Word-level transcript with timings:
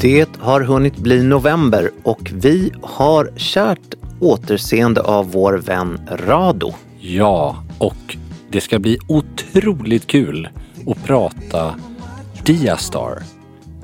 Det 0.00 0.28
har 0.38 0.60
hunnit 0.60 0.96
bli 0.96 1.22
november 1.22 1.90
och 2.02 2.30
vi 2.34 2.72
har 2.82 3.30
kärt 3.36 3.94
återseende 4.20 5.00
av 5.00 5.32
vår 5.32 5.52
vän 5.52 6.00
Rado. 6.10 6.74
Ja, 7.00 7.64
och 7.78 8.16
det 8.50 8.60
ska 8.60 8.78
bli 8.78 8.98
otroligt 9.08 10.06
kul 10.06 10.48
att 10.86 11.04
prata 11.04 11.74
Diastar. 12.44 13.22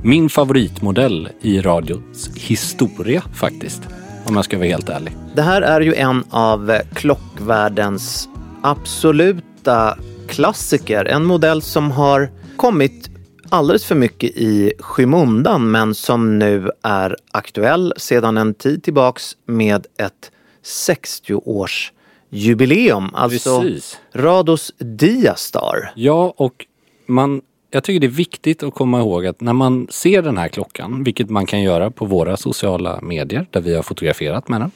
Min 0.02 0.28
favoritmodell 0.28 1.28
i 1.40 1.60
radions 1.60 2.30
historia 2.36 3.22
faktiskt. 3.34 3.82
Om 4.26 4.36
jag 4.36 4.44
ska 4.44 4.58
vara 4.58 4.68
helt 4.68 4.88
ärlig. 4.88 5.16
Det 5.34 5.42
här 5.42 5.62
är 5.62 5.80
ju 5.80 5.94
en 5.94 6.24
av 6.30 6.78
klockvärldens 6.94 8.28
absoluta 8.62 9.98
klassiker. 10.28 11.04
En 11.04 11.24
modell 11.24 11.62
som 11.62 11.90
har 11.90 12.30
kommit 12.56 13.15
alldeles 13.48 13.84
för 13.84 13.94
mycket 13.94 14.30
i 14.30 14.72
skymundan 14.78 15.70
men 15.70 15.94
som 15.94 16.38
nu 16.38 16.70
är 16.82 17.16
aktuell 17.30 17.92
sedan 17.96 18.36
en 18.36 18.54
tid 18.54 18.82
tillbaks 18.82 19.36
med 19.46 19.86
ett 19.98 20.30
60-års 20.64 21.92
jubileum. 22.30 23.08
Alltså 23.12 23.60
Precis. 23.60 23.98
Rados 24.12 24.72
Diastar. 24.78 25.92
Ja, 25.94 26.34
och 26.36 26.66
man, 27.06 27.40
jag 27.70 27.84
tycker 27.84 28.00
det 28.00 28.06
är 28.06 28.08
viktigt 28.08 28.62
att 28.62 28.74
komma 28.74 29.00
ihåg 29.00 29.26
att 29.26 29.40
när 29.40 29.52
man 29.52 29.86
ser 29.90 30.22
den 30.22 30.38
här 30.38 30.48
klockan, 30.48 31.04
vilket 31.04 31.30
man 31.30 31.46
kan 31.46 31.62
göra 31.62 31.90
på 31.90 32.04
våra 32.04 32.36
sociala 32.36 33.00
medier 33.02 33.46
där 33.50 33.60
vi 33.60 33.74
har 33.74 33.82
fotograferat 33.82 34.48
med 34.48 34.60
den. 34.60 34.70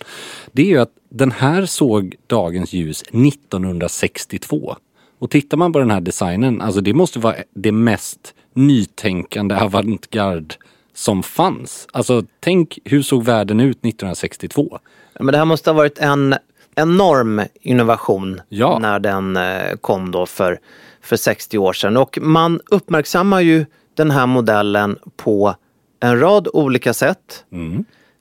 Det 0.53 0.63
är 0.63 0.67
ju 0.67 0.79
att 0.79 0.93
den 1.09 1.31
här 1.31 1.67
såg 1.67 2.15
dagens 2.27 2.73
ljus 2.73 3.03
1962. 3.03 4.77
Och 5.19 5.31
tittar 5.31 5.57
man 5.57 5.73
på 5.73 5.79
den 5.79 5.91
här 5.91 6.01
designen, 6.01 6.61
alltså 6.61 6.81
det 6.81 6.95
måste 6.95 7.19
vara 7.19 7.37
det 7.55 7.73
mest 7.73 8.35
nytänkande 8.67 9.55
avantgarde 9.55 10.55
som 10.95 11.23
fanns. 11.23 11.89
Alltså 11.93 12.23
tänk 12.41 12.79
hur 12.85 13.03
såg 13.03 13.25
världen 13.25 13.61
ut 13.61 13.77
1962? 13.77 14.69
Ja, 15.13 15.23
Men 15.25 15.33
det 15.33 15.39
här 15.39 15.45
måste 15.45 15.71
ha 15.71 15.75
varit 15.77 15.99
en 15.99 16.35
enorm 16.75 17.43
innovation 17.61 18.41
Ja. 18.49 18.79
när 18.79 18.99
den 18.99 19.37
eh, 19.37 19.77
kom 19.81 20.11
då 20.11 20.27
för, 20.27 20.59
för 21.03 21.17
60 21.17 21.59
år 21.59 21.73
sedan. 21.73 21.97
Och 21.97 22.19
man 22.23 22.61
uppmärksammar 22.71 23.41
ju 23.41 23.67
den 23.95 24.11
här 24.11 24.27
modellen 24.27 24.99
på 25.17 25.55
en 26.01 26.21
rad 26.21 26.49
olika 26.53 26.95
sätt. 26.95 27.45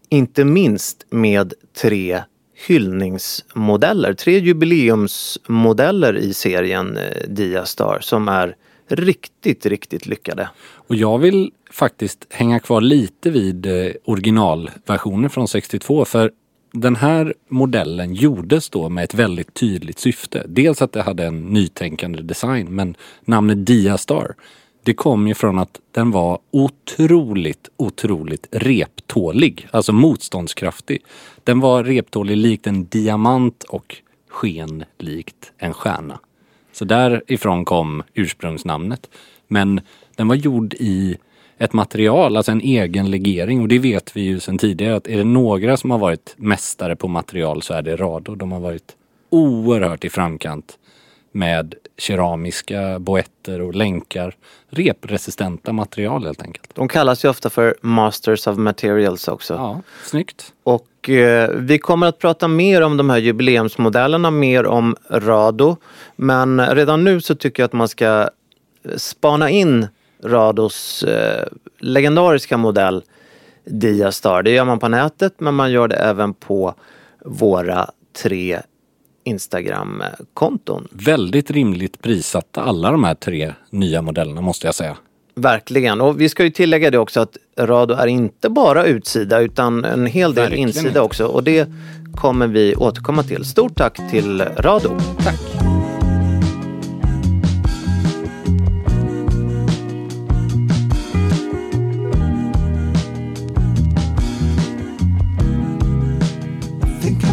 Inte 0.09 0.45
minst 0.45 1.05
med 1.09 1.53
tre 1.81 2.23
hyllningsmodeller, 2.67 4.13
tre 4.13 4.39
jubileumsmodeller 4.39 6.17
i 6.17 6.33
serien 6.33 6.97
eh, 6.97 7.27
Diastar 7.27 7.97
som 8.01 8.27
är 8.27 8.55
riktigt, 8.91 9.65
riktigt 9.65 10.05
lyckade. 10.05 10.49
Och 10.73 10.95
jag 10.95 11.17
vill 11.17 11.51
faktiskt 11.71 12.27
hänga 12.29 12.59
kvar 12.59 12.81
lite 12.81 13.29
vid 13.29 13.65
eh, 13.65 13.91
originalversionen 14.05 15.29
från 15.29 15.47
62 15.47 16.05
för 16.05 16.31
den 16.71 16.95
här 16.95 17.33
modellen 17.47 18.13
gjordes 18.13 18.69
då 18.69 18.89
med 18.89 19.03
ett 19.03 19.13
väldigt 19.13 19.53
tydligt 19.53 19.99
syfte. 19.99 20.45
Dels 20.47 20.81
att 20.81 20.91
det 20.91 21.01
hade 21.01 21.25
en 21.25 21.41
nytänkande 21.41 22.21
design 22.21 22.75
men 22.75 22.95
namnet 23.25 23.65
Diastar 23.65 24.35
det 24.83 24.93
kom 24.93 25.27
ju 25.27 25.33
från 25.33 25.59
att 25.59 25.79
den 25.91 26.11
var 26.11 26.39
otroligt, 26.51 27.69
otroligt 27.77 28.47
reptålig. 28.51 29.67
Alltså 29.71 29.93
motståndskraftig. 29.93 31.03
Den 31.43 31.59
var 31.59 31.83
reptålig 31.83 32.37
likt 32.37 32.67
en 32.67 32.85
diamant 32.85 33.63
och 33.63 33.95
sken 34.29 34.83
likt 34.97 35.51
en 35.57 35.73
stjärna. 35.73 36.19
Så 36.79 36.85
därifrån 36.85 37.65
kom 37.65 38.03
ursprungsnamnet. 38.13 39.09
Men 39.47 39.81
den 40.15 40.27
var 40.27 40.35
gjord 40.35 40.73
i 40.73 41.17
ett 41.57 41.73
material, 41.73 42.37
alltså 42.37 42.51
en 42.51 42.61
egen 42.61 43.11
legering 43.11 43.61
och 43.61 43.67
det 43.67 43.79
vet 43.79 44.15
vi 44.15 44.21
ju 44.21 44.39
sedan 44.39 44.57
tidigare 44.57 44.95
att 44.95 45.07
är 45.07 45.17
det 45.17 45.23
några 45.23 45.77
som 45.77 45.91
har 45.91 45.97
varit 45.97 46.35
mästare 46.37 46.95
på 46.95 47.07
material 47.07 47.61
så 47.61 47.73
är 47.73 47.81
det 47.81 47.95
Rado. 47.95 48.35
De 48.35 48.51
har 48.51 48.59
varit 48.59 48.95
oerhört 49.29 50.05
i 50.05 50.09
framkant 50.09 50.77
med 51.31 51.75
keramiska 51.99 52.99
boetter 52.99 53.61
och 53.61 53.75
länkar. 53.75 54.35
Represistenta 54.69 55.73
material 55.73 56.25
helt 56.25 56.41
enkelt. 56.41 56.69
De 56.75 56.87
kallas 56.87 57.25
ju 57.25 57.29
ofta 57.29 57.49
för 57.49 57.75
Masters 57.81 58.47
of 58.47 58.57
Materials 58.57 59.27
också. 59.27 59.53
Ja, 59.53 59.81
snyggt. 60.03 60.53
Och 60.63 61.09
eh, 61.09 61.49
vi 61.55 61.79
kommer 61.79 62.07
att 62.07 62.19
prata 62.19 62.47
mer 62.47 62.81
om 62.81 62.97
de 62.97 63.09
här 63.09 63.17
jubileumsmodellerna, 63.17 64.31
mer 64.31 64.65
om 64.65 64.95
Rado. 65.09 65.77
Men 66.15 66.75
redan 66.75 67.03
nu 67.03 67.21
så 67.21 67.35
tycker 67.35 67.63
jag 67.63 67.65
att 67.67 67.73
man 67.73 67.87
ska 67.87 68.29
spana 68.97 69.49
in 69.49 69.87
Rados 70.23 71.03
eh, 71.03 71.47
legendariska 71.79 72.57
modell 72.57 73.03
Diastar. 73.65 74.43
Det 74.43 74.51
gör 74.51 74.65
man 74.65 74.79
på 74.79 74.87
nätet 74.87 75.33
men 75.37 75.53
man 75.53 75.71
gör 75.71 75.87
det 75.87 75.95
även 75.95 76.33
på 76.33 76.73
våra 77.25 77.91
tre 78.21 78.59
Instagram-konton. 79.29 80.87
Väldigt 80.91 81.51
rimligt 81.51 82.01
prissatta 82.01 82.61
alla 82.61 82.91
de 82.91 83.03
här 83.03 83.15
tre 83.15 83.53
nya 83.69 84.01
modellerna 84.01 84.41
måste 84.41 84.67
jag 84.67 84.75
säga. 84.75 84.97
Verkligen. 85.35 86.01
Och 86.01 86.21
vi 86.21 86.29
ska 86.29 86.43
ju 86.43 86.49
tillägga 86.49 86.91
det 86.91 86.97
också 86.97 87.19
att 87.19 87.37
Rado 87.59 87.93
är 87.93 88.07
inte 88.07 88.49
bara 88.49 88.85
utsida 88.85 89.39
utan 89.39 89.85
en 89.85 90.05
hel 90.05 90.33
del 90.33 90.43
Verkligen 90.43 90.67
insida 90.67 90.87
inte. 90.87 91.01
också. 91.01 91.25
Och 91.25 91.43
det 91.43 91.69
kommer 92.15 92.47
vi 92.47 92.75
återkomma 92.75 93.23
till. 93.23 93.45
Stort 93.45 93.75
tack 93.75 93.99
till 94.11 94.41
Rado. 94.41 94.97
Tack. 95.23 95.39
Think 107.01 107.23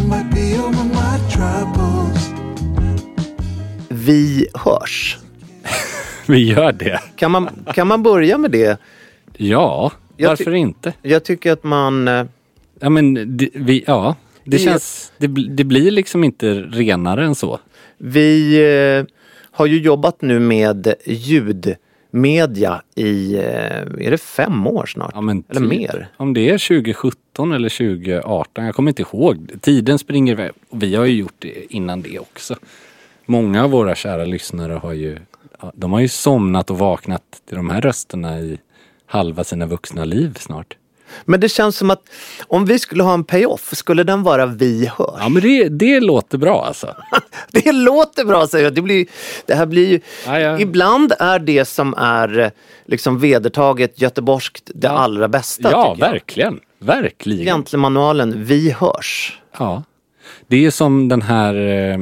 Vi 4.07 4.47
hörs. 4.53 5.17
Vi 6.27 6.37
gör 6.51 6.71
det. 6.71 6.99
Kan 7.15 7.31
man, 7.31 7.49
kan 7.73 7.87
man 7.87 8.03
börja 8.03 8.37
med 8.37 8.51
det? 8.51 8.79
Ja, 9.37 9.91
Jag 10.17 10.29
varför 10.29 10.53
inte? 10.53 10.93
Jag 11.01 11.23
tycker 11.23 11.51
att 11.51 11.63
man... 11.63 12.07
eh, 12.07 12.25
Ja 12.79 12.89
men 12.89 13.37
det, 13.37 13.49
vi, 13.53 13.83
ja. 13.87 14.15
Det 14.43 14.57
känns, 14.59 15.11
det, 15.17 15.27
det 15.27 15.63
blir 15.63 15.91
liksom 15.91 16.23
inte 16.23 16.53
renare 16.53 17.25
än 17.25 17.35
så. 17.35 17.59
Vi 17.97 18.55
eh, 18.99 19.13
har 19.51 19.65
ju 19.65 19.79
jobbat 19.81 20.21
nu 20.21 20.39
med 20.39 20.93
ljud 21.05 21.75
media 22.11 22.81
i, 22.95 23.35
eh, 23.35 23.41
är 23.99 24.11
det 24.11 24.17
fem 24.17 24.67
år 24.67 24.85
snart? 24.85 25.11
Ja, 25.13 25.21
men 25.21 25.43
Eller 25.49 25.59
typ. 25.61 25.69
mer? 25.69 26.07
Om 26.17 26.33
det 26.33 26.49
är 26.49 26.57
2017 26.67 27.51
eller 27.51 27.69
2018, 27.69 28.65
jag 28.65 28.75
kommer 28.75 28.91
inte 28.91 29.01
ihåg. 29.01 29.51
Tiden 29.61 29.99
springer 29.99 30.33
iväg. 30.33 30.51
Vi 30.71 30.95
har 30.95 31.05
ju 31.05 31.15
gjort 31.15 31.35
det 31.39 31.73
innan 31.73 32.01
det 32.01 32.19
också. 32.19 32.55
Många 33.29 33.63
av 33.63 33.69
våra 33.69 33.95
kära 33.95 34.25
lyssnare 34.25 34.73
har 34.73 34.93
ju, 34.93 35.17
ja, 35.61 35.71
de 35.75 35.93
har 35.93 35.99
ju 35.99 36.07
somnat 36.07 36.69
och 36.69 36.77
vaknat 36.77 37.23
till 37.47 37.55
de 37.55 37.69
här 37.69 37.81
rösterna 37.81 38.39
i 38.39 38.57
halva 39.05 39.43
sina 39.43 39.65
vuxna 39.65 40.05
liv 40.05 40.37
snart. 40.39 40.77
Men 41.25 41.39
det 41.39 41.49
känns 41.49 41.77
som 41.77 41.89
att 41.89 42.01
om 42.47 42.65
vi 42.65 42.79
skulle 42.79 43.03
ha 43.03 43.13
en 43.13 43.23
payoff, 43.23 43.75
skulle 43.75 44.03
den 44.03 44.23
vara 44.23 44.45
vi 44.45 44.85
hörs? 44.97 45.15
Ja 45.19 45.29
men 45.29 45.41
det, 45.41 45.69
det 45.69 45.99
låter 45.99 46.37
bra 46.37 46.65
alltså. 46.65 46.95
Det 47.51 47.71
låter 47.71 48.25
bra 48.25 48.47
säger 48.47 48.63
jag. 48.65 48.73
Det, 48.73 48.81
blir, 48.81 49.07
det 49.45 49.55
här 49.55 49.65
blir 49.65 49.87
ju... 49.89 49.99
Ja, 50.25 50.39
ja. 50.39 50.59
Ibland 50.59 51.13
är 51.19 51.39
det 51.39 51.65
som 51.65 51.93
är 51.97 52.51
liksom 52.85 53.19
vedertaget 53.19 54.01
göteborgskt 54.01 54.71
det 54.75 54.89
allra 54.89 55.27
bästa. 55.27 55.71
ja, 55.71 55.93
verkligen. 55.93 56.59
Verkligen. 56.79 57.45
Gentlemanualen 57.45 58.43
Vi 58.43 58.71
hörs. 58.71 59.39
Ja. 59.57 59.83
Det 60.47 60.65
är 60.65 60.71
som 60.71 61.07
den 61.07 61.21
här, 61.21 61.55
eh, 61.55 61.97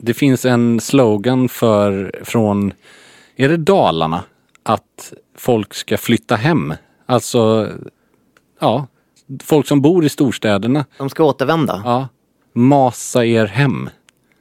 det 0.00 0.14
finns 0.14 0.44
en 0.44 0.80
slogan 0.80 1.48
för, 1.48 2.12
från, 2.24 2.72
är 3.36 3.48
det 3.48 3.56
Dalarna? 3.56 4.24
Att 4.62 5.12
folk 5.36 5.74
ska 5.74 5.98
flytta 5.98 6.36
hem. 6.36 6.74
Alltså, 7.06 7.68
ja, 8.60 8.86
folk 9.42 9.66
som 9.66 9.80
bor 9.82 10.04
i 10.04 10.08
storstäderna. 10.08 10.84
De 10.98 11.10
ska 11.10 11.24
återvända. 11.24 11.82
Ja, 11.84 11.90
Ja, 11.90 12.08
masa 12.60 13.24
er 13.24 13.46
hem. 13.46 13.90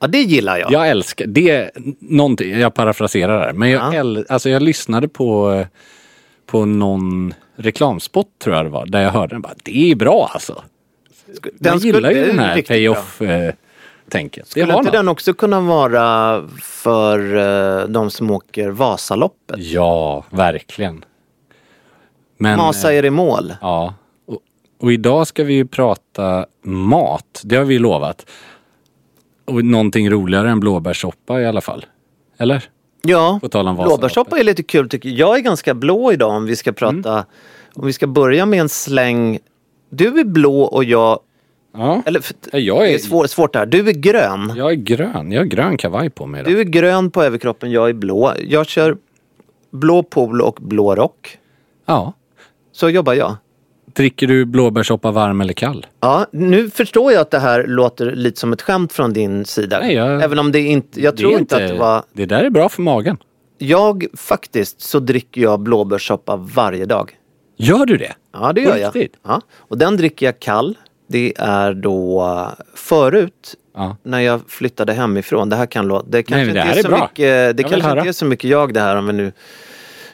det 0.09 0.21
gillar 0.21 0.57
jag. 0.57 0.71
Jag 0.71 0.89
älskar, 0.89 1.27
det 1.27 1.50
är 1.50 1.71
någonting, 2.00 2.59
jag 2.59 2.73
parafraserar 2.73 3.39
här, 3.39 3.53
men 3.53 3.69
jag, 3.69 3.94
Ja. 3.94 4.00
äl, 4.00 4.25
alltså 4.29 4.50
jag 4.50 4.62
lyssnade 4.62 5.07
på, 5.07 5.51
eh, 5.51 5.67
på 6.45 6.65
någon 6.65 7.33
reklamspot 7.55 8.27
tror 8.44 8.55
jag 8.55 8.65
det 8.65 8.69
var, 8.69 8.85
där 8.85 9.01
jag 9.01 9.12
hörde 9.12 9.35
den 9.35 9.41
bara, 9.41 9.53
det 9.63 9.91
är 9.91 9.95
bra 9.95 10.29
alltså. 10.33 10.63
Den 11.59 11.73
Man 11.73 11.79
gillar 11.79 12.12
ju 12.12 12.25
den 12.25 12.39
här 12.39 12.55
riktigt 12.55 12.91
bra. 12.94 12.95
Det 14.11 14.47
Skulle 14.47 14.73
inte 14.73 14.83
något. 14.83 14.91
den 14.91 15.07
också 15.07 15.33
kunna 15.33 15.61
vara 15.61 16.44
för 16.61 17.35
eh, 17.81 17.88
de 17.88 18.11
som 18.11 18.31
åker 18.31 18.69
Vasaloppet? 18.69 19.57
Ja, 19.59 20.23
verkligen. 20.29 21.06
Men, 22.38 22.57
Masa 22.57 22.91
eh, 22.91 22.97
er 22.97 23.06
i 23.06 23.09
mål. 23.09 23.53
Ja. 23.61 23.94
Och, 24.27 24.39
och 24.79 24.94
idag 24.94 25.27
ska 25.27 25.44
vi 25.44 25.53
ju 25.53 25.67
prata 25.67 26.45
mat. 26.63 27.41
Det 27.44 27.56
har 27.56 27.65
vi 27.65 27.79
lovat. 27.79 28.25
Och 29.45 29.65
någonting 29.65 30.09
roligare 30.09 30.50
än 30.50 30.59
blåbärssoppa 30.59 31.41
i 31.41 31.45
alla 31.45 31.62
fall. 31.62 31.85
Eller? 32.38 32.69
Ja, 33.01 33.39
blåbärssoppa 33.83 34.39
är 34.39 34.44
lite 34.44 34.63
kul 34.63 34.89
tycker 34.89 35.09
jag. 35.09 35.29
Jag 35.29 35.38
är 35.38 35.41
ganska 35.41 35.73
blå 35.73 36.13
idag 36.13 36.31
om 36.31 36.45
vi 36.45 36.55
ska 36.55 36.71
prata. 36.71 37.13
Mm. 37.13 37.25
Om 37.73 37.85
vi 37.85 37.94
ska 37.94 38.07
börja 38.07 38.45
med 38.45 38.59
en 38.59 38.69
släng. 38.69 39.39
Du 39.89 40.19
är 40.19 40.23
blå 40.23 40.62
och 40.62 40.83
jag, 40.83 41.19
Ja. 41.79 42.01
eller 42.05 42.19
för- 42.19 42.35
jag 42.59 42.81
det 42.81 42.89
är- 42.89 43.23
är 43.23 43.27
svårt, 43.27 43.53
det 43.53 43.59
här. 43.59 43.65
Du 43.65 43.89
är 43.89 43.93
grön. 43.93 44.53
Jag 44.55 44.71
är 44.71 44.75
grön. 44.75 45.31
Jag 45.31 45.39
har 45.41 45.45
grön 45.45 45.77
kavaj 45.77 46.09
på 46.09 46.25
mig 46.25 46.41
idag. 46.41 46.53
Du 46.53 46.59
är 46.59 46.63
grön 46.63 47.11
på 47.11 47.23
överkroppen, 47.23 47.71
jag 47.71 47.89
är 47.89 47.93
blå. 47.93 48.33
Jag 48.47 48.67
kör 48.67 48.97
blå 49.71 50.03
polo 50.03 50.45
och 50.45 50.57
blå 50.61 50.95
rock. 50.95 51.37
Ja. 51.85 52.13
Så 52.71 52.89
jobbar 52.89 53.13
jag. 53.13 53.35
Dricker 53.93 54.27
du 54.27 54.45
blåbärssoppa 54.45 55.11
varm 55.11 55.41
eller 55.41 55.53
kall? 55.53 55.85
Ja, 55.99 56.25
nu 56.31 56.69
förstår 56.69 57.11
jag 57.11 57.21
att 57.21 57.31
det 57.31 57.39
här 57.39 57.63
låter 57.67 58.11
lite 58.11 58.39
som 58.39 58.53
ett 58.53 58.61
skämt 58.61 58.93
från 58.93 59.13
din 59.13 59.45
sida. 59.45 59.79
Nej, 59.79 59.93
jag- 59.95 60.23
Även 60.23 60.39
om 60.39 60.51
det 60.51 60.59
inte, 60.59 61.01
jag 61.01 61.13
Det 61.13 61.17
tror 61.17 61.33
är 61.33 61.37
inte 61.39 61.55
att 61.55 61.67
det 61.71 61.77
var... 61.79 62.03
Det 62.13 62.25
där 62.25 62.43
är 62.43 62.49
bra 62.49 62.69
för 62.69 62.81
magen. 62.81 63.17
Jag 63.57 64.05
faktiskt 64.17 64.81
så 64.81 64.99
dricker 64.99 65.41
jag 65.41 65.59
blåbärssoppa 65.59 66.35
varje 66.35 66.85
dag. 66.85 67.11
Gör 67.57 67.85
du 67.85 67.97
det? 67.97 68.13
Ja, 68.33 68.53
det 68.53 68.61
gör 68.61 68.77
jag. 68.77 68.95
riktigt? 68.95 69.19
Ja. 69.27 69.41
Och 69.57 69.77
den 69.77 69.97
dricker 69.97 70.25
jag 70.25 70.39
kall. 70.39 70.77
Det 71.09 71.33
är 71.38 71.73
då 71.73 72.47
förut 72.73 73.56
Ja. 73.75 73.97
när 74.03 74.19
jag 74.19 74.41
flyttade 74.47 74.94
hemifrån. 74.94 75.50
Det 75.50 75.56
här 75.56 75.65
kan 75.65 75.88
låta... 75.88 76.06
Det 76.09 76.23
kanske 76.23 76.45
men 76.45 76.53
det 76.56 76.59
inte 76.61 76.73
är 76.73 76.77
är 76.79 76.83
så 76.83 76.89
bra. 76.89 77.01
mycket, 77.01 77.57
det 77.57 77.63
kanske 77.63 77.89
höra. 77.89 78.00
inte 78.00 78.09
är 78.09 78.13
så 78.13 78.25
mycket 78.25 78.50
jag 78.50 78.73
det 78.73 78.79
här 78.79 78.95
om 78.95 79.07
vi 79.07 79.13
nu... 79.13 79.31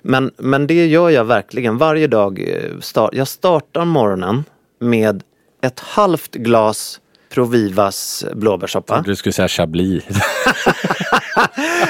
Men, 0.01 0.31
men 0.38 0.68
det 0.68 0.86
gör 0.88 1.09
jag 1.09 1.25
verkligen 1.25 1.77
varje 1.77 2.07
dag. 2.07 2.39
eh, 2.47 2.80
Start, 2.80 3.09
jag 3.13 3.27
startar 3.27 3.86
morgonen 3.86 4.44
med 4.80 5.24
ett 5.62 5.80
halvt 5.80 6.31
glas 6.36 7.00
Provivas 7.36 8.26
blåbärssoppa. 8.34 9.02
Du 9.02 9.16
skulle 9.16 9.34
säga 9.34 9.48
chablis. 9.48 10.04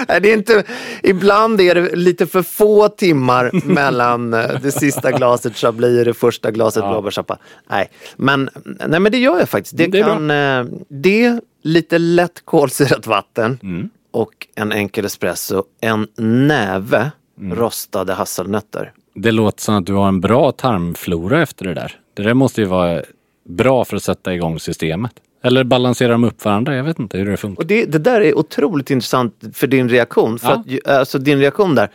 Det 0.07 0.29
är 0.31 0.33
inte, 0.33 0.63
ibland 1.03 1.61
är 1.61 1.75
det 1.75 1.95
lite 1.95 2.27
för 2.27 2.41
få 2.43 2.87
timmar 2.89 3.51
mellan 3.67 4.33
eh, 4.33 4.59
det 4.61 4.71
sista 4.71 5.11
glaset 5.11 5.57
chablis 5.57 5.99
och 5.99 6.05
det 6.05 6.13
första 6.13 6.51
glaset 6.51 6.83
blåbärssoppa. 6.83 7.37
Nej, 7.69 7.89
men, 8.15 8.49
nej, 8.87 8.99
men 8.99 9.11
det 9.11 9.17
gör 9.17 9.39
jag 9.39 9.49
faktiskt. 9.49 9.77
Det, 9.77 9.87
Det 9.87 10.01
kan, 10.01 10.31
eh, 10.31 10.65
det, 10.89 11.39
lite 11.63 11.97
lätt 11.97 12.45
kolsyrat 12.45 13.07
vatten 13.07 13.59
Mm. 13.63 13.89
och 14.11 14.47
en 14.55 14.71
enkel 14.71 15.05
espresso, 15.05 15.63
en 15.81 16.07
näve 16.47 17.11
Mm. 17.39 17.57
rostade 17.57 18.13
hasselnötter. 18.13 18.91
Det 19.15 19.31
låter 19.31 19.61
som 19.63 19.75
att 19.75 19.85
du 19.85 19.93
har 19.93 20.07
en 20.07 20.21
bra 20.21 20.51
tarmflora 20.51 21.41
efter 21.41 21.65
det 21.65 21.73
där. 21.73 21.95
Det 22.13 22.23
där 22.23 22.33
måste 22.33 22.61
ju 22.61 22.67
vara 22.67 23.01
bra 23.49 23.85
för 23.85 23.95
att 23.97 24.03
sätta 24.03 24.33
igång 24.33 24.59
systemet. 24.59 25.11
Eller 25.45 25.63
balanserar 25.63 26.11
de 26.11 26.23
upp 26.23 26.45
varandra? 26.45 26.75
Jag 26.75 26.83
vet 26.83 26.99
inte 26.99 27.17
hur 27.17 27.31
det 27.31 27.37
funkar. 27.37 27.61
Och 27.63 27.67
det, 27.67 27.85
det 27.85 27.97
där 27.99 28.21
är 28.21 28.37
otroligt 28.37 28.91
intressant 28.91 29.43
för 29.53 29.67
din 29.67 29.89
reaktion. 29.89 30.39
För 30.39 30.61
Ja. 30.65 30.77
att, 30.85 30.97
alltså 30.99 31.19
din 31.19 31.39
reaktion 31.39 31.75
där, 31.75 31.89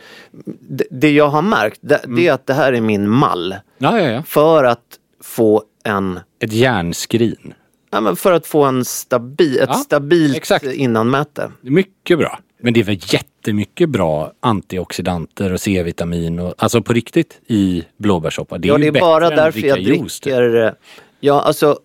det, 0.69 0.83
det 0.91 1.11
jag 1.11 1.29
har 1.29 1.41
märkt, 1.41 1.79
det, 1.81 1.95
Mm. 1.95 2.15
det 2.15 2.27
är 2.27 2.33
att 2.33 2.47
det 2.47 2.53
här 2.53 2.73
är 2.73 2.81
min 2.81 3.09
mall. 3.09 3.55
Ja, 3.77 3.99
ja. 3.99 4.23
För 4.23 4.63
att 4.63 4.79
få 5.23 5.63
en 5.83 6.19
Ett 6.39 6.53
järnskrin. 6.53 7.53
Ja, 7.91 8.01
men 8.01 8.15
för 8.15 8.31
att 8.31 8.47
få 8.47 8.63
en 8.63 8.85
stabil, 8.85 9.59
ett 9.59 9.77
stabilt 9.77 10.37
exakt. 10.37 10.65
innanmäte. 10.65 11.51
Mycket 11.61 12.17
bra. 12.19 12.39
Men 12.63 12.73
det 12.73 12.79
är 12.79 12.83
väl 12.83 12.99
jättemycket 13.07 13.89
bra 13.89 14.31
antioxidanter 14.39 15.53
och 15.53 15.61
C-vitamin 15.61 16.39
och 16.39 16.53
alltså 16.57 16.81
på 16.81 16.93
riktigt 16.93 17.39
i 17.47 17.83
blåbärssoppa. 17.97 18.57
Det 18.57 18.67
är 18.67 18.69
Ja, 18.71 18.77
det 18.77 18.87
är 18.87 18.91
bara 18.99 19.29
därför 19.29 19.59
jag 19.59 19.79
juice, 19.79 20.19
typ. 20.19 20.33
dricker... 20.33 20.65
eh, 20.65 20.71
Ja, 21.19 21.41
alltså 21.41 21.79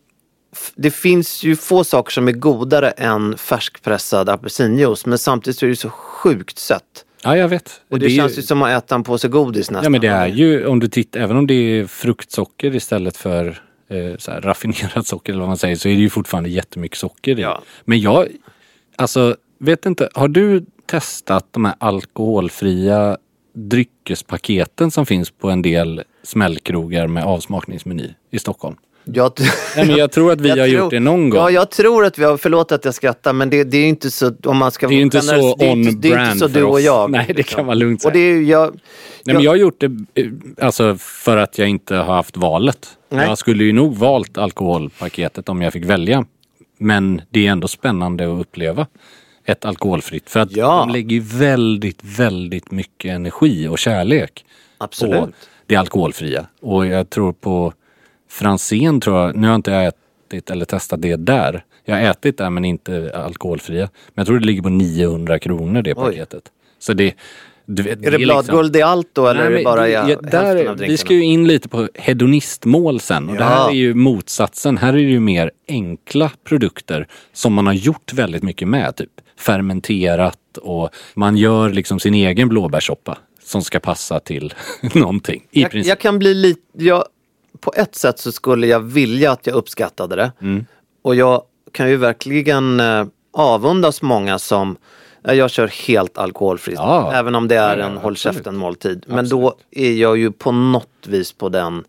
det 0.74 0.90
finns 0.90 1.42
ju 1.42 1.56
få 1.56 1.84
saker 1.84 2.12
som 2.12 2.28
är 2.28 2.32
godare 2.32 2.90
än 2.90 3.36
färskpressad 3.38 4.28
apelsinjuice 4.28 5.06
men 5.06 5.18
samtidigt 5.18 5.58
så 5.58 5.66
är 5.66 5.70
det 5.70 5.76
så 5.76 5.90
sjukt 5.90 6.58
sött. 6.58 7.04
Ja, 7.22 7.36
jag 7.36 7.48
vet. 7.48 7.80
Och 7.90 7.98
det, 7.98 8.06
är 8.06 8.10
känns 8.10 8.38
ju 8.38 8.42
som 8.42 8.62
att 8.62 8.84
äta 8.84 8.94
en 8.94 9.02
påse 9.02 9.28
godis 9.28 9.70
nästan. 9.70 9.84
Ja, 9.84 9.90
men 9.90 10.00
det 10.00 10.08
är 10.08 10.26
ju 10.26 10.66
om 10.66 10.80
du 10.80 10.88
tittar, 10.88 11.20
även 11.20 11.36
om 11.36 11.46
det 11.46 11.54
är 11.54 11.86
fruktsocker 11.86 12.74
istället 12.74 13.16
för 13.16 13.46
eh, 13.88 13.96
här, 13.96 14.40
raffinerat 14.40 15.06
socker 15.06 15.32
eller 15.32 15.40
vad 15.40 15.48
man 15.48 15.58
säger 15.58 15.76
så 15.76 15.88
är 15.88 15.94
det 15.94 16.00
ju 16.00 16.10
fortfarande 16.10 16.50
jättemycket 16.50 16.98
socker 16.98 17.38
i. 17.38 17.42
Ja. 17.42 17.62
Men 17.84 18.00
jag, 18.00 18.28
alltså, 18.96 19.36
vet 19.58 19.86
inte, 19.86 20.08
har 20.14 20.28
du 20.28 20.64
testat 20.86 21.46
de 21.50 21.64
här 21.64 21.74
alkoholfria 21.78 23.16
dryckespaketen 23.54 24.90
som 24.90 25.06
finns 25.06 25.30
på 25.30 25.50
en 25.50 25.62
del 25.62 26.02
smällkrogar 26.22 27.06
med 27.06 27.24
avsmakningsmeny 27.24 28.14
i 28.30 28.38
Stockholm? 28.38 28.76
Jag, 29.12 29.32
Nej, 29.76 29.86
men 29.86 29.96
jag 29.96 30.12
tror 30.12 30.32
att 30.32 30.40
vi 30.40 30.48
jag 30.48 30.56
har 30.56 30.66
tror- 30.68 30.78
gjort 30.80 30.90
det 30.90 31.00
någon 31.00 31.30
gång. 31.30 31.40
Ja, 31.40 31.50
jag 31.50 31.70
tror 31.70 32.04
att 32.04 32.18
vi 32.18 32.24
har, 32.24 32.36
förlåt 32.36 32.72
att 32.72 32.84
jag 32.84 32.94
skrattar 32.94 33.32
men 33.32 33.50
det, 33.50 33.64
det 33.64 33.78
är 33.78 33.88
inte 33.88 34.10
så, 34.10 34.32
om 34.44 34.56
man 34.56 34.70
ska 34.70 34.88
Det 34.88 34.94
är 34.94 35.00
inte 35.00 35.20
så 35.20 35.32
generellt- 35.32 35.58
det 35.58 35.66
är 35.66 35.70
inte- 35.72 35.90
Det 35.90 36.08
är 36.08 36.12
on-brand 36.12 36.32
inte 36.32 36.48
så 36.48 36.58
du 36.58 36.62
och 36.64 36.80
jag. 36.80 37.10
Nej, 37.10 37.32
det 37.36 37.42
kan 37.42 37.66
vara 37.66 37.74
lugnt 37.74 38.04
Och 38.04 38.12
det 38.12 38.18
är 38.18 38.40
jag, 38.40 38.74
Nej, 39.24 39.34
men 39.34 39.44
jag 39.44 39.50
har 39.50 39.56
gjort 39.56 39.80
det 39.80 39.86
eh, 40.14 40.26
alltså, 40.60 40.96
för 40.98 41.36
att 41.36 41.58
jag 41.58 41.68
inte 41.68 41.96
har 41.96 42.14
haft 42.14 42.36
valet. 42.36 42.88
Nej. 43.08 43.28
Jag 43.28 43.38
skulle 43.38 43.64
ju 43.64 43.72
nog 43.72 43.96
valt 43.96 44.38
alkoholpaketet 44.38 45.48
om 45.48 45.62
jag 45.62 45.72
fick 45.72 45.84
välja. 45.84 46.24
Men 46.78 47.20
det 47.30 47.46
är 47.46 47.50
ändå 47.52 47.68
spännande 47.68 48.32
att 48.34 48.40
uppleva 48.40 48.86
ett 49.44 49.64
alkoholfritt. 49.64 50.30
För 50.30 50.40
att 50.40 50.56
Ja. 50.56 50.78
de 50.86 50.92
lägger 50.92 51.16
ju 51.16 51.20
väldigt, 51.20 52.00
väldigt 52.04 52.70
mycket 52.70 53.10
energi 53.10 53.68
och 53.68 53.78
kärlek 53.78 54.44
på 54.78 54.84
Absolut. 54.84 55.34
det 55.66 55.76
alkoholfria. 55.76 56.46
Och 56.62 56.86
jag 56.86 57.10
tror 57.10 57.32
på 57.32 57.72
Franzén 58.36 59.00
tror 59.00 59.18
jag, 59.20 59.36
nu 59.36 59.48
har 59.48 59.54
inte 59.54 59.70
jag 59.70 59.86
ätit 59.86 60.50
eller 60.50 60.64
testat 60.64 61.02
det 61.02 61.16
där. 61.16 61.64
Jag 61.84 61.94
har 61.96 62.02
ätit 62.02 62.38
där 62.38 62.50
men 62.50 62.64
inte 62.64 63.12
alkoholfria. 63.14 63.88
Men 64.08 64.14
jag 64.14 64.26
tror 64.26 64.38
det 64.38 64.46
ligger 64.46 64.62
på 64.62 64.68
900 64.68 65.38
kronor 65.38 65.82
det 65.82 65.94
paketet. 65.94 66.42
Så 66.78 66.92
det, 66.92 67.14
du 67.66 67.88
Är 67.88 67.96
det 67.96 68.10
liksom- 68.10 68.18
bladguld 68.24 68.76
i 68.76 68.82
allt 68.82 69.08
då 69.12 69.26
eller 69.28 69.44
Nej, 69.44 69.52
är 69.52 69.58
det 69.58 69.64
bara 69.64 69.80
det- 69.82 69.88
ja, 69.88 70.20
där, 70.22 70.66
av 70.66 70.76
Vi 70.78 70.96
ska 70.96 71.14
ju 71.14 71.24
in 71.24 71.48
lite 71.48 71.68
på 71.68 71.88
hedonistmål 71.94 73.00
sen. 73.00 73.28
Och 73.28 73.34
det 73.34 73.40
Ja. 73.42 73.48
här 73.48 73.68
är 73.70 73.74
ju 73.74 73.94
motsatsen. 73.94 74.78
Här 74.78 74.88
är 74.88 74.92
det 74.96 75.00
ju 75.00 75.20
mer 75.20 75.50
enkla 75.68 76.30
produkter 76.44 77.06
som 77.32 77.54
man 77.54 77.66
har 77.66 77.74
gjort 77.74 78.12
väldigt 78.12 78.42
mycket 78.42 78.68
med. 78.68 78.96
Typ 78.96 79.10
fermenterat 79.38 80.38
och 80.62 80.90
man 81.14 81.36
gör 81.36 81.70
liksom 81.70 82.00
sin 82.00 82.14
egen 82.14 82.48
blåbärssoppa 82.48 83.18
som 83.44 83.62
ska 83.62 83.80
passa 83.80 84.20
till 84.20 84.54
någonting. 84.94 85.42
I 85.50 85.62
jag, 85.62 85.74
jag 85.74 85.98
kan 86.00 86.18
bli 86.18 86.34
lite, 86.34 86.60
jag, 86.72 87.04
på 87.60 87.72
ett 87.76 87.94
sätt 87.94 88.18
så 88.18 88.32
skulle 88.32 88.66
jag 88.66 88.80
vilja 88.80 89.32
att 89.32 89.46
jag 89.46 89.54
uppskattade 89.56 90.16
det. 90.16 90.32
Mm. 90.40 90.66
Och 91.02 91.14
jag 91.14 91.42
kan 91.72 91.88
ju 91.90 91.96
verkligen 91.96 92.80
eh, 92.80 93.04
avundas 93.32 94.02
många 94.02 94.38
som 94.38 94.76
Ja, 95.28 95.34
Jag 95.34 95.50
kör 95.50 95.66
helt 95.88 96.18
alkoholfritt. 96.18 96.78
Ja. 96.78 97.12
Även 97.14 97.34
om 97.34 97.48
det 97.48 97.54
är 97.56 97.76
Ja, 97.76 97.82
ja, 97.82 97.86
en 97.86 97.96
håll 97.96 98.12
absolut. 98.12 98.18
käften 98.36 98.56
måltid. 98.56 99.04
Men 99.08 99.28
då 99.28 99.54
är 99.70 99.92
jag 99.92 100.16
ju 100.18 100.32
på 100.32 100.52
något 100.52 100.88
vis 101.06 101.32
på 101.32 101.48
den 101.48 101.84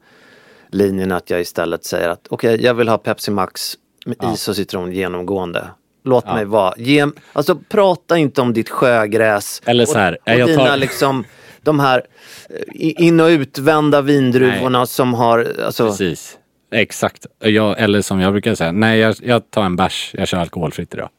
linjen 0.71 1.11
att 1.11 1.29
jag 1.29 1.41
istället 1.41 1.85
säger 1.85 2.09
att 2.09 2.27
okej, 2.29 2.63
jag 2.63 2.73
vill 2.73 2.87
ha 2.89 2.97
Pepsi 2.97 3.31
Max 3.31 3.73
med 4.05 4.15
is 4.33 4.47
och 4.47 4.55
citron 4.55 4.91
genomgående. 4.91 5.67
Låt 6.03 6.25
mig 6.25 6.45
vara. 6.45 6.73
Ge, 6.77 7.07
alltså 7.33 7.55
prata 7.69 8.17
inte 8.17 8.41
om 8.41 8.53
ditt 8.53 8.69
sjögräs. 8.69 9.61
Eller 9.65 9.85
så 9.85 9.97
här, 9.97 10.17
och, 10.25 10.33
och 10.33 10.39
jag 10.39 10.47
tar- 10.47 10.63
dina 10.63 10.75
liksom, 10.75 11.23
de 11.67 11.79
här 11.79 12.03
eh, 12.49 13.05
in 13.05 13.19
och 13.19 13.27
utvända 13.27 14.01
vindruvorna 14.01 14.85
som 14.85 15.13
har, 15.13 15.53
alltså, 15.65 15.87
Precis. 15.87 16.37
Exakt. 16.71 17.25
Jag, 17.39 17.79
eller 17.79 18.01
som 18.01 18.19
jag 18.19 18.31
brukar 18.33 18.55
säga, 18.55 18.71
nej 18.71 18.99
jag, 18.99 19.15
jag 19.23 19.51
tar 19.51 19.63
en 19.63 19.75
bärs, 19.75 20.11
jag 20.13 20.27
kör 20.27 20.37
alkoholfritt 20.37 20.93
idag. 20.93 21.09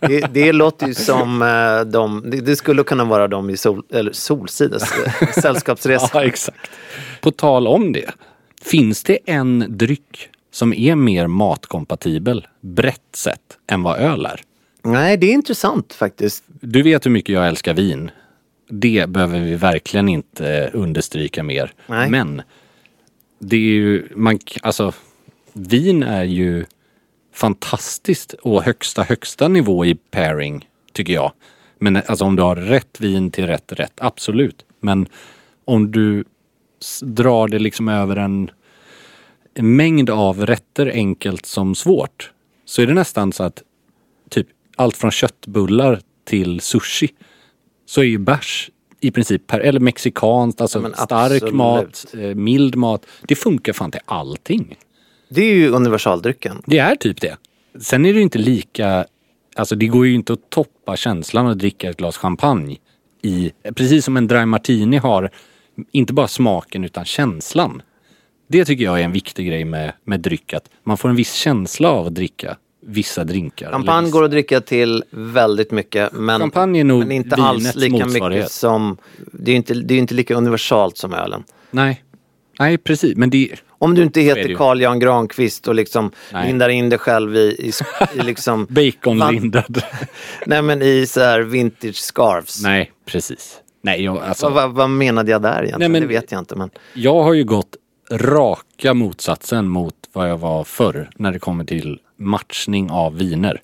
det, 0.00 0.26
det 0.32 0.52
låter 0.52 0.86
ju 0.86 0.94
som 0.94 1.42
eh, 1.42 1.90
de, 1.90 2.30
det, 2.30 2.40
det 2.40 2.56
skulle 2.56 2.82
kunna 2.82 3.04
vara 3.04 3.28
de 3.28 3.50
i 3.50 3.56
sol, 3.56 3.82
eller 3.92 4.12
Solsidas 4.12 4.92
eh, 5.06 5.28
sällskapsresa. 5.42 6.10
Ja, 6.12 6.24
exakt. 6.24 6.70
På 7.20 7.30
tal 7.30 7.66
om 7.66 7.92
det. 7.92 8.10
Finns 8.62 9.02
det 9.02 9.18
en 9.26 9.64
dryck 9.68 10.28
som 10.52 10.74
är 10.74 10.94
mer 10.94 11.26
matkompatibel, 11.26 12.46
brett 12.60 13.16
sett, 13.16 13.40
än 13.70 13.82
vad 13.82 13.98
öl 13.98 14.26
är? 14.26 14.40
Nej, 14.82 15.16
det 15.16 15.26
är 15.26 15.32
intressant 15.32 15.92
faktiskt. 15.92 16.44
Du 16.46 16.82
vet 16.82 17.06
hur 17.06 17.10
mycket 17.10 17.32
jag 17.32 17.48
älskar 17.48 17.74
vin. 17.74 18.10
Det 18.68 19.08
behöver 19.08 19.40
vi 19.40 19.54
verkligen 19.54 20.08
inte 20.08 20.70
understryka 20.72 21.42
mer. 21.42 21.72
Nej. 21.86 22.10
Men 22.10 22.42
det 23.38 23.56
är 23.56 23.60
ju, 23.60 24.08
man, 24.14 24.38
alltså 24.62 24.92
vin 25.52 26.02
är 26.02 26.24
ju 26.24 26.64
fantastiskt 27.32 28.32
och 28.32 28.62
högsta, 28.62 29.02
högsta 29.02 29.48
nivå 29.48 29.84
i 29.84 29.94
pairing, 29.94 30.68
tycker 30.92 31.12
jag. 31.12 31.32
Men 31.78 31.96
alltså 31.96 32.24
om 32.24 32.36
du 32.36 32.42
har 32.42 32.56
rätt 32.56 33.00
vin 33.00 33.30
till 33.30 33.46
rätt 33.46 33.72
rätt, 33.72 33.92
absolut. 33.96 34.64
Men 34.80 35.08
om 35.64 35.90
du 35.90 36.24
drar 37.02 37.48
det 37.48 37.58
liksom 37.58 37.88
över 37.88 38.16
en, 38.16 38.50
en 39.54 39.76
mängd 39.76 40.10
av 40.10 40.46
rätter 40.46 40.86
enkelt 40.86 41.46
som 41.46 41.74
svårt. 41.74 42.32
Så 42.64 42.82
är 42.82 42.86
det 42.86 42.94
nästan 42.94 43.32
så 43.32 43.42
att 43.42 43.62
typ 44.30 44.46
allt 44.76 44.96
från 44.96 45.10
köttbullar 45.10 46.00
till 46.24 46.60
sushi 46.60 47.08
så 47.86 48.00
är 48.00 48.04
ju 48.04 48.18
bärs 48.18 48.70
i 49.00 49.10
princip, 49.10 49.46
per, 49.46 49.60
eller 49.60 49.80
mexikanskt, 49.80 50.60
alltså 50.60 50.80
Men 50.80 50.94
stark 50.94 51.32
absolut. 51.32 51.54
mat, 51.54 52.06
eh, 52.14 52.20
mild 52.20 52.76
mat. 52.76 53.06
Det 53.22 53.34
funkar 53.34 53.72
fan 53.72 53.90
till 53.90 54.00
allting. 54.04 54.76
Det 55.28 55.42
är 55.42 55.54
ju 55.54 55.70
universaldrycken. 55.70 56.62
Det 56.66 56.78
är 56.78 56.96
typ 56.96 57.20
det. 57.20 57.36
Sen 57.80 58.06
är 58.06 58.12
det 58.12 58.16
ju 58.16 58.22
inte 58.22 58.38
lika, 58.38 59.06
alltså 59.56 59.74
det 59.74 59.86
går 59.86 60.06
ju 60.06 60.14
inte 60.14 60.32
att 60.32 60.50
toppa 60.50 60.96
känslan 60.96 61.46
att 61.46 61.58
dricka 61.58 61.90
ett 61.90 61.96
glas 61.96 62.16
champagne 62.16 62.76
i, 63.22 63.52
precis 63.74 64.04
som 64.04 64.16
en 64.16 64.26
dry 64.26 64.46
martini 64.46 64.96
har, 64.96 65.30
inte 65.92 66.12
bara 66.12 66.28
smaken 66.28 66.84
utan 66.84 67.04
känslan. 67.04 67.82
Det 68.48 68.64
tycker 68.64 68.84
jag 68.84 69.00
är 69.00 69.04
en 69.04 69.12
viktig 69.12 69.46
grej 69.46 69.64
med, 69.64 69.92
med 70.04 70.20
dryck, 70.20 70.52
att 70.52 70.70
man 70.84 70.96
får 70.96 71.08
en 71.08 71.16
viss 71.16 71.32
känsla 71.32 71.90
av 71.90 72.06
att 72.06 72.14
dricka 72.14 72.56
vissa 72.86 73.24
drinkar. 73.24 73.70
Champagne 73.70 74.10
går 74.10 74.24
att 74.24 74.30
dricka 74.30 74.60
till 74.60 75.04
väldigt 75.10 75.70
mycket 75.70 76.12
men, 76.12 76.40
Champagne 76.40 76.80
är 76.80 76.84
nog 76.84 76.98
men 76.98 77.12
inte 77.12 77.36
alls 77.36 77.74
lika 77.74 78.06
mycket 78.06 78.50
som... 78.50 78.96
Det 79.32 79.52
är 79.52 79.56
inte, 79.56 79.74
det 79.74 79.94
är 79.94 79.98
inte 79.98 80.14
lika 80.14 80.34
universalt 80.34 80.96
som 80.96 81.14
ölen. 81.14 81.44
Nej. 81.70 82.02
Nej, 82.58 82.78
precis. 82.78 83.16
Men 83.16 83.30
det, 83.30 83.50
Om 83.68 83.94
du 83.94 84.02
inte 84.02 84.20
heter. 84.20 84.54
Carl 84.54 84.80
Jan 84.80 84.98
Granqvist 84.98 85.68
och 85.68 85.74
liksom 85.74 86.10
Nej. 86.32 86.46
lindar 86.46 86.68
in 86.68 86.88
dig 86.88 86.98
själv 86.98 87.36
i, 87.36 87.40
i, 87.40 87.72
i 88.14 88.22
liksom... 88.22 88.66
baconlindad. 88.70 89.82
Nej 90.46 90.62
men 90.62 90.82
i 90.82 91.06
så 91.06 91.20
här 91.20 91.40
vintage 91.40 91.96
scarves. 91.96 92.62
Nej, 92.62 92.92
precis. 93.06 93.60
Nej, 93.82 94.04
jag, 94.04 94.18
alltså, 94.18 94.46
Vad, 94.48 94.54
vad, 94.54 94.72
vad 94.74 94.90
menade 94.90 95.30
jag 95.30 95.42
där 95.42 95.50
egentligen? 95.50 95.80
Nej, 95.80 95.88
men- 95.88 96.00
det 96.00 96.08
vet 96.08 96.32
jag 96.32 96.38
inte 96.38 96.56
men... 96.56 96.70
jag 96.94 97.22
har 97.22 97.34
ju 97.34 97.44
gått 97.44 97.76
raka 98.10 98.94
motsatsen 98.94 99.68
mot 99.68 99.94
vad 100.16 100.30
jag 100.30 100.38
var 100.38 100.64
förr 100.64 101.10
när 101.16 101.32
det 101.32 101.38
kommer 101.38 101.64
till 101.64 102.00
matchning 102.16 102.90
av 102.90 103.18
viner. 103.18 103.60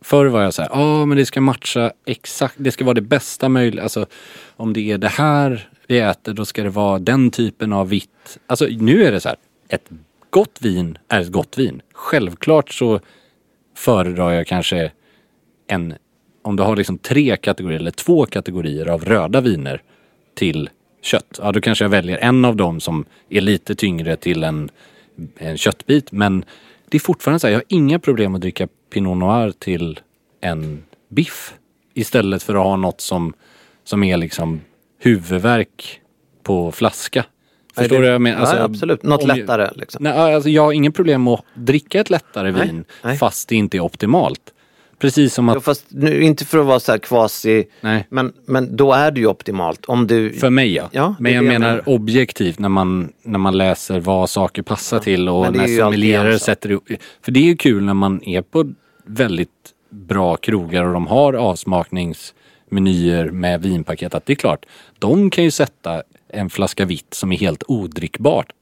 Förr 0.00 0.26
var 0.26 0.42
jag 0.42 0.54
så 0.54 0.62
här, 0.62 0.70
ja 0.72 1.06
men 1.06 1.16
det 1.16 1.26
ska 1.26 1.40
matcha 1.40 1.92
exakt, 2.06 2.54
det 2.58 2.72
ska 2.72 2.84
vara 2.84 2.94
det 2.94 3.00
bästa 3.00 3.48
möjliga. 3.48 3.82
Alltså 3.82 4.06
om 4.56 4.72
det 4.72 4.90
är 4.90 4.98
det 4.98 5.08
här 5.08 5.68
vi 5.86 5.98
äter 5.98 6.32
då 6.32 6.44
ska 6.44 6.62
det 6.62 6.68
vara 6.68 6.98
den 6.98 7.30
typen 7.30 7.72
av 7.72 7.88
vitt. 7.88 8.38
Alltså 8.46 8.66
nu 8.70 9.04
är 9.04 9.12
det 9.12 9.20
så 9.20 9.28
här, 9.28 9.38
ett 9.68 9.90
gott 10.30 10.58
vin 10.60 10.98
är 11.08 11.20
ett 11.20 11.32
gott 11.32 11.58
vin. 11.58 11.82
Självklart 11.92 12.72
så 12.72 13.00
föredrar 13.76 14.32
jag 14.32 14.46
kanske 14.46 14.90
en, 15.66 15.94
om 16.42 16.56
du 16.56 16.62
har 16.62 16.76
liksom 16.76 16.98
tre 16.98 17.36
kategorier 17.36 17.80
eller 17.80 17.90
två 17.90 18.26
kategorier 18.26 18.88
av 18.88 19.04
röda 19.04 19.40
viner 19.40 19.82
till 20.34 20.70
kött. 21.02 21.40
Ja, 21.42 21.52
då 21.52 21.60
kanske 21.60 21.84
jag 21.84 21.90
väljer 21.90 22.18
en 22.18 22.44
av 22.44 22.56
dem 22.56 22.80
som 22.80 23.04
är 23.28 23.40
lite 23.40 23.74
tyngre 23.74 24.16
till 24.16 24.44
en, 24.44 24.70
en 25.38 25.58
köttbit. 25.58 26.12
Men 26.12 26.44
det 26.88 26.96
är 26.96 27.00
fortfarande 27.00 27.38
så 27.40 27.46
här, 27.46 27.52
jag 27.52 27.58
har 27.58 27.64
inga 27.68 27.98
problem 27.98 28.34
att 28.34 28.40
dricka 28.40 28.68
Pinot 28.92 29.18
Noir 29.18 29.52
till 29.58 30.00
en 30.40 30.84
biff. 31.08 31.54
Istället 31.94 32.42
för 32.42 32.54
att 32.54 32.64
ha 32.64 32.76
något 32.76 33.00
som, 33.00 33.34
som 33.84 34.02
är 34.04 34.16
liksom 34.16 34.60
huvudvärk 34.98 36.00
på 36.42 36.72
flaska. 36.72 37.24
Förstår 37.74 37.96
det- 37.96 38.00
du 38.02 38.06
vad 38.06 38.14
jag 38.14 38.20
menar? 38.22 38.40
Alltså, 38.40 38.56
ja, 38.56 38.62
absolut. 38.62 39.02
Något 39.02 39.22
om 39.22 39.28
lättare 39.28 39.70
liksom. 39.74 40.04
Nej, 40.04 40.34
alltså 40.34 40.50
jag 40.50 40.62
har 40.62 40.72
ingen 40.72 40.92
problem 40.92 41.28
att 41.28 41.44
dricka 41.54 42.00
ett 42.00 42.10
lättare 42.10 42.52
Nej, 42.52 42.66
vin 42.66 42.84
nej. 43.02 43.16
fast 43.18 43.48
det 43.48 43.56
inte 43.56 43.76
är 43.76 43.80
optimalt. 43.80 44.54
Precis 44.98 45.34
som 45.34 45.48
att, 45.48 45.64
fast 45.64 45.84
nu, 45.88 46.22
inte 46.22 46.44
för 46.44 46.58
att 46.58 46.66
vara 46.66 46.80
så 46.80 46.92
här 46.92 46.98
kvasi, 46.98 47.64
Nej. 47.80 48.06
men, 48.10 48.32
men 48.46 48.76
då 48.76 48.92
är 48.92 49.10
det 49.10 49.20
ju 49.20 49.26
optimalt. 49.26 49.84
Om 49.84 50.06
du... 50.06 50.32
för 50.32 50.50
mig 50.50 50.74
ja. 50.74 50.88
Ja, 50.92 51.14
men 51.18 51.32
jag 51.32 51.44
jag 51.44 51.48
menar 51.48 51.70
menar. 51.70 51.88
objektivt 51.88 52.58
när 52.58 52.68
man, 52.68 53.12
när 53.22 53.38
man 53.38 53.56
läser 53.58 54.00
vad 54.00 54.30
saker 54.30 54.62
passar 54.62 54.98
till 54.98 55.28
och 55.28 55.56
när 55.56 55.78
sommelierer 55.78 56.32
sak. 56.32 56.42
sätter 56.42 56.70
ihop. 56.70 56.88
För 57.22 57.32
det 57.32 57.40
är 57.40 57.44
ju 57.44 57.56
kul 57.56 57.84
när 57.84 57.94
man 57.94 58.24
är 58.24 58.42
på 58.42 58.72
väldigt 59.06 59.50
bra 59.90 60.36
krogar 60.36 60.84
och 60.84 60.92
de 60.92 61.06
har 61.06 61.32
avsmakningsmenyer 61.32 63.30
med 63.30 63.62
vinpaket. 63.62 64.14
Att 64.14 64.26
det 64.26 64.32
är 64.32 64.36
klart, 64.36 64.66
de 64.98 65.30
kan 65.30 65.44
ju 65.44 65.50
sätta 65.50 66.02
en 66.28 66.50
flaska 66.50 66.84
vitt 66.84 67.14
som 67.14 67.32
är 67.32 67.36
helt 67.36 67.62
odrickbart 67.68 68.52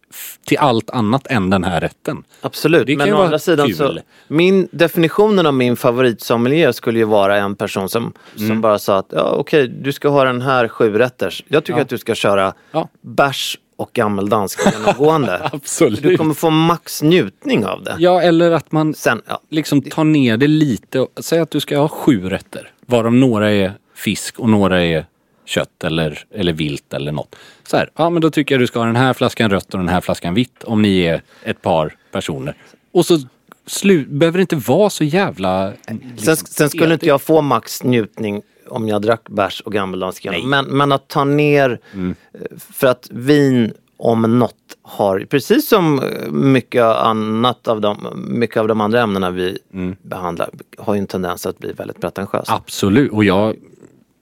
till 0.47 0.59
allt 0.59 0.90
annat 0.90 1.26
än 1.26 1.50
den 1.50 1.64
här 1.64 1.81
rätten. 1.81 2.25
Absolut, 2.40 2.87
Det 2.87 2.97
men 2.97 3.12
å 3.14 3.23
andra 3.23 3.38
sidan 3.38 3.75
så, 3.75 3.87
kul. 3.88 4.00
min 4.28 4.69
definitionen 4.73 5.47
av 5.47 5.54
min 5.54 5.76
favoritsommelier 5.76 6.73
skulle 6.73 6.99
ju 6.99 7.04
vara 7.04 7.37
en 7.37 7.57
person 7.57 7.88
som, 7.88 8.12
Mm. 8.37 8.49
som 8.49 8.61
bara 8.61 8.78
sa 8.78 8.99
att 8.99 9.07
ja, 9.09 9.35
okej, 9.38 9.69
du 9.69 9.92
ska 9.92 10.09
ha 10.09 10.25
den 10.25 10.42
här 10.42 10.69
sjurätters. 10.69 11.45
Jag 11.49 11.64
tycker 11.64 11.81
att 11.81 11.88
du 11.88 11.99
ska 11.99 12.14
köra 12.14 12.54
Ja. 12.73 12.88
bärs 13.00 13.59
och 13.76 13.90
gammeldansk 13.92 14.61
genomgående. 14.73 15.40
Absolut. 15.52 16.02
Du 16.02 16.16
kommer 16.16 16.35
få 16.35 16.50
max 16.50 17.02
njutning 17.02 17.66
av 17.66 17.83
det. 17.85 17.97
Ja, 17.99 18.23
eller 18.23 18.50
att 18.50 18.73
man 18.73 18.95
Sen, 18.95 19.23
ja, 19.28 19.40
liksom 19.50 19.83
tar 19.83 20.04
ner 20.04 20.37
det 20.37 20.47
lite. 20.49 21.00
Och, 21.00 21.09
säg 21.21 21.40
att 21.40 21.50
du 21.50 21.61
ska 21.61 21.78
ha 21.78 21.88
sju 21.88 22.28
rätter. 22.28 22.71
Varav 22.87 23.12
några 23.12 23.52
är 23.52 23.73
fisk 23.95 24.38
och 24.38 24.49
några 24.49 24.83
är 24.85 25.07
kött 25.44 25.84
eller, 25.84 26.25
eller 26.34 26.52
vilt 26.52 26.94
eller 26.94 27.12
något. 27.12 27.37
Så 27.66 27.76
här, 27.76 27.90
ja 27.96 28.11
men 28.11 28.22
då 28.22 28.30
tycker 28.30 28.54
jag 28.54 28.62
du 28.62 28.66
ska 28.66 28.78
ha 28.78 28.87
den 28.87 28.96
här 28.96 29.12
flaskan 29.12 29.50
rött 29.50 29.75
och 29.75 29.78
den 29.80 29.88
här 29.88 30.00
flaskan 30.00 30.34
vitt 30.34 30.64
om 30.64 30.82
ni 30.82 31.00
är 31.00 31.22
ett 31.44 31.62
par 31.62 31.96
personer. 32.12 32.54
Och 32.92 33.06
så 33.06 33.18
slu, 33.66 34.04
behöver 34.08 34.38
det 34.38 34.42
inte 34.42 34.56
vara 34.56 34.90
så 34.90 35.04
jävla... 35.04 35.72
sen, 36.18 36.37
sen 36.37 36.70
skulle 36.70 36.94
inte 36.94 37.06
jag 37.06 37.22
få 37.22 37.40
max 37.42 37.82
njutning 37.82 38.42
om 38.68 38.88
jag 38.88 39.02
drack 39.02 39.28
bärs 39.28 39.61
och 39.61 39.72
gammeldansk. 39.72 40.26
Men, 40.44 40.64
men 40.64 40.92
att 40.92 41.08
ta 41.08 41.25
ner, 41.25 41.80
Mm. 41.94 42.14
eh, 42.34 42.40
för 42.72 42.87
att 42.87 43.08
vin 43.11 43.72
om 43.96 44.38
något 44.38 44.54
har, 44.82 45.26
precis 45.30 45.68
som 45.68 45.99
eh, 45.99 46.30
mycket 46.30 46.82
annat 46.82 47.68
av 47.68 47.80
de, 47.80 48.06
mycket 48.28 48.56
av 48.56 48.68
de 48.68 48.80
andra 48.80 49.00
ämnena 49.02 49.30
vi 49.30 49.58
Mm. 49.75 49.96
behandlar, 50.02 50.50
har 50.78 50.94
ju 50.94 50.99
en 51.00 51.06
tendens 51.06 51.46
att 51.46 51.58
bli 51.58 51.72
väldigt 51.72 52.00
pretentiöst. 52.00 52.50
Absolut. 52.50 53.12
Och 53.12 53.25
jag 53.25 53.56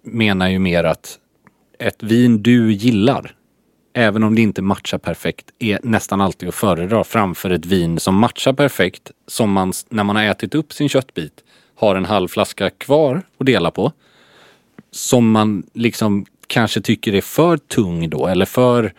menar 0.02 0.49
ju 0.49 0.59
mer 0.59 0.85
att 0.85 1.19
ett 1.78 2.02
vin 2.02 2.42
du 2.42 2.73
gillar, 2.73 3.35
även 3.92 4.23
om 4.23 4.35
det 4.35 4.42
inte 4.42 4.62
matchar 4.62 4.99
perfekt, 4.99 5.50
är 5.59 5.80
nästan 5.83 6.21
alltid 6.21 6.49
att 6.49 6.54
föredra 6.54 7.04
framför 7.04 7.50
ett 7.50 7.66
vin 7.66 8.00
som 8.00 8.14
matchar 8.14 8.52
perfekt, 8.52 9.11
som 9.26 9.52
man 9.52 9.73
när 9.88 10.04
man 10.04 10.16
har 10.16 10.23
ätit 10.23 10.54
upp 10.54 10.73
sin 10.73 10.88
köttbit 10.88 11.45
har 11.75 11.95
en 11.95 12.04
halv 12.04 12.28
flaska 12.28 12.71
kvar 12.71 13.23
att 13.38 13.47
dela 13.47 13.71
på. 13.71 13.92
Som 14.90 15.30
man 15.30 15.62
liksom 15.73 16.26
kanske 16.47 16.80
tycker 16.80 17.14
är 17.14 17.21
för 17.21 17.57
tung 17.57 18.11
då, 18.11 18.26
eller 18.26 18.45
för... 18.47 18.92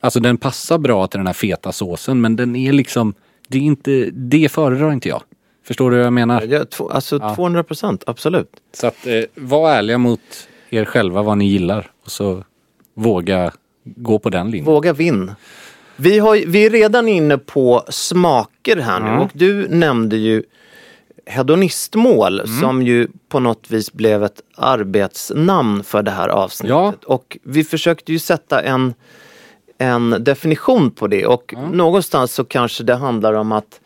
Alltså 0.00 0.20
den 0.20 0.36
passar 0.36 0.78
bra 0.78 1.06
till 1.06 1.18
den 1.18 1.26
här 1.26 1.34
feta 1.34 1.72
såsen, 1.72 2.20
men 2.20 2.36
den 2.36 2.56
är 2.56 2.72
liksom... 2.72 3.14
Det 3.48 3.58
är 3.58 3.62
inte... 3.62 4.10
Det 4.12 4.52
föredrar 4.52 4.92
inte 4.92 5.08
jag. 5.08 5.22
Förstår 5.64 5.90
du 5.90 5.96
vad 5.96 6.06
jag 6.06 6.12
menar? 6.12 6.42
Ja, 6.42 6.64
alltså 6.90 7.18
200 7.18 7.62
procent, 7.62 8.04
absolut. 8.06 8.50
Så 8.72 8.86
att 8.86 9.06
eh, 9.06 9.22
var 9.34 9.70
ärliga 9.70 9.98
mot 9.98 10.20
er 10.70 10.84
själva 10.84 11.22
vad 11.22 11.38
ni 11.38 11.44
gillar 11.48 11.90
och 12.04 12.10
så 12.10 12.44
våga 12.94 13.52
gå 13.84 14.18
på 14.18 14.30
den 14.30 14.50
linjen. 14.50 14.64
Våga 14.64 14.92
vinn. 14.92 15.32
Vi, 15.96 16.18
har, 16.18 16.46
vi 16.46 16.66
är 16.66 16.70
redan 16.70 17.08
inne 17.08 17.38
på 17.38 17.84
smaker 17.88 18.76
här 18.76 19.00
nu 19.00 19.22
och 19.22 19.30
du 19.34 19.68
nämnde 19.68 20.16
ju 20.16 20.42
hedonistmål 21.26 22.42
som 22.60 22.82
ju 22.82 23.08
på 23.28 23.40
något 23.40 23.70
vis 23.70 23.92
blev 23.92 24.24
ett 24.24 24.40
arbetsnamn 24.56 25.84
för 25.84 26.02
det 26.02 26.10
här 26.10 26.28
avsnittet. 26.28 26.70
Ja. 26.70 26.94
Och 27.06 27.38
vi 27.42 27.64
försökte 27.64 28.12
ju 28.12 28.18
sätta 28.18 28.62
en, 28.62 28.94
en 29.78 30.16
definition 30.20 30.90
på 30.90 31.06
det 31.06 31.26
och 31.26 31.54
någonstans 31.72 32.34
så 32.34 32.44
kanske 32.44 32.84
det 32.84 32.94
handlar 32.94 33.32
om 33.32 33.52
att 33.52 33.80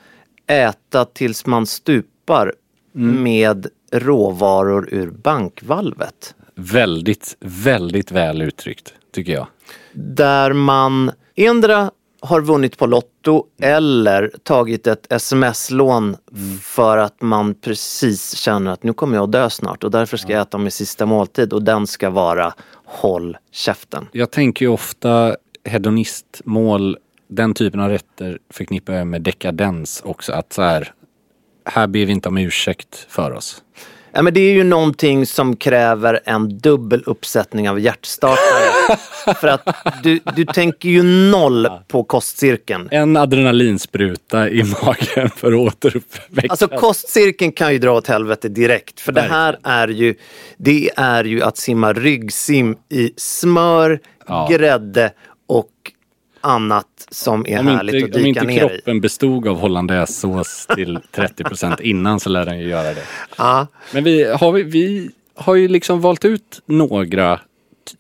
äta 0.46 1.04
tills 1.04 1.46
man 1.46 1.66
stupar 1.66 2.52
med 2.92 3.66
råvaror 3.92 4.88
ur 4.90 5.10
bankvalvet. 5.10 6.34
Väldigt, 6.54 7.36
väldigt 7.40 8.10
väl 8.10 8.42
uttryckt 8.42 8.94
tycker 9.12 9.32
jag. 9.32 9.46
Där 9.92 10.52
man 10.52 11.10
endera 11.34 11.90
har 12.20 12.40
vunnit 12.40 12.78
på 12.78 12.86
Lotto 12.86 13.44
eller 13.60 14.32
tagit 14.42 14.86
ett 14.86 15.12
sms-lån 15.12 16.16
för 16.62 16.96
att 16.96 17.22
man 17.22 17.54
precis 17.54 18.36
känner 18.36 18.70
att 18.70 18.82
nu 18.82 18.92
kommer 18.92 19.16
jag 19.16 19.24
att 19.24 19.32
dö 19.32 19.50
snart 19.50 19.84
och 19.84 19.90
därför 19.90 20.16
ska 20.16 20.32
jag 20.32 20.42
äta 20.42 20.58
min 20.58 20.70
sista 20.70 21.06
måltid 21.06 21.52
och 21.52 21.62
den 21.62 21.86
ska 21.86 22.10
vara 22.10 22.54
håll 22.84 23.36
käften. 23.52 24.08
Jag 24.12 24.30
tänker 24.30 24.64
ju 24.64 24.70
ofta 24.70 25.36
hedonistmål, 25.64 26.96
den 27.28 27.54
typen 27.54 27.80
av 27.80 27.88
rätter 27.88 28.38
förknippar 28.50 28.92
jag 28.92 29.06
med 29.06 29.23
dekadens 29.23 30.02
också. 30.04 30.33
Att 30.33 30.52
så 30.52 30.62
här, 30.62 30.92
här 31.64 31.87
ber 31.87 32.06
vi 32.06 32.12
inte 32.12 32.28
om 32.28 32.38
ursäkt 32.38 33.06
för 33.09 33.30
oss. 33.33 33.62
Ja, 34.12 34.23
men 34.23 34.35
det 34.35 34.40
är 34.40 34.52
ju 34.52 34.64
någonting 34.64 35.26
som 35.26 35.56
kräver 35.56 36.21
en 36.25 36.59
dubbel 36.59 37.02
uppsättning 37.06 37.71
av 37.71 37.80
hjärtstartare. 37.80 38.97
för 39.40 39.49
att 39.49 39.68
du, 40.02 40.21
du 40.37 40.45
tänker 40.45 40.88
ju 40.88 41.02
noll 41.30 41.68
på 41.88 42.04
kostcirkeln. 42.04 42.88
En 42.90 43.16
adrenalinspruta 43.16 44.49
i 44.49 44.62
magen 44.62 45.30
för 45.30 45.52
att 45.52 45.59
återuppväcka. 45.59 46.49
Alltså 46.49 46.68
kostcirkeln 46.68 47.52
kan 47.52 47.73
ju 47.73 47.78
dra 47.78 47.92
åt 47.92 48.06
helvete 48.06 48.49
direkt. 48.49 49.00
För 49.00 49.12
det 49.12 49.21
här 49.21 49.59
är 49.62 49.88
ju, 49.88 50.14
det 50.56 50.90
är 50.97 51.25
ju 51.25 51.42
att 51.42 51.56
simma 51.56 51.92
ryggsim 51.92 52.76
i 52.88 53.12
smör, 53.16 54.00
Ja. 54.28 54.49
grädde 54.50 55.12
annat 56.46 57.06
som 57.10 57.46
är 57.46 57.58
om 57.60 57.66
härligt 57.66 57.94
inte, 57.94 58.06
att 58.06 58.16
om 58.16 58.22
dyka 58.22 58.28
inte 58.28 58.44
ner 58.44 58.56
i. 58.56 58.68
kroppen 58.68 59.00
bestod 59.00 59.48
av 59.48 59.58
hollandaisesås 59.58 60.66
till 60.74 60.98
30% 61.12 61.80
innan 61.82 62.20
så 62.20 62.28
lär 62.30 62.44
den 62.46 62.58
ju 62.58 62.68
göra 62.68 62.94
det. 62.94 63.02
Ja. 63.38 63.66
Men 63.94 64.04
vi 64.04 64.24
har, 64.24 64.52
vi, 64.52 64.62
vi 64.62 65.10
har 65.34 65.54
ju 65.54 65.68
liksom 65.68 66.00
valt 66.00 66.24
ut 66.24 66.62
några, 66.66 67.40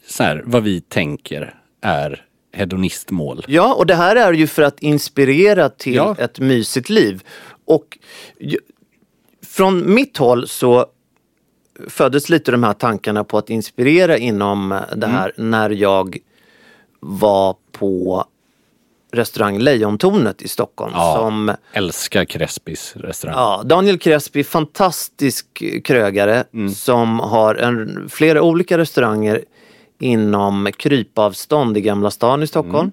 så 0.08 0.22
här, 0.22 0.42
vad 0.46 0.62
vi 0.62 0.80
tänker 0.80 1.54
är 1.80 2.22
hedonistmål. 2.52 3.44
Ja, 3.48 3.74
och 3.74 3.86
det 3.86 3.94
här 3.94 4.16
är 4.16 4.32
ju 4.32 4.46
för 4.46 4.62
att 4.62 4.80
inspirera 4.80 5.68
till 5.68 5.94
Ja. 5.94 6.16
ett 6.18 6.38
mysigt 6.40 6.88
liv. 6.90 7.22
Och 7.64 7.98
från 9.46 9.94
mitt 9.94 10.16
håll 10.16 10.48
så 10.48 10.86
föddes 11.88 12.28
lite 12.28 12.50
de 12.50 12.62
här 12.64 12.72
tankarna 12.72 13.24
på 13.24 13.38
att 13.38 13.50
inspirera 13.50 14.16
inom 14.18 14.80
det 14.96 15.06
här 15.06 15.32
när 15.36 15.70
jag 15.70 16.18
var 17.00 17.56
på 17.72 18.24
restaurang 19.16 19.58
Lejontornet 19.58 20.42
i 20.42 20.48
Stockholm. 20.48 20.92
Ja. 20.94 21.16
Som 21.16 21.54
Älskar 21.72 22.24
Crespis 22.24 22.92
restaurang. 22.96 23.36
Ja, 23.36 23.62
Daniel 23.64 23.98
Crespi, 23.98 24.44
fantastisk 24.44 25.62
krögare 25.84 26.44
som 26.76 27.20
har 27.20 27.54
en, 27.54 28.08
flera 28.08 28.42
olika 28.42 28.78
restauranger 28.78 29.44
inom 29.98 30.70
krypavstånd 30.76 31.76
i 31.76 31.80
Gamla 31.80 32.10
stan 32.10 32.42
i 32.42 32.46
Stockholm. 32.46 32.92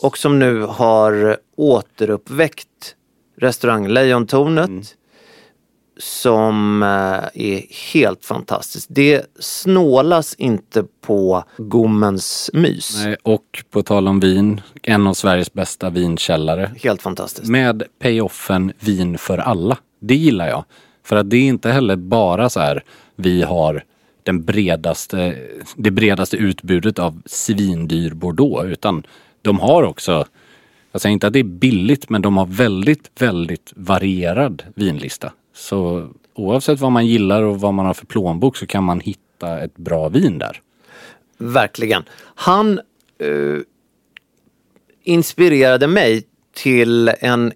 och 0.00 0.18
som 0.18 0.38
nu 0.38 0.60
har 0.60 1.36
återuppväckt 1.56 2.94
restaurang 3.36 3.88
Lejontornet. 3.88 4.96
Som 5.96 6.82
eh, 6.82 6.88
är 7.44 7.92
helt 7.92 8.24
fantastiskt. 8.24 8.86
Det 8.90 9.26
snålas 9.38 10.34
inte 10.34 10.84
på 11.00 11.44
gommens 11.56 12.50
mys. 12.52 13.04
Nej, 13.04 13.16
och 13.22 13.64
på 13.70 13.82
tal 13.82 14.08
om 14.08 14.20
vin, 14.20 14.60
en 14.82 15.06
av 15.06 15.14
Sveriges 15.14 15.52
bästa 15.52 15.90
vinkällare. 15.90 16.70
Helt 16.82 17.02
fantastiskt. 17.02 17.48
Med 17.48 17.82
payoffen 17.98 18.72
vin 18.80 19.18
för 19.18 19.38
alla. 19.38 19.78
Det 20.00 20.14
gillar 20.14 20.48
jag. 20.48 20.64
För 21.04 21.16
att 21.16 21.30
det 21.30 21.36
är 21.36 21.48
inte 21.48 21.70
heller 21.70 21.96
bara 21.96 22.50
så 22.50 22.60
här, 22.60 22.82
vi 23.16 23.42
har 23.42 23.84
den 24.22 24.44
bredaste, 24.44 25.36
det 25.76 25.90
bredaste 25.90 26.36
utbudet 26.36 26.98
av 26.98 27.22
svindyr 27.26 28.14
Bordeaux. 28.14 28.64
Utan 28.64 29.06
de 29.42 29.60
har 29.60 29.82
också, 29.82 30.26
jag 30.92 31.00
säger 31.00 31.12
inte 31.12 31.26
att 31.26 31.32
det 31.32 31.38
är 31.38 31.44
billigt, 31.44 32.08
men 32.08 32.22
de 32.22 32.36
har 32.36 32.46
väldigt, 32.46 33.10
väldigt 33.20 33.72
varierad 33.76 34.62
vinlista. 34.74 35.32
Så 35.54 36.08
oavsett 36.34 36.80
vad 36.80 36.92
man 36.92 37.06
gillar 37.06 37.42
och 37.42 37.60
vad 37.60 37.74
man 37.74 37.86
har 37.86 37.94
för 37.94 38.06
plånbok 38.06 38.56
så 38.56 38.66
kan 38.66 38.84
man 38.84 39.00
hitta 39.00 39.60
ett 39.60 39.76
bra 39.76 40.08
vin 40.08 40.38
där. 40.38 40.60
Verkligen. 41.38 42.02
Han 42.34 42.80
eh, 43.18 43.58
inspirerade 45.02 45.86
mig 45.86 46.22
till 46.52 47.08
en 47.20 47.52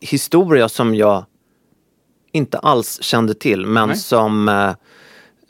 historia 0.00 0.68
som 0.68 0.94
jag 0.94 1.24
inte 2.32 2.58
alls 2.58 3.02
kände 3.02 3.34
till 3.34 3.66
men 3.66 3.88
Nej. 3.88 3.96
som 3.96 4.48
eh, 4.48 4.74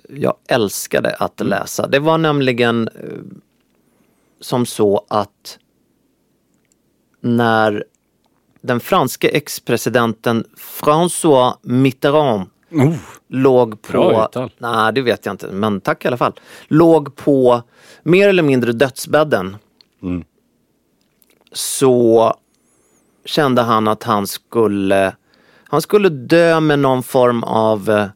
jag 0.09 0.35
älskade 0.49 1.14
att 1.14 1.40
läsa. 1.40 1.87
Det 1.87 1.99
var 1.99 2.18
nämligen 2.18 2.88
eh, 2.88 3.18
som 4.40 4.66
så 4.66 5.05
att 5.09 5.59
när 7.20 7.85
den 8.66 8.81
franske 8.81 9.29
ex-presidenten 9.29 10.44
François 10.57 11.55
Mitterrand 11.62 12.50
Oh, 12.70 12.94
låg 13.29 13.83
på, 13.83 14.29
nej 14.59 14.92
det 14.92 15.02
vet 15.02 15.26
jag 15.26 15.33
inte, 15.33 15.46
men 15.46 15.81
tack 15.81 16.05
i 16.05 16.09
alla 16.09 16.16
fall. 16.16 16.33
Låg 16.68 17.16
på 17.16 17.62
mer 18.02 18.29
eller 18.29 18.42
mindre 18.42 18.72
dödsbädden. 18.72 19.57
Mm. 20.02 20.24
Så 21.52 22.35
kände 23.24 23.62
han 23.62 23.88
att 23.88 24.02
han 24.02 24.26
skulle, 24.26 25.16
han 25.64 25.83
skulle 25.83 26.09
dö 26.09 26.61
med 26.61 26.79
någon 26.79 27.02
form 27.02 27.44
av, 27.44 27.90
eh, 27.90 28.07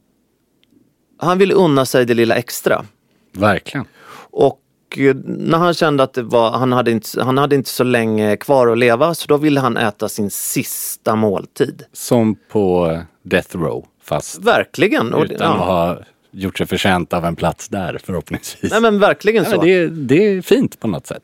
han 1.19 1.39
ville 1.39 1.55
unna 1.55 1.87
sig 1.87 2.07
det 2.07 2.15
lilla 2.15 2.35
extra. 2.35 2.85
verkligen. 3.33 3.87
Och 4.31 4.60
när 4.97 5.59
han 5.59 5.75
kände 5.75 6.03
att 6.03 6.19
var, 6.19 6.51
han, 6.51 6.73
hade 6.73 6.91
inte, 6.91 7.23
han 7.23 7.39
hade 7.39 7.57
inte 7.57 7.71
så 7.71 7.85
länge 7.85 8.37
kvar 8.37 8.69
att 8.69 8.79
leva 8.79 9.15
så 9.15 9.27
då 9.27 9.37
ville 9.37 9.61
han 9.61 9.77
äta 9.77 10.09
sin 10.09 10.31
sista 10.31 11.17
måltid. 11.17 11.85
Som 11.93 12.37
på 12.49 12.99
Death 13.23 13.57
Row, 13.57 13.87
fast 14.03 14.45
Verkligen. 14.45 15.07
Utan 15.07 15.23
att 15.23 15.41
ja. 15.41 15.47
ha 15.47 15.99
gjort 16.31 16.59
sig 16.59 16.67
förtjänt 16.67 17.13
av 17.13 17.25
en 17.25 17.37
plats 17.37 17.69
där 17.69 18.01
förhoppningsvis. 18.05 18.73
Nej 18.73 18.81
men 18.81 18.99
verkligen 18.99 19.45
så. 19.45 19.51
men 19.51 19.61
det, 19.61 19.87
det 19.89 20.27
är 20.27 20.43
fint 20.43 20.81
på 20.81 20.89
något 20.89 21.07
sätt. 21.07 21.23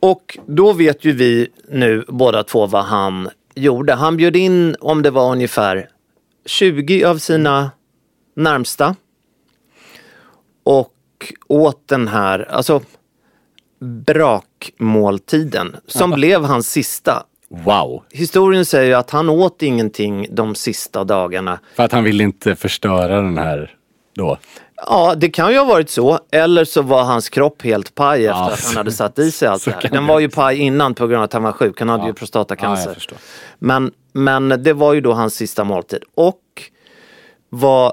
Och 0.00 0.38
då 0.46 0.72
vet 0.72 1.04
ju 1.04 1.12
vi 1.12 1.48
nu 1.70 2.04
båda 2.08 2.42
två 2.42 2.66
vad 2.66 2.84
han 2.84 3.28
gjorde. 3.54 3.94
Han 3.94 4.16
bjöd 4.16 4.36
in, 4.36 4.76
om 4.80 5.02
det 5.02 5.10
var 5.10 5.32
ungefär 5.32 5.88
20 6.46 7.04
av 7.04 7.18
sina 7.18 7.70
närmsta. 8.36 8.96
Och 10.64 10.95
åt 11.48 11.88
den 11.88 12.08
här, 12.08 12.48
alltså 12.50 12.80
brakmåltiden, 13.80 15.76
som 15.86 16.10
blev 16.10 16.44
hans 16.44 16.70
sista. 16.70 17.22
Wow! 17.48 18.02
Historien 18.10 18.64
säger 18.64 18.86
ju 18.86 18.94
att 18.94 19.10
han 19.10 19.28
åt 19.28 19.62
ingenting 19.62 20.26
de 20.30 20.54
sista 20.54 21.04
dagarna. 21.04 21.58
För 21.76 21.82
att 21.82 21.92
han 21.92 22.04
vill 22.04 22.20
inte 22.20 22.56
förstöra 22.56 23.16
den 23.22 23.38
här 23.38 23.74
då. 24.14 24.38
Ja, 24.76 25.14
det 25.16 25.28
kan 25.28 25.52
ju 25.52 25.58
ha 25.58 25.64
varit 25.64 25.90
så. 25.90 26.18
Eller 26.32 26.64
så 26.64 26.82
var 26.82 27.04
hans 27.04 27.28
kropp 27.28 27.62
helt 27.62 27.94
paj 27.94 28.26
efter 28.26 28.40
Ja, 28.40 28.52
att 28.52 28.64
han 28.64 28.76
hade 28.76 28.92
satt 28.92 29.18
i 29.18 29.30
sig 29.30 29.48
allt 29.48 29.64
det 29.64 29.70
här. 29.70 29.88
Den 29.90 30.06
var 30.06 30.20
ju 30.20 30.28
paj 30.28 30.56
innan 30.58 30.94
på 30.94 31.06
grund 31.06 31.18
av 31.18 31.24
att 31.24 31.32
han 31.32 31.42
var 31.42 31.52
sjuk. 31.52 31.78
Han 31.78 31.88
hade 31.88 32.02
ju 32.04 32.08
Ja, 32.10 32.14
prostatacancer. 32.14 32.86
jag 32.86 32.94
förstår. 32.94 33.18
men, 33.58 33.92
men 34.12 34.62
det 34.62 34.72
var 34.72 34.92
ju 34.94 35.00
då 35.00 35.12
hans 35.12 35.34
sista 35.34 35.64
måltid. 35.64 36.02
Och 36.14 36.40
vad 37.48 37.92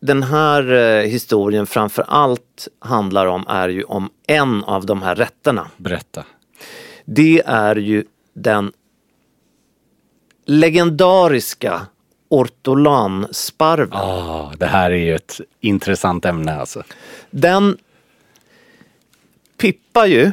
den 0.00 0.22
här 0.22 0.72
eh, 0.72 1.02
historien 1.10 1.66
framför 1.66 2.04
allt 2.08 2.68
handlar 2.78 3.26
om 3.26 3.44
är 3.48 3.68
ju 3.68 3.82
om 3.82 4.10
en 4.26 4.64
av 4.64 4.86
de 4.86 5.02
här 5.02 5.14
rätterna. 5.14 5.70
Berätta. 5.76 6.24
Det 7.04 7.42
är 7.46 7.76
ju 7.76 8.04
den 8.34 8.72
legendariska 10.46 11.86
ortolansparven. 12.28 13.92
Ah, 13.92 14.52
det 14.58 14.66
här 14.66 14.90
är 14.90 14.96
ju 14.96 15.14
ett 15.14 15.40
intressant 15.60 16.24
ämne 16.24 16.60
alltså. 16.60 16.82
Den 17.30 17.76
pippar 19.56 20.06
ju 20.06 20.32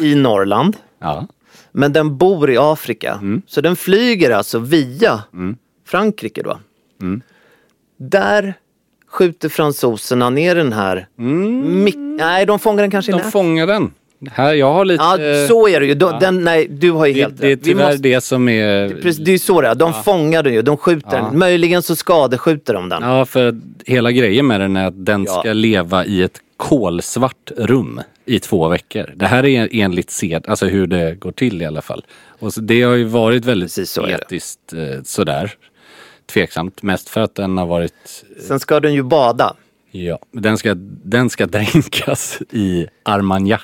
i 0.00 0.14
Norrland. 0.14 0.76
Ja. 0.98 1.26
Men 1.72 1.92
den 1.92 2.16
bor 2.16 2.50
i 2.50 2.56
Afrika. 2.58 3.20
Så 3.46 3.60
den 3.60 3.76
flyger 3.76 4.30
alltså 4.30 4.58
via 4.58 5.22
Frankrike 5.84 6.42
då. 6.42 6.58
Där 7.96 8.54
skjuter 9.10 9.48
fransoserna 9.48 10.30
ner 10.30 10.54
den 10.54 10.72
här. 10.72 11.06
Mik- 11.16 11.96
Nej, 12.18 12.46
de 12.46 12.58
fångar 12.58 12.82
den 12.82 12.90
kanske 12.90 13.12
i 13.12 13.14
De 13.14 13.18
nät. 13.22 13.32
fångar 13.32 13.66
den 13.66 13.90
Här, 14.32 14.54
jag 14.54 14.72
har 14.72 14.84
lite... 14.84 15.04
Ja, 15.04 15.46
så 15.48 15.68
är 15.68 15.80
det 15.80 15.86
ju. 15.86 15.94
De, 15.94 16.18
den, 16.20 16.44
nej, 16.44 16.66
du 16.70 16.90
har 16.90 17.06
ju 17.06 17.12
det, 17.12 17.20
helt 17.20 17.38
det 17.40 17.46
är 17.46 17.50
rätt. 17.50 17.58
Vi 17.58 17.64
tyvärr 17.64 17.86
måste- 17.86 18.02
det 18.02 18.20
som 18.20 18.48
är... 18.48 18.88
Precis, 19.02 19.16
det 19.24 19.32
är 19.32 19.38
så 19.38 19.60
det 19.60 19.68
är. 19.68 19.74
De 19.74 19.92
fångar 20.04 20.42
den 20.42 20.54
ju. 20.54 20.62
De 20.62 20.76
skjuter 20.76 21.10
den. 21.10 21.38
Möjligen 21.38 21.82
så 21.82 21.96
skadeskjuter 21.96 22.74
de 22.74 22.88
den. 22.88 23.02
Ja, 23.02 23.24
för 23.24 23.60
hela 23.86 24.12
grejen 24.12 24.46
med 24.46 24.60
den 24.60 24.76
är 24.76 24.86
att 24.86 25.04
den 25.06 25.24
Ja. 25.24 25.40
ska 25.40 25.52
leva 25.52 26.04
i 26.04 26.22
ett 26.22 26.40
kolsvart 26.56 27.50
rum 27.56 28.00
i 28.24 28.38
två 28.38 28.68
veckor. 28.68 29.12
Det 29.16 29.26
här 29.26 29.44
är 29.46 29.68
enligt 29.72 30.10
sed, 30.10 30.44
alltså 30.48 30.66
hur 30.66 30.86
det 30.86 31.14
går 31.18 31.32
till 31.32 31.62
i 31.62 31.64
alla 31.64 31.82
fall. 31.82 32.04
Och 32.38 32.52
det 32.62 32.82
har 32.82 32.94
ju 32.94 33.04
varit 33.04 33.44
väldigt 33.44 33.68
Precis 33.68 33.90
så 33.90 34.02
är 34.02 34.06
det. 34.06 34.12
etiskt 34.14 34.72
eh, 34.72 35.02
sådär 35.04 35.52
tveksamt. 36.26 36.82
Mest 36.82 37.08
för 37.08 37.20
att 37.20 37.34
den 37.34 37.58
har 37.58 37.66
varit, 37.66 38.24
Sen 38.48 38.60
ska 38.60 38.80
den 38.80 38.94
ju 38.94 39.02
bada. 39.02 39.56
ja, 39.90 40.18
den 40.32 40.58
ska, 40.58 40.74
den 41.04 41.30
ska 41.30 41.46
dränkas 41.56 42.38
i 42.50 42.86
armagnac. 43.02 43.60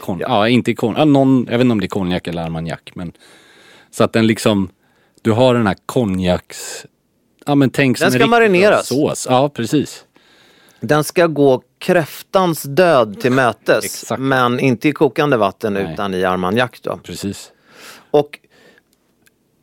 Kon, 0.00 0.18
ja. 0.18 0.48
inte 0.48 0.70
i 0.70 0.74
kon, 0.74 0.94
ja, 0.98 1.04
någon, 1.04 1.46
jag 1.50 1.58
vet 1.58 1.60
inte 1.60 1.72
om 1.72 1.80
det 1.80 1.86
är 1.86 1.88
konjak 1.88 2.26
eller 2.26 2.42
armagnac. 2.42 2.80
Men, 2.94 3.12
så 3.90 4.04
att 4.04 4.12
den 4.12 4.26
liksom, 4.26 4.68
du 5.22 5.32
har 5.32 5.54
den 5.54 5.66
här 5.66 5.76
konjaks, 5.86 6.86
ja 7.46 7.54
men 7.54 7.70
tänk 7.70 7.98
Den 7.98 8.06
en 8.06 8.12
ska 8.12 8.26
marineras. 8.26 8.86
Sås. 8.86 9.26
Ja, 9.30 9.48
precis. 9.48 10.04
Den 10.80 11.04
ska 11.04 11.26
gå 11.26 11.62
kräftans 11.78 12.62
död 12.62 13.20
till 13.20 13.32
mötes. 13.32 14.12
Men 14.18 14.60
inte 14.60 14.88
i 14.88 14.92
kokande 14.92 15.36
vatten 15.36 15.72
Nej. 15.72 15.92
utan 15.92 16.14
i 16.14 16.24
armagnac 16.24 16.70
då. 16.82 16.96
Precis. 16.96 17.52
Och 18.10 18.38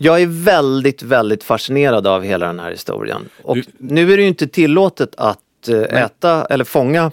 jag 0.02 0.22
är 0.22 0.28
väldigt, 0.28 1.02
väldigt 1.04 1.44
fascinerad 1.44 2.08
av 2.08 2.24
hela 2.24 2.48
den 2.48 2.60
här 2.60 2.72
historien. 2.72 3.30
Och 3.44 3.56
Du- 3.56 3.64
nu 3.78 4.14
är 4.14 4.18
det 4.18 4.24
ju 4.24 4.30
inte 4.30 4.48
tillåtet 4.48 5.16
att 5.18 5.68
eh, 5.70 6.04
äta 6.04 6.46
eller 6.46 6.64
fånga 6.66 7.12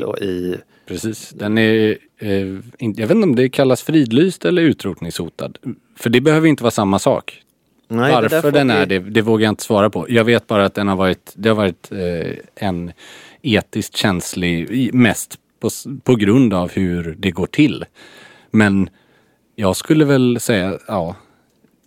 då 0.00 0.18
i... 0.18 0.56
Precis. 0.86 1.30
Den 1.30 1.58
är, 1.58 1.98
eh, 2.18 2.30
jag 2.78 3.06
vet 3.06 3.10
inte 3.10 3.12
om 3.14 3.36
det 3.36 3.48
kallas 3.48 3.82
fridlyst 3.82 4.44
eller 4.44 4.62
utrotningshotad. 4.62 5.58
För 5.96 6.10
det 6.10 6.20
behöver 6.20 6.48
inte 6.48 6.62
vara 6.62 6.70
samma 6.70 6.98
sak. 6.98 7.42
Nej, 7.88 8.12
Varför 8.12 8.50
den 8.52 8.70
är 8.70 8.86
det, 8.86 8.98
det 8.98 9.22
vågar 9.22 9.44
jag 9.44 9.52
inte 9.52 9.62
svara 9.62 9.90
på. 9.90 10.06
Jag 10.08 10.24
vet 10.24 10.46
bara 10.46 10.64
att 10.64 10.74
den 10.74 10.88
har 10.88 10.96
varit, 10.96 11.32
det 11.34 11.48
har 11.48 11.56
varit 11.56 11.92
eh, 11.92 12.66
en 12.68 12.92
etiskt 13.42 13.96
känslig, 13.96 14.94
mest 14.94 15.36
på, 15.60 15.70
på 16.04 16.14
grund 16.14 16.54
av 16.54 16.70
hur 16.72 17.14
det 17.18 17.30
går 17.30 17.46
till. 17.46 17.84
Men 18.50 18.88
jag 19.54 19.76
skulle 19.76 20.04
väl 20.04 20.40
säga, 20.40 20.78
ja, 20.88 21.16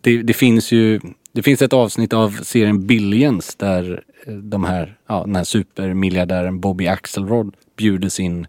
det, 0.06 0.24
det 0.24 0.34
finns 0.34 0.72
ju, 0.72 1.00
det 1.32 1.44
finns 1.44 1.62
ett 1.62 1.74
avsnitt 1.74 2.14
av 2.14 2.32
serien 2.44 2.88
Billions 2.88 3.56
där 3.56 4.04
eh, 4.28 4.34
de 4.34 4.64
här, 4.64 4.98
ja, 5.08 5.24
den 5.26 5.36
här 5.36 5.44
supermiljardären 5.44 6.60
Bobby 6.60 6.88
Axelrod 6.88 7.56
bjuder 7.76 8.10
sin 8.10 8.48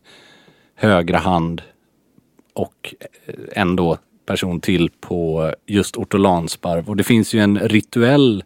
högra 0.75 1.19
hand 1.19 1.63
och 2.53 2.95
eh, 3.01 3.35
en 3.53 3.69
ändå 3.69 3.99
person 4.27 4.61
till 4.61 4.91
på 5.01 5.53
just 5.67 5.97
ortolansparv. 5.97 6.89
Och 6.89 6.97
det 6.97 7.05
finns 7.05 7.35
ju 7.35 7.41
en 7.41 7.59
rituell 7.59 8.45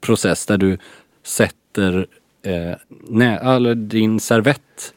process 0.00 0.46
där 0.46 0.58
du 0.58 0.78
sätter 1.22 2.06
eh, 2.42 2.72
nä, 3.08 3.38
eller 3.38 3.74
din 3.74 4.20
servett 4.20 4.94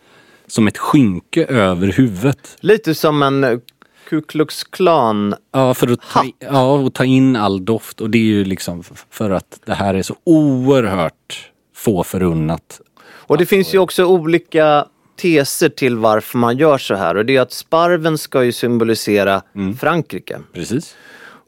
som 0.48 0.68
ett 0.68 0.78
skynke 0.78 1.46
över 1.46 1.88
huvudet. 1.88 2.58
Lite 2.60 2.96
som 2.96 3.24
en 3.24 3.62
Ku 4.10 4.22
Klux 4.22 4.64
Klan. 4.64 5.36
Ja, 5.52 5.74
för 5.74 5.92
att 5.92 6.02
ta, 6.14 6.26
ja, 6.40 6.74
och 6.74 6.94
ta 6.94 7.06
in 7.06 7.36
all 7.36 7.66
doft. 7.66 8.02
Och 8.02 8.10
det 8.10 8.18
är 8.18 8.24
ju 8.24 8.46
liksom 8.46 8.84
för 9.10 9.32
att 9.32 9.60
det 9.66 9.74
här 9.74 9.94
är 9.94 10.02
så 10.02 10.16
oerhört 10.24 11.52
få 11.76 12.04
förunnat. 12.04 12.82
Och 13.28 13.38
det 13.38 13.46
finns 13.46 13.74
ju 13.74 13.80
också 13.80 14.06
olika 14.06 14.86
teser 15.22 15.70
till 15.70 15.98
varför 15.98 16.38
man 16.38 16.58
gör 16.58 16.78
så 16.78 16.96
här. 16.96 17.16
Och 17.18 17.26
det 17.26 17.36
är 17.38 17.42
att 17.42 17.52
sparven 17.54 18.18
ska 18.18 18.44
ju 18.44 18.52
symbolisera 18.52 19.42
Mm. 19.56 19.78
Frankrike. 19.78 20.40
Precis. 20.54 20.96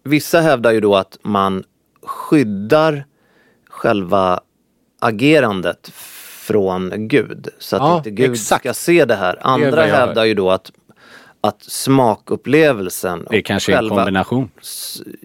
Vissa 0.03 0.41
hävdar 0.41 0.71
ju 0.71 0.79
då 0.81 0.95
att 0.95 1.17
man 1.21 1.63
skyddar 2.03 3.05
själva 3.69 4.39
agerandet 4.99 5.91
från 6.47 7.07
Gud. 7.07 7.47
Så 7.59 7.75
att 7.75 7.81
Ja, 7.81 7.97
inte 7.97 8.11
Gud 8.11 8.31
exakt. 8.31 8.61
ska 8.63 8.73
se 8.73 9.05
det 9.05 9.15
här. 9.15 9.37
Andra 9.41 9.81
hör. 9.81 9.87
hävdar 9.87 10.25
ju 10.25 10.33
då 10.33 10.51
att, 10.51 10.71
att 11.41 11.63
smakupplevelsen 11.63 13.27
Det 13.29 13.39
och 13.39 13.45
kanske 13.45 13.73
är 13.73 13.83
en 13.83 13.89
kombination. 13.89 14.49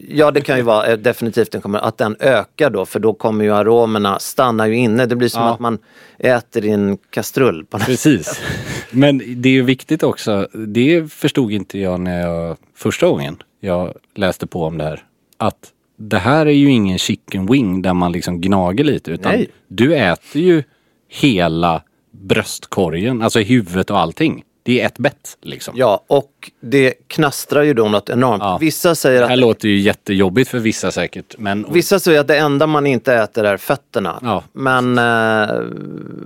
Ja 0.09 0.31
det 0.31 0.41
kan 0.41 0.57
ju 0.57 0.63
vara 0.63 0.87
eh, 0.87 0.99
definitivt 0.99 1.55
en 1.55 1.61
kombination. 1.61 1.89
Att 1.89 1.99
den 1.99 2.17
ökar 2.21 2.71
då 2.71 2.87
för 2.87 3.01
då 3.01 3.15
kommer 3.15 3.45
ju 3.45 3.55
aromerna 3.55 4.19
stanna 4.19 4.69
ju 4.69 4.77
inne. 4.77 5.07
Det 5.07 5.17
blir 5.17 5.29
som 5.29 5.43
Ja. 5.43 5.55
att 5.55 5.61
man 5.61 5.79
äter 6.19 6.65
i 6.65 6.71
en 6.71 6.99
kastrull. 7.11 7.67
Precis. 7.71 8.41
Men 8.91 9.23
det 9.43 9.49
är 9.49 9.53
ju 9.53 9.63
viktigt 9.63 10.03
också, 10.03 10.49
det 10.53 11.13
förstod 11.13 11.53
inte 11.53 11.79
jag 11.79 12.01
när 12.01 12.21
jag 12.21 12.57
första 12.75 13.07
gången 13.07 13.43
jag 13.61 13.95
läste 14.15 14.47
på 14.47 14.65
om 14.65 14.79
det 14.79 14.85
här. 14.85 15.05
Att 15.37 15.73
det 15.97 16.19
här 16.19 16.47
är 16.47 16.51
ju 16.51 16.71
ingen 16.71 16.99
chicken 16.99 17.47
wing 17.47 17.83
där 17.83 17.95
man 17.95 18.13
liksom 18.13 18.41
gnager 18.41 18.85
lite 18.85 19.11
utan 19.11 19.33
Nej. 19.33 19.51
du 19.69 19.95
äter 19.95 20.43
ju 20.43 20.63
hela 21.09 21.83
bröstkorgen, 22.11 23.23
alltså 23.23 23.41
huvudet 23.41 23.91
och 23.91 23.99
allting. 23.99 24.45
Det 24.63 24.81
är 24.81 24.87
ett 24.87 24.99
bett 24.99 25.37
liksom. 25.43 25.75
Ja, 25.77 26.05
och 26.07 26.51
det 26.61 26.95
knastrar 27.07 27.63
ju 27.63 27.75
då 27.75 27.89
något 27.89 28.11
enormt. 28.11 28.43
Ja. 28.43 28.59
Vissa 28.61 28.95
säger 28.95 29.19
Det 29.19 29.25
att 29.25 29.31
här 29.31 29.37
låter 29.37 29.69
ju 29.69 29.79
jättejobbigt 29.79 30.51
för 30.51 30.59
vissa 30.59 30.91
säkert. 30.91 31.35
Men 31.39 31.67
Vissa 31.71 31.99
säger 31.99 32.21
att 32.21 32.29
det 32.29 32.39
enda 32.39 32.67
man 32.67 32.87
inte 32.87 33.15
äter 33.15 33.45
är 33.45 33.57
fötterna. 33.57 34.19
Ja. 34.23 34.43
Men 34.53 34.99
eh, 34.99 35.57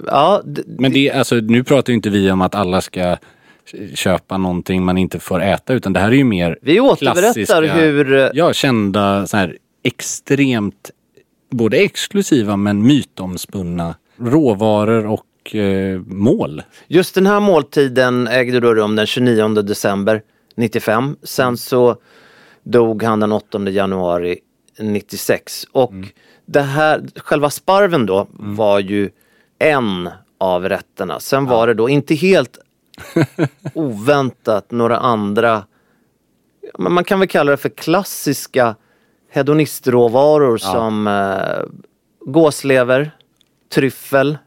ja, 0.07 0.43
Men 0.67 0.93
det, 0.93 1.11
alltså, 1.11 1.35
nu 1.35 1.65
pratar 1.65 1.91
ju 1.91 1.95
inte 1.95 2.11
vi 2.11 2.31
om 2.31 2.41
att 2.41 2.55
alla 2.55 2.81
ska 2.81 3.17
köpa 3.95 4.39
någonting 4.39 4.85
man 4.85 4.99
inte 4.99 5.19
får 5.19 5.43
äta 5.43 5.75
utan 5.75 5.93
det 5.93 6.01
här 6.01 6.09
är 6.09 6.13
ju 6.13 6.25
mer 6.25 6.59
Vi 6.63 6.81
återberättar 6.81 7.63
hur, 7.63 8.31
Ja, 8.35 8.53
kända 8.53 9.27
så 9.27 9.37
här 9.37 9.57
extremt 9.85 10.91
både 11.51 11.77
exklusiva 11.77 12.57
men 12.57 12.87
mytomspunna 12.87 13.95
råvaror 14.19 15.07
och 15.07 15.25
eh, 15.55 16.01
mål. 16.07 16.63
just 16.87 17.15
den 17.15 17.27
här 17.27 17.41
måltiden 17.41 18.29
ägde 18.29 18.61
då 18.61 18.75
rum 18.75 18.97
den 18.97 19.07
29 19.07 19.49
december 19.49 20.23
95. 20.57 21.17
Sen 21.23 21.57
så 21.57 21.97
dog 22.63 23.03
han 23.03 23.21
den 23.21 23.33
8 23.33 23.71
januari 23.71 24.39
96. 24.79 25.67
Och 25.73 25.93
det 26.47 26.63
här, 26.63 27.05
själva 27.17 27.51
sparven 27.51 28.07
då 28.07 28.27
var 28.33 28.79
ju 28.79 29.11
en 29.59 30.11
av 30.39 30.69
rätterna. 30.69 31.21
Sen 31.21 31.47
var 31.47 31.67
det 31.67 31.75
då 31.75 31.89
inte 31.89 32.15
helt 32.15 32.59
oväntat 33.75 34.71
några 34.71 34.97
andra, 34.99 35.65
men 36.79 36.93
man 36.93 37.05
kan 37.05 37.19
väl 37.19 37.29
kalla 37.29 37.51
det 37.51 37.57
för 37.57 37.69
klassiska 37.69 38.77
hedonistråvaror 39.31 40.57
som 40.57 41.07
eh, 41.07 41.87
gåslever, 42.21 43.11
tryffel 43.75 44.39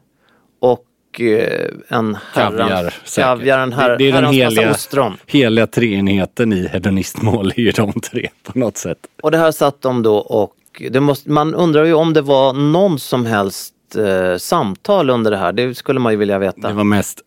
och 0.60 0.84
en 1.18 2.16
Kaviar. 2.34 2.68
herrans, 2.68 2.94
säkert. 3.04 3.24
kaviar 3.28 3.58
en 3.58 3.72
her, 3.72 3.88
det, 3.90 3.96
det 3.96 4.10
är 4.10 4.22
den 4.22 4.32
heliga, 4.32 4.70
ostron. 4.70 5.16
heliga 5.26 5.66
treenheten 5.66 6.52
i 6.52 6.68
hedonistmål, 6.68 7.52
är 7.56 7.60
ju 7.60 7.70
de 7.70 7.92
tre 7.92 8.28
på 8.42 8.58
något 8.58 8.76
sätt. 8.76 8.98
Och 9.22 9.30
det 9.30 9.38
här 9.38 9.52
satt 9.52 9.82
de 9.82 10.02
då 10.02 10.16
och 10.16 10.54
måste, 11.00 11.30
man 11.30 11.54
undrar 11.54 11.84
ju 11.84 11.94
om 11.94 12.12
det 12.12 12.22
var 12.22 12.52
någon 12.52 12.98
som 12.98 13.26
helst 13.26 13.74
eh, 13.96 14.36
samtal 14.38 15.10
under 15.10 15.30
det 15.30 15.36
här. 15.36 15.52
Det 15.52 15.74
skulle 15.74 16.00
man 16.00 16.12
ju 16.12 16.18
vilja 16.18 16.38
veta. 16.38 16.68
Det 16.68 16.74
var 16.74 16.84
mest, 16.84 17.20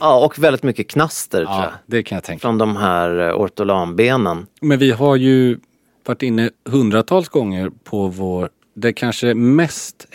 Ja, 0.00 0.24
och 0.24 0.38
väldigt 0.38 0.62
mycket 0.62 0.88
knaster 0.88 1.38
tror 1.38 1.56
ja, 1.56 1.62
jag. 1.62 1.72
det 1.86 2.02
kan 2.02 2.16
jag 2.16 2.24
tänka 2.24 2.40
Från 2.40 2.58
de 2.58 2.76
här 2.76 3.28
eh, 3.28 3.34
ortolanbenen. 3.34 4.46
Men 4.60 4.78
vi 4.78 4.90
har 4.90 5.16
ju 5.16 5.58
varit 6.06 6.22
inne 6.22 6.50
hundratals 6.68 7.28
gånger 7.28 7.70
på 7.84 8.08
vår, 8.08 8.48
det 8.74 8.92
kanske 8.92 9.34
mest 9.34 10.06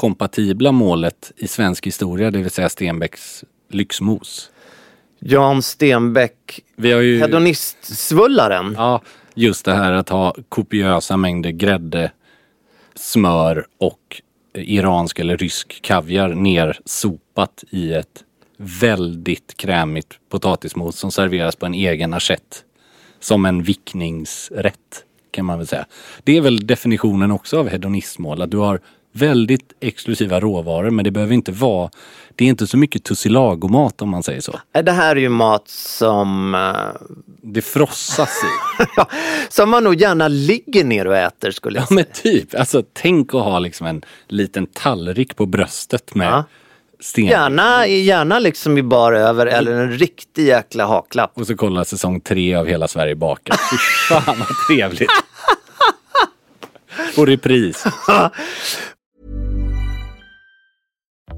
hedonistkompatibla 0.00 0.72
målet 0.72 1.32
i 1.36 1.48
svensk 1.48 1.86
historia, 1.86 2.30
det 2.30 2.38
vill 2.38 2.50
säga 2.50 2.68
Stenbecks 2.68 3.44
lyxmos. 3.68 4.50
Jan 5.18 5.62
Stenbeck, 5.62 6.60
Vi 6.76 6.92
har 6.92 7.00
ju, 7.00 7.18
hedonistsvullaren. 7.18 8.74
ja, 8.76 9.02
just 9.34 9.64
det 9.64 9.74
här 9.74 9.92
att 9.92 10.08
ha 10.08 10.34
kopiösa 10.48 11.16
mängder 11.16 11.50
grädde, 11.50 12.12
smör 12.94 13.66
och 13.78 14.22
iransk 14.54 15.18
eller 15.18 15.36
rysk 15.36 15.82
kaviar 15.82 16.28
nersopat 16.28 17.64
i 17.70 17.92
ett 17.92 18.24
väldigt 18.56 19.56
krämigt 19.56 20.18
potatismos 20.30 20.96
som 20.96 21.10
serveras 21.10 21.56
på 21.56 21.66
en 21.66 21.74
egen 21.74 22.14
assiett. 22.14 22.64
Som 23.20 23.44
en 23.46 23.62
vickningsrätt 23.62 25.04
kan 25.30 25.44
man 25.44 25.58
väl 25.58 25.66
säga. 25.66 25.86
Det 26.24 26.36
är 26.36 26.40
väl 26.40 26.66
definitionen 26.66 27.30
också 27.30 27.58
av 27.58 27.68
hedonismål, 27.68 28.42
att 28.42 28.50
du 28.50 28.56
har 28.56 28.80
väldigt 29.12 29.72
exklusiva 29.80 30.40
råvaror 30.40 30.90
men 30.90 31.04
det 31.04 31.10
behöver 31.10 31.34
inte 31.34 31.52
vara, 31.52 31.90
det 32.34 32.44
är 32.44 32.48
inte 32.48 32.66
så 32.66 32.76
mycket 32.76 33.04
tussilagomat 33.04 34.02
om 34.02 34.10
man 34.10 34.22
säger 34.22 34.40
så. 34.40 34.60
Nej, 34.74 34.84
Det 34.84 34.92
här 34.92 35.16
är 35.16 35.20
ju 35.20 35.28
mat 35.28 35.68
som, 35.68 36.54
eh, 36.54 36.76
Det 37.42 37.62
frossas 37.62 38.30
i. 38.44 38.48
som 39.48 39.70
man 39.70 39.84
nog 39.84 39.94
gärna 39.94 40.28
ligger 40.28 40.84
ner 40.84 41.06
och 41.06 41.16
äter 41.16 41.50
skulle 41.50 41.78
jag 41.78 41.82
Ja 41.82 41.86
säga. 41.86 41.94
men 41.94 42.04
typ, 42.22 42.54
alltså 42.54 42.82
tänk 42.92 43.34
att 43.34 43.44
ha 43.44 43.58
liksom 43.58 43.86
en 43.86 44.02
liten 44.28 44.66
tallrik 44.66 45.36
på 45.36 45.46
bröstet 45.46 46.14
med 46.14 46.28
Ja. 46.28 46.44
sten. 47.00 47.26
Gärna, 47.26 47.86
gärna 47.86 48.38
liksom 48.38 48.78
i 48.78 48.82
bar 48.82 49.12
över 49.12 49.46
eller 49.46 49.72
en 49.72 49.92
riktig 49.92 50.46
jäkla 50.46 50.86
haklapp. 50.86 51.32
Och 51.38 51.46
så 51.46 51.56
kolla 51.56 51.84
säsong 51.84 52.20
tre 52.20 52.54
av 52.54 52.66
Hela 52.66 52.88
Sverige 52.88 53.16
bakar. 53.16 53.56
Fy 53.70 53.76
fan 54.08 54.38
vad 54.38 54.48
trevligt. 54.68 55.10
På 57.16 57.24
repris. 57.26 57.84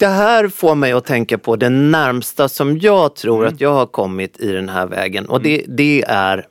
Det 0.00 0.06
här 0.06 0.48
får 0.48 0.74
mig 0.74 0.92
att 0.92 1.04
tänka 1.04 1.38
på 1.38 1.56
det 1.56 1.68
närmsta 1.68 2.48
som 2.48 2.78
jag 2.78 3.14
tror 3.14 3.46
att 3.46 3.60
jag 3.60 3.72
har 3.72 3.86
kommit 3.86 4.40
i 4.40 4.52
den 4.52 4.68
här 4.68 4.86
vägen. 4.86 5.26
Och 5.26 5.42
det, 5.42 5.64
det 5.68 6.04
är... 6.08 6.46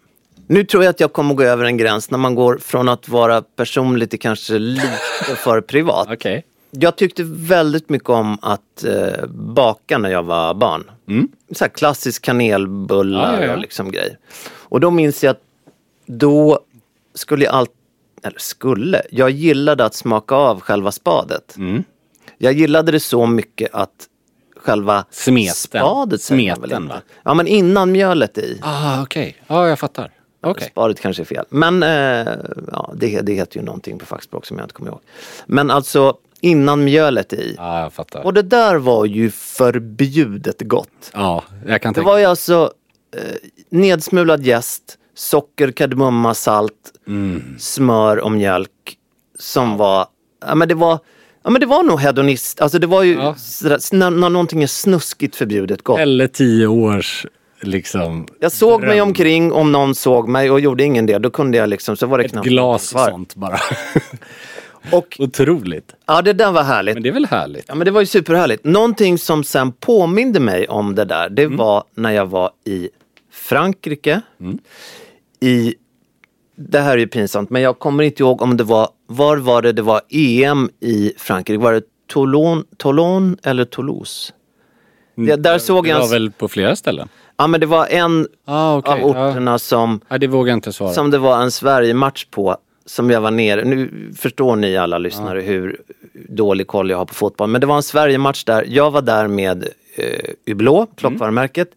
Nu 0.47 0.63
tror 0.63 0.83
jag 0.83 0.89
att 0.89 0.99
jag 0.99 1.13
kommer 1.13 1.33
gå 1.33 1.43
över 1.43 1.65
en 1.65 1.77
gräns 1.77 2.11
när 2.11 2.17
man 2.17 2.35
går 2.35 2.57
från 2.57 2.89
att 2.89 3.09
vara 3.09 3.41
personlig 3.41 4.09
till 4.09 4.19
kanske 4.19 4.59
lite 4.59 5.35
för 5.35 5.61
privat. 5.71 6.07
Okej. 6.11 6.45
Jag 6.71 6.95
tyckte 6.95 7.23
väldigt 7.25 7.89
mycket 7.89 8.09
om 8.09 8.37
att 8.41 8.83
eh, 8.83 9.25
baka 9.29 9.97
när 9.97 10.09
jag 10.09 10.23
var 10.23 10.53
barn. 10.53 10.91
Så 11.51 11.63
här 11.63 11.69
klassisk 11.69 12.21
kanelbullar 12.21 13.41
ja, 13.41 13.47
ja. 13.47 13.53
och 13.53 13.59
liksom 13.59 13.91
grejer. 13.91 14.17
Och 14.51 14.79
då 14.79 14.91
minns 14.91 15.23
jag 15.23 15.31
att 15.31 15.41
då 16.05 16.59
skulle 17.13 17.45
jag 17.45 17.53
allt, 17.53 17.71
eller 18.23 18.39
skulle, 18.39 19.01
jag 19.11 19.29
gillade 19.29 19.85
att 19.85 19.95
smaka 19.95 20.35
av 20.35 20.59
själva 20.59 20.91
spadet. 20.91 21.57
Mm. 21.57 21.83
Jag 22.41 22.53
gillade 22.53 22.91
det 22.91 22.99
så 22.99 23.25
mycket 23.25 23.69
att 23.73 24.07
själva 24.57 25.05
Smeten. 25.09 25.53
spadet 25.53 26.21
Smeten, 26.21 26.87
va? 26.87 27.01
Ja 27.23 27.33
men 27.33 27.47
innan 27.47 27.91
mjölet 27.91 28.37
i. 28.37 28.59
Ah, 28.61 29.01
okej. 29.01 29.37
Ja, 29.47 29.67
jag 29.69 29.79
fattar. 29.79 30.11
Okej. 30.41 30.67
Spadet 30.71 30.99
kanske 30.99 31.23
är 31.23 31.25
fel. 31.25 31.45
Men 31.49 31.83
eh, 31.83 32.33
ja, 32.71 32.93
det, 32.95 33.21
det 33.21 33.33
heter 33.33 33.59
ju 33.59 33.65
någonting 33.65 33.97
på 33.99 34.05
fackspråk 34.05 34.45
som 34.45 34.57
jag 34.57 34.65
inte 34.65 34.73
kommer 34.73 34.89
ihåg. 34.91 35.01
Men 35.45 35.71
alltså 35.71 36.17
innan 36.41 36.83
mjölet 36.83 37.33
i. 37.33 37.55
Ja, 37.57 37.81
jag 37.81 37.93
fattar. 37.93 38.25
Och 38.25 38.33
det 38.33 38.41
där 38.41 38.75
var 38.75 39.05
ju 39.05 39.31
förbjudet 39.31 40.61
gott. 40.61 41.11
Ja, 41.13 41.43
jag 41.65 41.81
kan 41.81 41.93
Det 41.93 41.97
tänka 41.97 42.09
var 42.11 42.17
ju 42.17 42.25
alltså 42.25 42.73
eh, 43.17 43.23
nedsmulad 43.69 44.43
jäst, 44.43 44.97
socker, 45.15 45.71
kardemumma, 45.71 46.33
salt, 46.33 46.73
Mm. 47.07 47.55
smör 47.59 48.17
och 48.17 48.31
mjölk 48.31 48.97
som 49.39 49.77
var, 49.77 50.07
ja 50.47 50.55
men 50.55 50.67
det 50.67 50.75
var 50.75 50.99
Ja 51.43 51.49
men 51.49 51.59
det 51.59 51.65
var 51.67 51.83
nog 51.83 51.99
hedonist, 51.99 52.61
alltså 52.61 52.79
det 52.79 52.87
var 52.87 53.03
ju 53.03 53.13
Ja. 53.13 53.35
sådär, 53.35 53.79
när, 53.95 54.11
när 54.11 54.29
någonting 54.29 54.63
är 54.63 54.67
snuskigt 54.67 55.35
förbjudet 55.35 55.81
gott. 55.81 55.99
Eller 55.99 56.27
tio 56.27 56.67
års 56.67 57.25
liksom 57.61 58.27
Jag 58.39 58.51
såg 58.51 58.81
mig 58.81 58.95
dröm. 58.95 59.07
omkring 59.07 59.51
om 59.51 59.71
någon 59.71 59.95
såg 59.95 60.27
mig 60.29 60.51
och 60.51 60.59
gjorde 60.59 60.83
ingen 60.83 61.05
det, 61.05 61.17
då 61.17 61.29
kunde 61.29 61.57
jag 61.57 61.69
liksom, 61.69 61.97
så 61.97 62.07
var 62.07 62.17
det 62.17 62.23
Ett 62.23 62.31
knappt 62.31 62.47
glas 62.47 62.89
kvar. 62.91 63.09
sånt 63.11 63.35
bara. 63.35 63.59
Och 64.91 65.15
Otroligt. 65.19 65.95
ja 66.05 66.21
det 66.21 66.33
där 66.33 66.51
var 66.51 66.63
härligt. 66.63 66.93
Men 66.93 67.03
det 67.03 67.09
är 67.09 67.13
väl 67.13 67.25
härligt? 67.25 67.65
Ja 67.67 67.75
men 67.75 67.85
det 67.85 67.91
var 67.91 67.99
ju 68.01 68.05
superhärligt. 68.07 68.63
Någonting 68.63 69.17
som 69.17 69.43
sen 69.43 69.71
påminde 69.71 70.39
mig 70.39 70.67
om 70.67 70.95
det 70.95 71.05
där, 71.05 71.23
Mm. 71.27 71.35
det 71.35 71.47
var 71.47 71.83
när 71.95 72.11
jag 72.11 72.25
var 72.25 72.51
i 72.65 72.89
Frankrike. 73.31 74.21
I, 75.39 75.75
det 76.59 76.79
här 76.79 76.93
är 76.93 76.97
ju 76.97 77.07
pinsamt, 77.07 77.49
men 77.49 77.61
jag 77.61 77.79
kommer 77.79 78.03
inte 78.03 78.23
ihåg 78.23 78.41
om 78.41 78.57
det 78.57 78.63
var, 78.63 78.89
var 79.07 79.37
var 79.37 79.61
det 79.61 79.71
det 79.71 79.81
var 79.81 80.01
EM 80.09 80.69
i 80.79 81.13
Frankrike? 81.17 81.59
Var 81.63 81.73
det 81.73 81.81
Toulon, 82.13 82.63
Toulon 82.77 83.37
eller 83.43 83.65
Toulouse? 83.65 84.33
Det, 85.15 85.35
där 85.35 85.57
såg 85.59 85.83
Det 85.83 85.89
jag, 85.89 85.97
var 85.97 86.05
en, 86.05 86.11
väl 86.11 86.31
på 86.31 86.47
flera 86.47 86.75
ställen? 86.75 87.09
ja 87.37 87.47
men 87.47 87.59
det 87.59 87.65
var 87.65 87.87
en 87.87 88.27
Ah, 88.45 88.77
okej. 88.77 88.93
av 88.93 89.05
orterna 89.09 89.59
som, 89.59 90.01
Ja, 90.09 90.17
det 90.17 90.27
vågar 90.27 90.49
jag 90.51 90.57
inte 90.57 90.73
svara. 90.73 90.93
som 90.93 91.11
det 91.11 91.17
var 91.17 91.41
en 91.41 91.51
Sverige-match 91.51 92.25
på. 92.31 92.57
Som 92.85 93.09
jag 93.11 93.21
var 93.21 93.31
nere, 93.31 93.63
nu 93.63 93.89
förstår 94.17 94.55
ni 94.55 94.77
alla 94.77 94.97
lyssnare 94.97 95.41
hur 95.41 95.81
dålig 96.29 96.67
koll 96.67 96.89
jag 96.89 96.97
har 96.97 97.05
på 97.05 97.13
fotboll. 97.13 97.49
Men 97.49 97.61
det 97.61 97.67
var 97.67 97.75
en 97.75 97.83
Sverige-match 97.83 98.43
där, 98.43 98.65
jag 98.67 98.91
var 98.91 99.01
där 99.01 99.27
med 99.27 99.63
eh, 99.95 100.29
Hublot, 100.47 100.95
plockvarumärket. 100.95 101.69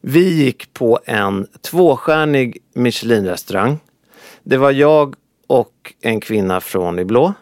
Vi 0.00 0.44
gick 0.44 0.74
på 0.74 0.98
en 1.04 1.46
tvåstjärnig 1.70 2.58
Michelin-restaurang. 2.74 3.76
Det 4.42 4.56
var 4.56 4.70
jag 4.70 5.14
och 5.46 5.94
en 6.00 6.20
kvinna 6.20 6.60
från 6.60 6.98
Hublot. 6.98 7.32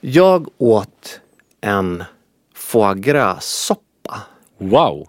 Jag 0.00 0.48
åt 0.58 1.20
en 1.60 2.04
foie 2.54 2.94
gras-soppa. 2.94 4.22
Wow. 4.58 5.08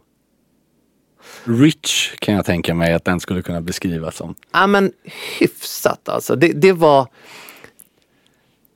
Rich 1.44 2.15
kan 2.20 2.36
jag 2.36 2.46
tänka 2.46 2.74
mig 2.74 2.94
att 2.94 3.06
den 3.06 3.20
skulle 3.20 3.41
kunna 3.41 3.62
beskrivas 3.62 4.15
som. 4.15 4.36
Ja 4.52 4.67
men 4.67 4.91
hyfsat 5.39 6.10
alltså. 6.10 6.36
Det, 6.36 6.48
det 6.48 6.74
var... 6.74 7.08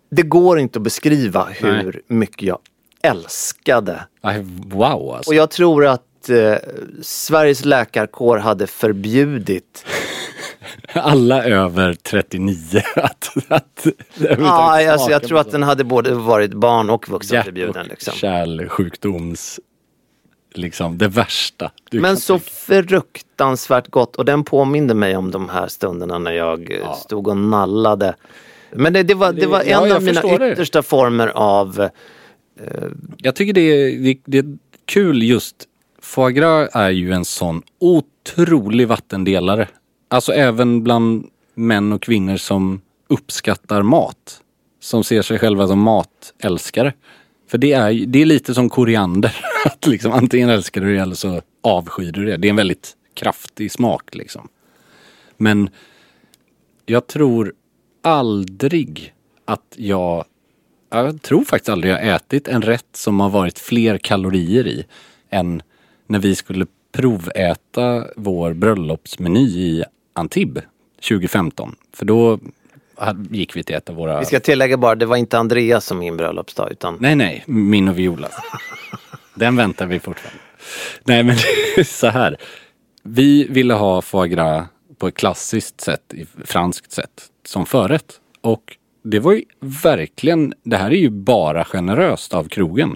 Det 0.09 0.21
går 0.21 0.59
inte 0.59 0.79
att 0.79 0.83
beskriva 0.83 1.43
hur 1.43 2.01
mycket 2.07 2.41
jag 2.41 2.59
älskade. 3.01 4.05
Aj, 4.21 4.41
Wow 4.65 5.15
alltså. 5.15 5.31
Och 5.31 5.35
jag 5.35 5.49
tror 5.51 5.85
att 5.85 6.29
eh, 6.29 6.55
Sveriges 7.01 7.65
läkarkår 7.65 8.37
hade 8.37 8.67
förbjudit 8.67 9.85
Alla 10.93 11.43
över 11.43 11.93
39 11.93 12.81
att... 12.95 13.29
att 13.47 13.87
Ja, 14.39 14.91
alltså, 14.91 15.11
jag 15.11 15.23
tror 15.23 15.39
att 15.39 15.51
den 15.51 15.63
hade 15.63 15.83
både 15.83 16.13
varit 16.13 16.53
barn 16.53 16.89
och 16.89 17.09
vuxen 17.09 17.43
förbjuden. 17.43 17.87
Liksom. 17.87 18.13
kärlsjukdoms... 18.13 19.59
Liksom 20.57 20.97
det 20.97 21.07
värsta. 21.07 21.71
Men 21.91 22.17
så 22.17 22.33
tänka. 22.39 22.49
fruktansvärt 22.51 23.87
gott 23.87 24.15
och 24.15 24.25
den 24.25 24.43
påminde 24.43 24.93
mig 24.93 25.17
om 25.17 25.31
de 25.31 25.49
här 25.49 25.67
stunderna 25.67 26.17
när 26.17 26.31
jag 26.31 26.71
eh, 26.71 26.93
stod 26.93 27.27
och 27.27 27.37
nallade. 27.37 28.15
Men 28.71 28.93
det, 28.93 29.03
det 29.03 29.13
var, 29.13 29.33
det 29.33 29.45
var 29.45 29.59
en 29.61 29.69
Ja, 29.69 29.95
av 29.95 30.03
mina 30.03 30.21
det. 30.21 30.51
yttersta 30.51 30.83
former 30.83 31.27
av 31.27 31.89
Jag 33.17 33.35
tycker 33.35 33.53
det 33.53 33.61
är, 33.61 33.99
det, 33.99 34.17
det 34.25 34.37
är 34.37 34.57
kul 34.85 35.23
just. 35.23 35.55
Foie 36.01 36.31
gras 36.33 36.69
är 36.73 36.89
ju 36.89 37.11
en 37.11 37.25
sån 37.25 37.61
otrolig 37.79 38.87
vattendelare. 38.87 39.67
Alltså 40.15 40.33
även 40.33 40.83
bland 40.83 41.29
män 41.53 41.93
och 41.93 42.01
kvinnor 42.01 42.37
som 42.37 42.81
uppskattar 43.07 43.81
mat. 43.81 44.41
Som 44.79 45.03
ser 45.03 45.21
sig 45.21 45.39
själva 45.39 45.67
som 45.67 45.79
matälskare. 45.79 46.93
För 47.47 47.57
det 47.57 47.73
är, 47.73 48.05
det 48.05 48.21
är 48.21 48.25
lite 48.25 48.53
som 48.53 48.69
koriander. 48.69 49.35
Att 49.65 49.87
liksom, 49.87 50.11
antingen 50.11 50.49
älskar 50.49 50.81
du 50.81 50.95
det 50.95 51.01
eller 51.01 51.15
så 51.15 51.41
avskyr 51.63 52.11
du 52.11 52.25
det. 52.25 52.37
Det 52.37 52.47
är 52.47 52.49
en 52.49 52.55
väldigt 52.55 52.93
kraftig 53.13 53.71
smak 53.71 54.15
liksom. 54.15 54.47
Men 55.37 55.69
jag 56.85 57.07
tror 57.07 57.53
aldrig 58.03 59.13
att 59.45 59.75
jag... 59.75 60.25
Jag 60.89 61.21
tror 61.21 61.43
faktiskt 61.43 61.69
aldrig 61.69 61.93
jag 61.93 62.07
ätit 62.07 62.47
en 62.47 62.61
rätt 62.61 62.95
som 62.95 63.19
har 63.19 63.29
varit 63.29 63.59
fler 63.59 63.97
kalorier 63.97 64.67
i 64.67 64.85
än 65.29 65.61
när 66.07 66.19
vi 66.19 66.35
skulle 66.35 66.65
proväta 66.91 68.07
vår 68.15 68.53
bröllopsmeny 68.53 69.47
i 69.47 69.83
Antibes 70.15 70.63
2015. 71.09 71.75
För 71.93 72.05
då 72.05 72.39
gick 73.29 73.55
vi 73.55 73.63
till 73.63 73.75
ett 73.75 73.89
av 73.89 73.95
våra... 73.95 74.19
Vi 74.19 74.25
ska 74.25 74.39
tillägga 74.39 74.77
bara, 74.77 74.95
det 74.95 75.05
var 75.05 75.17
inte 75.17 75.37
Andreas 75.37 75.85
som 75.85 75.99
min 75.99 76.17
bröllopsdag 76.17 76.71
utan 76.71 76.97
Nej, 76.99 77.15
nej, 77.15 77.43
min 77.47 77.87
och 77.87 77.99
Viola. 77.99 78.29
Den 79.35 79.55
väntar 79.55 79.85
vi 79.85 79.99
fortfarande. 79.99 80.39
Nej, 81.03 81.23
men 81.23 81.35
så 81.85 82.07
här. 82.07 82.37
Vi 83.03 83.47
ville 83.49 83.73
ha 83.73 84.01
foie 84.01 84.27
gras 84.27 84.67
på 84.97 85.07
ett 85.07 85.15
klassiskt 85.15 85.81
sätt, 85.81 86.13
franskt 86.45 86.91
sätt, 86.91 87.29
som 87.45 87.65
förrätt. 87.65 88.19
Och 88.41 88.77
det 89.03 89.19
var 89.19 89.33
ju 89.33 89.43
verkligen, 89.59 90.53
det 90.63 90.77
här 90.77 90.91
är 90.91 90.97
ju 90.97 91.09
bara 91.09 91.65
generöst 91.65 92.33
av 92.33 92.47
krogen. 92.47 92.95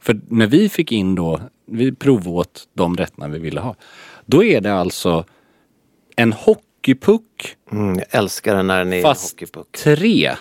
För 0.00 0.20
när 0.28 0.46
vi 0.46 0.68
fick 0.68 0.92
in 0.92 1.14
då, 1.14 1.40
vi 1.66 1.92
provåt 1.92 2.68
de 2.74 2.96
rätterna 2.96 3.28
vi 3.28 3.38
ville 3.38 3.60
ha. 3.60 3.74
Då 4.26 4.44
är 4.44 4.60
det 4.60 4.74
alltså 4.74 5.24
en 6.16 6.32
hockeypuck 6.32 7.56
mm, 7.72 7.98
jag 7.98 8.06
älskar 8.10 8.56
den 8.56 8.66
när 8.66 8.78
den 8.78 8.92
är 8.92 9.02
Fast 9.02 9.32
hockeypuck. 9.32 9.66
tre, 9.72 10.36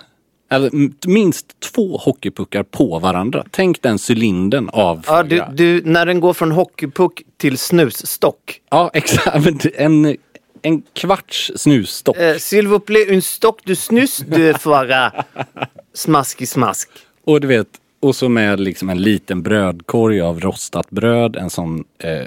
eller 0.50 0.72
minst 1.08 1.60
två 1.60 1.98
hockeypuckar 1.98 2.64
på 2.64 3.00
varandra. 3.00 3.46
Tänk 3.52 3.82
den 3.82 3.98
cylindern 4.10 4.70
av 4.70 5.04
Ja, 5.08 5.24
du, 5.24 5.44
du, 5.54 5.82
när 5.86 6.06
den 6.06 6.20
går 6.20 6.34
från 6.34 6.52
hockeypuck 6.52 7.22
till 7.38 7.58
snusstock. 7.58 8.62
Ja, 8.70 8.92
exakt. 8.94 9.66
En, 9.76 10.18
en 10.62 10.82
kvarts 10.94 11.52
snusstock. 11.56 12.18
Eh, 12.18 12.36
S'il 12.36 12.68
vous 12.68 12.80
plaît, 12.80 13.22
stock 13.22 13.62
de 13.66 13.76
snus 13.76 14.18
de 14.18 14.54
foie 14.60 15.12
Smaskig 15.94 16.48
smask. 16.48 16.90
Och 17.26 17.42
du 17.42 17.48
vet, 17.48 17.68
och 18.00 18.16
så 18.16 18.30
med 18.30 18.60
liksom 18.60 18.90
en 18.90 19.02
liten 19.02 19.42
brödkorg 19.44 20.22
av 20.22 20.40
rostat 20.40 20.90
bröd, 20.90 21.36
en 21.36 21.50
sån 21.50 21.84
eh, 22.00 22.24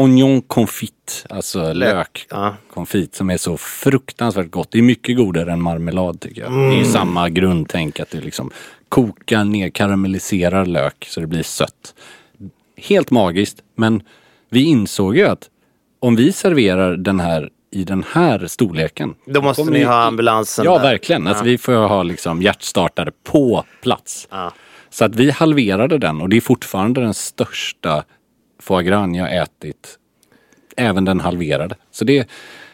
oignon 0.00 0.42
confit, 0.42 1.26
alltså 1.28 1.72
lök 1.72 2.26
ja. 2.30 2.56
konfit 2.74 3.14
som 3.14 3.30
är 3.30 3.36
så 3.36 3.56
fruktansvärt 3.56 4.50
gott. 4.50 4.68
Det 4.70 4.78
är 4.78 4.82
mycket 4.82 5.16
godare 5.16 5.52
än 5.52 5.62
marmelad 5.62 6.20
tycker 6.20 6.42
jag. 6.42 6.52
Det 6.52 6.74
är 6.74 6.78
ju 6.78 6.84
samma 6.84 7.28
grundtänk 7.28 8.00
att 8.00 8.10
du 8.10 8.20
liksom 8.20 8.50
kokar 8.88 9.44
ner, 9.44 9.70
karamelliserar 9.70 10.66
lök 10.66 11.06
så 11.08 11.20
det 11.20 11.26
blir 11.26 11.42
sött. 11.42 11.94
Helt 12.76 13.10
magiskt, 13.10 13.62
men 13.76 14.02
vi 14.50 14.62
insåg 14.62 15.16
ju 15.16 15.26
att 15.26 15.48
om 16.00 16.16
vi 16.16 16.32
serverar 16.32 16.96
den 16.96 17.20
här 17.20 17.50
i 17.72 17.84
den 17.84 18.04
här 18.12 18.46
storleken. 18.46 19.14
Då 19.26 19.42
måste 19.42 19.64
ni 19.64 19.82
ha 19.82 20.02
ambulansen 20.02 20.64
Ja, 20.64 20.78
där. 20.78 20.82
verkligen. 20.82 21.26
Alltså, 21.26 21.44
vi 21.44 21.58
får 21.58 21.72
ha 21.72 22.02
liksom 22.02 22.42
hjärtstartare 22.42 23.12
på 23.24 23.64
plats. 23.82 24.28
Ja. 24.30 24.52
Så 24.90 25.04
att 25.04 25.14
vi 25.14 25.30
halverade 25.30 25.98
den 25.98 26.20
och 26.20 26.28
det 26.28 26.36
är 26.36 26.40
fortfarande 26.40 27.00
den 27.00 27.14
största 27.14 28.04
foie 28.60 28.82
gras 28.84 29.16
jag 29.16 29.36
ätit. 29.36 29.98
Även 30.76 31.04
den 31.04 31.20
halverade. 31.20 31.74
Så 31.90 32.04
det, 32.04 32.28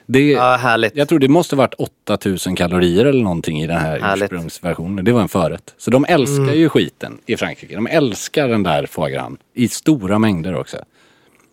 det 0.06 0.30
Ja, 0.30 0.56
härligt. 0.56 0.96
jag 0.96 1.08
tror 1.08 1.18
det 1.18 1.28
måste 1.28 1.56
varit 1.56 1.74
8000 1.74 2.56
kalorier 2.56 3.04
eller 3.04 3.22
någonting 3.22 3.60
i 3.62 3.66
den 3.66 3.76
här 3.78 4.00
Härligt. 4.00 4.22
ursprungsversionen. 4.24 5.04
Det 5.04 5.12
var 5.12 5.20
en 5.20 5.28
förrätt. 5.28 5.74
Så 5.78 5.90
de 5.90 6.04
älskar 6.08 6.42
Mm. 6.42 6.58
ju 6.58 6.68
skiten 6.68 7.18
i 7.26 7.36
Frankrike. 7.36 7.74
De 7.74 7.86
älskar 7.86 8.48
den 8.48 8.62
där 8.62 8.86
foie 8.86 9.14
gras 9.14 9.32
i 9.54 9.68
stora 9.68 10.18
mängder 10.18 10.54
också. 10.56 10.76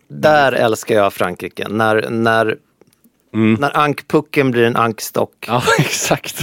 Där 0.08 0.52
älskar 0.52 0.94
jag 0.94 1.12
Frankrike. 1.12 1.68
När, 1.68 2.10
när, 2.10 2.56
när 3.58 3.76
ankpucken 3.78 4.50
blir 4.50 4.62
en 4.62 4.76
ankstock. 4.76 5.44
Ja, 5.48 5.62
exakt. 5.78 6.36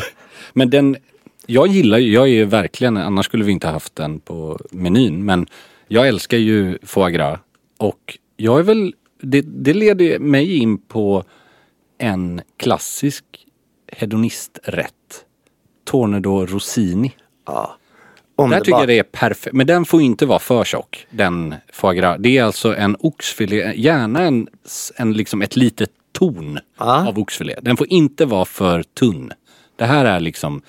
Men 0.54 0.70
den, 0.70 0.98
jag 1.46 1.68
gillar 1.68 1.98
ju, 1.98 2.14
jag 2.14 2.24
är 2.24 2.32
ju 2.32 2.46
verkligen, 2.46 2.98
annars 2.98 3.26
skulle 3.26 3.44
vi 3.44 3.52
inte 3.52 3.68
haft 3.68 3.96
den 3.96 4.20
på 4.20 4.60
menyn, 4.72 5.26
men 5.26 5.48
jag 5.88 6.08
älskar 6.08 6.38
ju 6.38 6.78
foie 6.84 7.12
gras. 7.12 7.40
Och 7.82 8.18
jag 8.38 8.60
är 8.60 8.64
väl, 8.64 8.96
det, 9.22 9.42
det 9.42 9.74
leder 9.74 10.20
mig 10.20 10.58
in 10.58 10.78
på 10.78 11.24
en 11.98 12.42
klassisk 12.58 13.26
hedonisträtt. 13.88 15.26
Tornado 15.86 16.46
Rossini. 16.46 17.12
Ja. 17.46 17.78
Där 18.38 18.44
Underbart. 18.44 18.66
tycker 18.66 18.80
jag 18.80 18.88
det 18.88 19.00
är 19.00 19.04
perfekt. 19.04 19.56
Men 19.56 19.68
den 19.68 19.86
får 19.86 20.02
inte 20.02 20.26
vara 20.26 20.40
för 20.40 20.64
tjock, 20.64 21.08
den 21.10 21.56
foie 21.74 21.96
gras. 22.00 22.18
Det 22.20 22.38
är 22.38 22.44
alltså 22.44 22.76
en 22.76 22.96
oxfilé, 23.00 23.74
gärna 23.76 24.22
en, 24.22 24.48
en 24.96 25.14
liksom 25.14 25.42
ett 25.42 25.56
litet 25.56 25.92
torn 26.12 26.60
Ja. 26.78 27.08
av 27.08 27.20
oxfilé. 27.20 27.56
Den 27.62 27.78
får 27.78 27.88
inte 27.92 28.26
vara 28.26 28.46
för 28.46 28.84
tunn. 28.84 29.32
Det 29.76 29.86
här 29.86 30.06
är 30.06 30.20
liksom, 30.20 30.62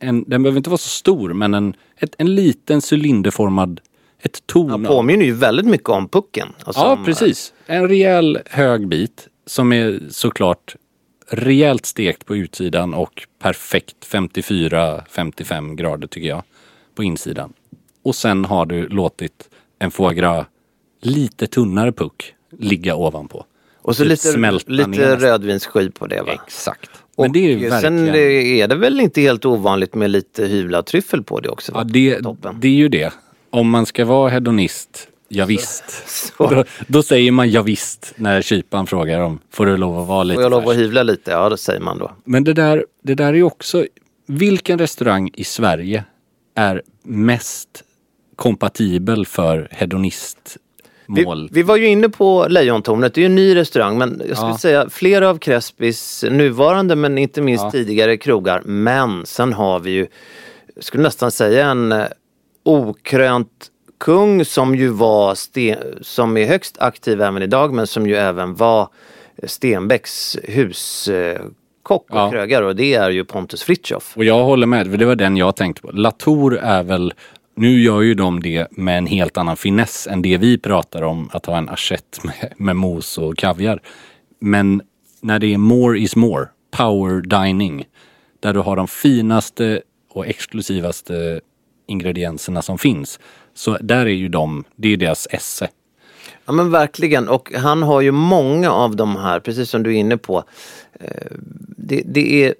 en, 0.00 0.24
den 0.26 0.42
behöver 0.42 0.56
inte 0.58 0.70
vara 0.70 0.78
så 0.78 0.88
stor 0.88 1.32
men 1.32 1.54
en, 1.54 1.74
ett, 1.96 2.14
en 2.18 2.34
liten 2.34 2.80
cylinderformad, 2.92 3.80
ett 4.22 4.46
torn. 4.46 4.70
Han 4.70 4.84
påminner 4.84 5.24
ju 5.24 5.32
väldigt 5.32 5.66
mycket 5.66 5.88
om 5.88 6.08
pucken. 6.08 6.48
Alltså 6.64 6.82
Ja, 6.82 6.92
om, 6.92 7.04
precis. 7.04 7.52
En 7.66 7.88
rejäl 7.88 8.38
hög 8.46 8.88
bit 8.88 9.28
som 9.46 9.72
är 9.72 10.00
såklart 10.10 10.76
rejält 11.30 11.86
stekt 11.86 12.26
på 12.26 12.36
utsidan 12.36 12.94
och 12.94 13.22
perfekt 13.38 13.96
54-55 14.06 15.74
grader 15.74 16.06
tycker 16.06 16.28
jag 16.28 16.42
på 16.94 17.02
insidan. 17.02 17.52
Och 18.02 18.14
sen 18.14 18.44
har 18.44 18.66
du 18.66 18.88
låtit 18.88 19.48
en 19.78 19.90
foie 19.90 20.14
gras 20.14 20.46
lite 21.00 21.46
tunnare 21.46 21.92
puck 21.92 22.34
ligga 22.58 22.96
ovanpå. 22.96 23.44
Och 23.82 23.96
så 23.96 24.02
Typ 24.02 24.10
lite, 24.10 24.62
lite 24.66 25.16
rödvinssky 25.16 25.90
på 25.90 26.06
det 26.06 26.22
va? 26.22 26.32
Exakt. 26.32 26.90
Och 27.14 27.24
Men 27.24 27.32
det 27.32 27.38
är 27.38 27.58
ju 27.58 27.70
sen 27.70 28.06
verkligen... 28.06 28.16
är 28.60 28.68
det 28.68 28.74
väl 28.74 29.00
inte 29.00 29.20
helt 29.20 29.44
ovanligt 29.44 29.94
med 29.94 30.10
lite 30.10 30.46
hyvlad 30.46 30.86
tryffel 30.86 31.22
på 31.22 31.40
det 31.40 31.48
också? 31.48 31.72
Ja, 31.74 31.84
det, 31.84 32.20
det 32.60 32.68
är 32.68 32.72
ju 32.72 32.88
det. 32.88 33.12
Om 33.52 33.70
man 33.70 33.86
ska 33.86 34.04
vara 34.04 34.30
hedonist, 34.30 35.08
ja, 35.28 35.44
visst. 35.44 35.84
Så. 36.08 36.46
Då, 36.50 36.64
då 36.86 37.02
säger 37.02 37.32
man 37.32 37.50
ja, 37.50 37.62
visst 37.62 38.12
när 38.16 38.42
kyparen 38.42 38.86
frågar 38.86 39.20
om 39.20 39.38
får 39.50 39.66
du 39.66 39.76
lov 39.76 39.98
att 39.98 40.08
vara 40.08 40.22
lite 40.22 40.34
Får 40.36 40.42
jag 40.42 40.50
lov 40.50 40.68
att 40.68 40.76
hyvla 40.76 41.02
lite? 41.02 41.30
Ja, 41.30 41.48
det 41.48 41.58
säger 41.58 41.80
man 41.80 41.98
då. 41.98 42.10
Men 42.24 42.44
det 42.44 42.52
där, 42.52 42.86
det 43.02 43.14
där 43.14 43.34
är 43.34 43.42
också, 43.42 43.86
vilken 44.26 44.78
restaurang 44.78 45.30
i 45.34 45.44
Sverige 45.44 46.04
är 46.54 46.82
mest 47.02 47.68
kompatibel 48.36 49.26
för 49.26 49.68
Vi, 49.70 49.76
hedonistmål? 49.76 51.48
vi 51.52 51.62
var 51.62 51.76
ju 51.76 51.86
inne 51.86 52.08
på 52.08 52.46
Lejontornet, 52.48 53.14
det 53.14 53.18
är 53.18 53.22
ju 53.22 53.26
en 53.26 53.34
ny 53.34 53.54
restaurang 53.56 53.98
men 53.98 54.22
jag 54.28 54.36
skulle 54.36 54.50
Ja. 54.52 54.58
säga 54.58 54.90
flera 54.90 55.28
av 55.28 55.38
Crespis 55.38 56.24
nuvarande 56.30 56.96
men 56.96 57.18
inte 57.18 57.42
minst 57.42 57.64
Ja. 57.64 57.70
tidigare 57.70 58.16
krogar. 58.16 58.62
Men 58.64 59.26
sen 59.26 59.52
har 59.52 59.80
vi 59.80 59.90
ju, 59.90 60.06
skulle 60.80 61.02
nästan 61.02 61.30
säga 61.30 61.66
en 61.70 61.94
okrönt 62.62 63.68
kung 63.98 64.44
som 64.44 64.74
ju 64.74 64.88
var, 64.88 65.34
sten, 65.34 65.78
som 66.00 66.36
är 66.36 66.46
högst 66.46 66.76
aktiv 66.80 67.20
även 67.22 67.42
idag 67.42 67.72
men 67.72 67.86
som 67.86 68.06
ju 68.06 68.14
även 68.16 68.54
var 68.54 68.88
Stenbecks 69.46 70.36
huskock 70.48 72.10
och 72.10 72.18
Ja. 72.18 72.30
krögare 72.30 72.66
och 72.66 72.76
det 72.76 72.94
är 72.94 73.10
ju 73.10 73.24
Pontus 73.24 73.62
Fritiof. 73.62 74.16
Och 74.16 74.24
jag 74.24 74.44
håller 74.44 74.66
med, 74.66 74.90
för 74.90 74.96
det 74.96 75.04
var 75.06 75.16
den 75.16 75.36
jag 75.36 75.56
tänkte 75.56 75.82
på. 75.82 75.90
Latour 75.92 76.58
är 76.58 76.82
väl, 76.82 77.14
nu 77.56 77.80
gör 77.82 78.00
ju 78.00 78.14
de 78.14 78.42
det 78.42 78.66
med 78.70 78.98
en 78.98 79.06
helt 79.06 79.36
annan 79.36 79.56
finess 79.56 80.06
än 80.10 80.22
det 80.22 80.36
vi 80.36 80.58
pratar 80.58 81.02
om, 81.02 81.30
att 81.32 81.46
ha 81.46 81.56
en 81.58 81.68
assiett 81.68 82.24
med, 82.24 82.52
med 82.56 82.76
mos 82.76 83.18
och 83.18 83.36
kaviar. 83.36 83.80
Men 84.40 84.82
när 85.20 85.38
det 85.38 85.54
är 85.54 85.58
more 85.58 85.98
is 85.98 86.16
more, 86.16 86.46
power 86.76 87.20
dining, 87.20 87.84
där 88.40 88.52
du 88.54 88.60
har 88.60 88.76
de 88.76 88.88
finaste 88.88 89.82
och 90.10 90.26
exklusivaste 90.26 91.40
ingredienserna 91.86 92.62
som 92.62 92.78
finns. 92.78 93.20
Så 93.54 93.78
där 93.80 94.06
är 94.06 94.10
ju 94.10 94.28
de, 94.28 94.64
det 94.76 94.92
är 94.92 94.96
deras 94.96 95.28
esse. 95.30 95.68
Ja 96.44 96.52
men 96.52 96.70
verkligen 96.70 97.28
och 97.28 97.52
han 97.54 97.82
har 97.82 98.00
ju 98.00 98.12
många 98.12 98.70
av 98.70 98.96
de 98.96 99.16
här, 99.16 99.40
precis 99.40 99.70
som 99.70 99.82
du 99.82 99.90
är 99.94 99.98
inne 99.98 100.16
på. 100.16 100.44
Eh, 101.00 101.36
Det, 101.76 102.02
det 102.06 102.44
är 102.44 102.54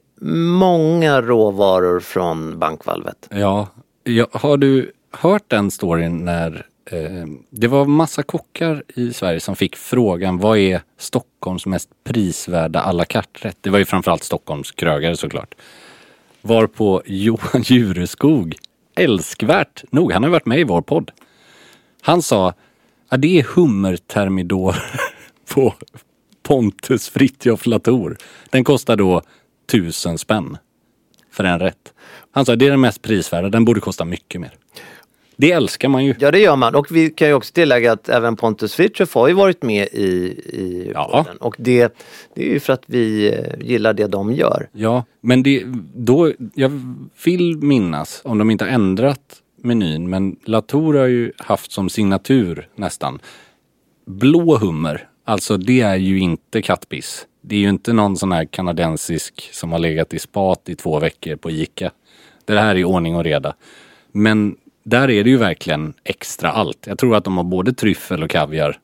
många 0.59 1.21
råvaror 1.23 2.01
från 2.01 2.59
bankvalvet. 2.59 3.29
Ja, 3.31 3.69
ja, 4.05 4.27
har 4.33 4.57
du 4.57 4.93
hört 5.11 5.45
den 5.49 5.71
storyn 5.71 6.25
när 6.25 6.67
eh, 6.91 7.27
det 7.51 7.69
var 7.69 7.85
massa 7.87 8.23
kockar 8.23 8.83
i 8.95 9.13
Sverige 9.13 9.41
som 9.41 9.57
fick 9.57 9.77
frågan 9.77 10.39
vad 10.39 10.59
är 10.59 10.81
Stockholms 10.99 11.67
mest 11.67 11.89
prisvärda 12.05 12.81
à 12.81 12.93
la 12.93 13.05
carte-rätt? 13.05 13.57
Det 13.61 13.71
var 13.71 13.79
ju 13.79 13.85
framförallt 13.85 14.25
Stockholms 14.25 14.71
krögare 14.71 15.17
såklart. 15.17 15.55
Varpå 16.43 17.03
Johan 17.07 17.63
Jureskog, 17.63 18.57
älskvärt 18.95 19.85
nog, 19.91 20.13
han 20.13 20.23
har 20.23 20.31
varit 20.31 20.47
med 20.47 20.61
i 20.61 20.65
vår 20.65 20.83
podd. 20.83 21.11
Han 22.03 22.23
sa, 22.23 22.55
ja, 23.11 23.17
det 23.17 23.39
är 23.39 23.43
hummertermidor 23.43 24.77
på 25.55 25.75
Pontus 26.43 27.09
Fritiof 27.09 27.67
Latour. 27.67 28.17
Den 28.51 28.65
kostar 28.65 28.97
då 28.97 29.23
tusen 29.71 30.19
spänn 30.19 30.59
för 31.31 31.45
en 31.45 31.59
rätt. 31.59 31.93
Han 32.31 32.47
sa 32.47 32.57
det 32.57 32.67
är 32.67 32.71
den 32.71 32.81
mest 32.81 33.03
prisvärda, 33.03 33.49
den 33.49 33.65
borde 33.65 33.81
kosta 33.81 34.05
mycket 34.05 34.41
mer. 34.41 34.53
Det 35.43 35.53
älskar 35.53 35.89
man 35.89 36.05
ju. 36.05 36.15
Ja 36.19 36.31
det 36.31 36.39
gör 36.39 36.57
man 36.57 36.75
och 36.75 36.87
vi 36.91 37.11
kan 37.11 37.29
ju 37.29 37.35
också 37.35 37.53
tillägga 37.53 37.93
att 37.93 38.09
även 38.09 38.37
Pontus 38.37 38.75
Fritiof 38.75 39.15
har 39.15 39.29
ju 39.29 39.35
varit 39.35 39.63
med 39.63 39.89
i, 39.93 40.07
i 40.07 40.91
Ja. 40.95 41.27
Och 41.41 41.57
det, 41.59 41.95
det 42.35 42.49
är 42.49 42.53
ju 42.53 42.61
för 42.61 42.73
att 42.73 42.83
vi 42.87 43.33
eh, 43.33 43.67
gillar 43.67 43.93
det 43.95 44.07
de 44.07 44.33
gör. 44.33 44.69
Ja, 44.73 45.05
men 45.21 45.43
det, 45.43 45.63
då, 45.95 46.33
jag 46.55 46.83
vill 47.25 47.57
minnas, 47.57 48.21
om 48.25 48.39
de 48.39 48.51
inte 48.51 48.65
har 48.65 48.71
ändrat 48.71 49.43
menyn, 49.63 50.11
men 50.11 50.37
Latour 50.45 50.95
har 50.95 51.07
ju 51.07 51.33
haft 51.37 51.73
som 51.73 51.89
signatur 51.89 52.69
nästan 52.75 53.21
blå 54.07 54.57
hummer. 54.57 55.09
Alltså 55.25 55.57
det 55.57 55.81
är 55.81 55.97
ju 55.97 56.19
inte 56.19 56.63
kattpiss. 56.63 57.27
Det 57.41 57.57
är 57.57 57.61
ju 57.61 57.69
inte 57.69 57.93
någon 57.93 58.17
sån 58.17 58.33
här 58.33 58.45
kanadensisk 58.45 59.49
som 59.53 59.73
har 59.73 59.79
legat 59.79 60.15
i 60.15 60.19
spat 60.19 60.69
i 60.69 60.75
två 60.75 60.99
veckor 60.99 61.37
på 61.37 61.51
Ica. 61.51 61.91
Det 62.45 62.61
här 62.61 62.77
är 62.77 62.85
ordning 62.85 63.17
och 63.17 63.25
reda. 63.25 63.55
Men 64.13 64.57
där 64.83 65.11
är 65.11 65.25
det 65.25 65.31
ju 65.31 65.37
verkligen 65.37 65.95
extra 66.05 66.53
allt. 66.53 66.87
Jag 66.87 66.99
tror 66.99 67.17
att 67.17 67.25
de 67.25 67.37
har 67.37 67.45
både 67.45 67.73
tryffel 67.73 68.23
och 68.23 68.31
kaviar 68.31 68.79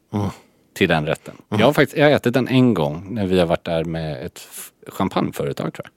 till 0.75 0.89
den 0.89 1.07
rätten. 1.07 1.35
Jag 1.49 1.59
har 1.59 1.73
faktiskt 1.73 1.99
jag 1.99 2.05
har 2.05 2.13
ätit 2.13 2.35
den 2.35 2.49
en 2.49 2.75
gång 2.75 3.07
när 3.11 3.27
vi 3.27 3.39
har 3.39 3.47
varit 3.47 3.65
där 3.65 3.85
med 3.85 4.27
ett 4.27 4.49
champagneföretag 4.87 5.75
tror 5.75 5.87
jag. 5.87 5.93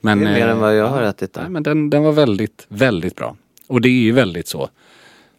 Men, 0.00 0.20
Det 0.20 0.30
är 0.30 0.34
mer 0.34 0.46
eh, 0.46 0.52
än 0.52 0.58
vad 0.58 0.76
jag 0.76 0.88
har 0.88 1.02
ätit 1.02 1.32
där. 1.32 1.40
Nej, 1.40 1.50
men 1.50 1.62
den, 1.62 1.90
den 1.90 2.02
var 2.02 2.12
väldigt, 2.12 2.66
väldigt 2.68 3.16
bra. 3.16 3.36
Och 3.66 3.80
det 3.80 3.88
är 3.88 4.02
ju 4.02 4.12
väldigt 4.12 4.48
så, 4.48 4.68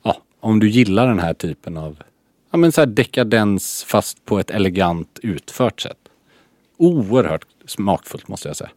ja, 0.04 0.18
om 0.40 0.60
du 0.60 0.70
gillar 0.70 1.08
den 1.08 1.20
här 1.20 1.34
typen 1.34 1.78
av, 1.78 2.04
ja 2.52 2.58
men 2.58 2.72
så 2.72 2.82
här 2.82 2.86
dekadens 2.86 3.84
fast 3.84 4.26
på 4.26 4.40
ett 4.40 4.52
elegant 4.52 5.20
utfört 5.24 5.82
sätt. 5.82 5.98
Oerhört 6.78 7.46
smakfullt 7.66 8.28
måste 8.28 8.48
jag 8.48 8.56
säga. 8.56 8.70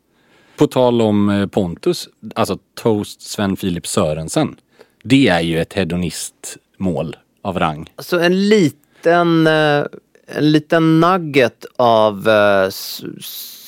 På 0.57 0.67
tal 0.67 1.03
om 1.03 1.29
eh, 1.29 1.47
Pontus, 1.47 2.09
alltså 2.35 2.59
Toast 2.75 3.21
Sven 3.21 3.57
Filip 3.57 3.87
Sörensen. 3.87 4.57
Det 5.03 5.29
är 5.29 5.41
ju 5.41 5.61
ett 5.61 5.73
hedonistmål 5.73 7.17
av 7.43 7.59
rang. 7.59 7.93
Så 7.99 8.19
en 8.19 8.49
liten, 8.49 9.47
eh, 9.47 9.85
en 10.27 10.53
liten 10.53 11.01
nugget 11.01 11.67
av 11.77 12.29
eh, 12.29 12.71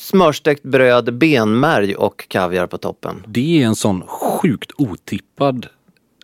smörstekt 0.02 0.62
bröd, 0.62 1.14
benmärg 1.14 1.94
och 1.94 2.28
kaviar 2.28 2.66
på 2.66 2.78
toppen. 2.78 3.22
Det 3.26 3.62
är 3.62 3.66
en 3.66 3.76
sån 3.76 4.02
sjukt 4.06 4.72
otippad 4.76 5.68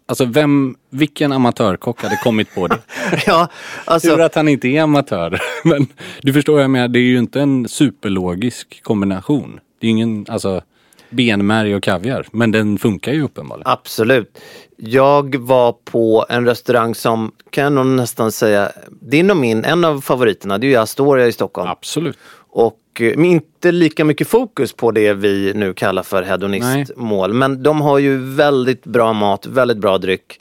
Alltså 0.09 0.25
vem, 0.25 0.77
vilken 0.91 1.33
amatörkock 1.33 2.03
hade 2.03 2.17
kommit 2.17 2.55
på 2.55 2.67
det? 2.67 2.79
ja, 3.27 3.49
alltså, 3.85 4.09
Tur 4.09 4.21
att 4.21 4.35
han 4.35 4.49
inte 4.49 4.69
är 4.69 4.83
amatör. 4.83 5.41
Men 5.65 5.87
du 6.23 6.33
förstår 6.33 6.53
vad 6.53 6.63
jag 6.63 6.71
menar, 6.71 6.89
det 6.89 6.99
är 6.99 7.03
ju 7.03 7.19
inte 7.19 7.41
en 7.41 7.69
superlogisk 7.69 8.83
kombination. 8.83 9.61
Det 9.81 9.87
är 9.87 9.91
ingen, 9.91 10.27
alltså 10.29 10.63
benmärg 11.11 11.75
och 11.75 11.83
kaviar. 11.83 12.27
Men 12.33 12.51
den 12.51 12.79
funkar 12.79 13.13
ju 13.13 13.23
uppenbarligen. 13.23 13.73
Absolut. 13.73 14.39
Jag 14.77 15.37
var 15.37 15.73
på 15.73 16.27
en 16.29 16.47
restaurang 16.47 16.95
som 16.95 17.33
kan 17.51 17.65
jag 17.65 17.73
nog 17.73 17.87
nästan 17.87 18.33
säga, 18.33 18.73
det 19.01 19.21
är 19.21 19.25
nog 19.25 19.37
min, 19.37 19.65
en 19.65 19.85
av 19.85 20.01
favoriterna, 20.01 20.59
det 20.59 20.67
är 20.67 20.69
ju 20.69 20.77
Astoria 20.77 21.27
i 21.27 21.33
Stockholm. 21.33 21.71
Absolut. 21.71 22.19
Och 22.51 22.81
eh, 23.01 23.27
inte 23.27 23.73
lika 23.73 24.05
mycket 24.05 24.29
fokus 24.29 24.73
på 24.73 24.91
det 24.91 25.13
vi 25.13 25.53
nu 25.55 25.75
kallar 25.75 26.03
för 26.03 26.23
hedonistmål. 26.23 27.33
Men 27.33 27.63
de 27.63 27.81
har 27.81 27.99
ju 27.99 28.17
väldigt 28.17 28.85
bra 28.85 29.13
mat, 29.13 29.47
väldigt 29.47 29.79
bra 29.79 29.99
dryck. 29.99 30.41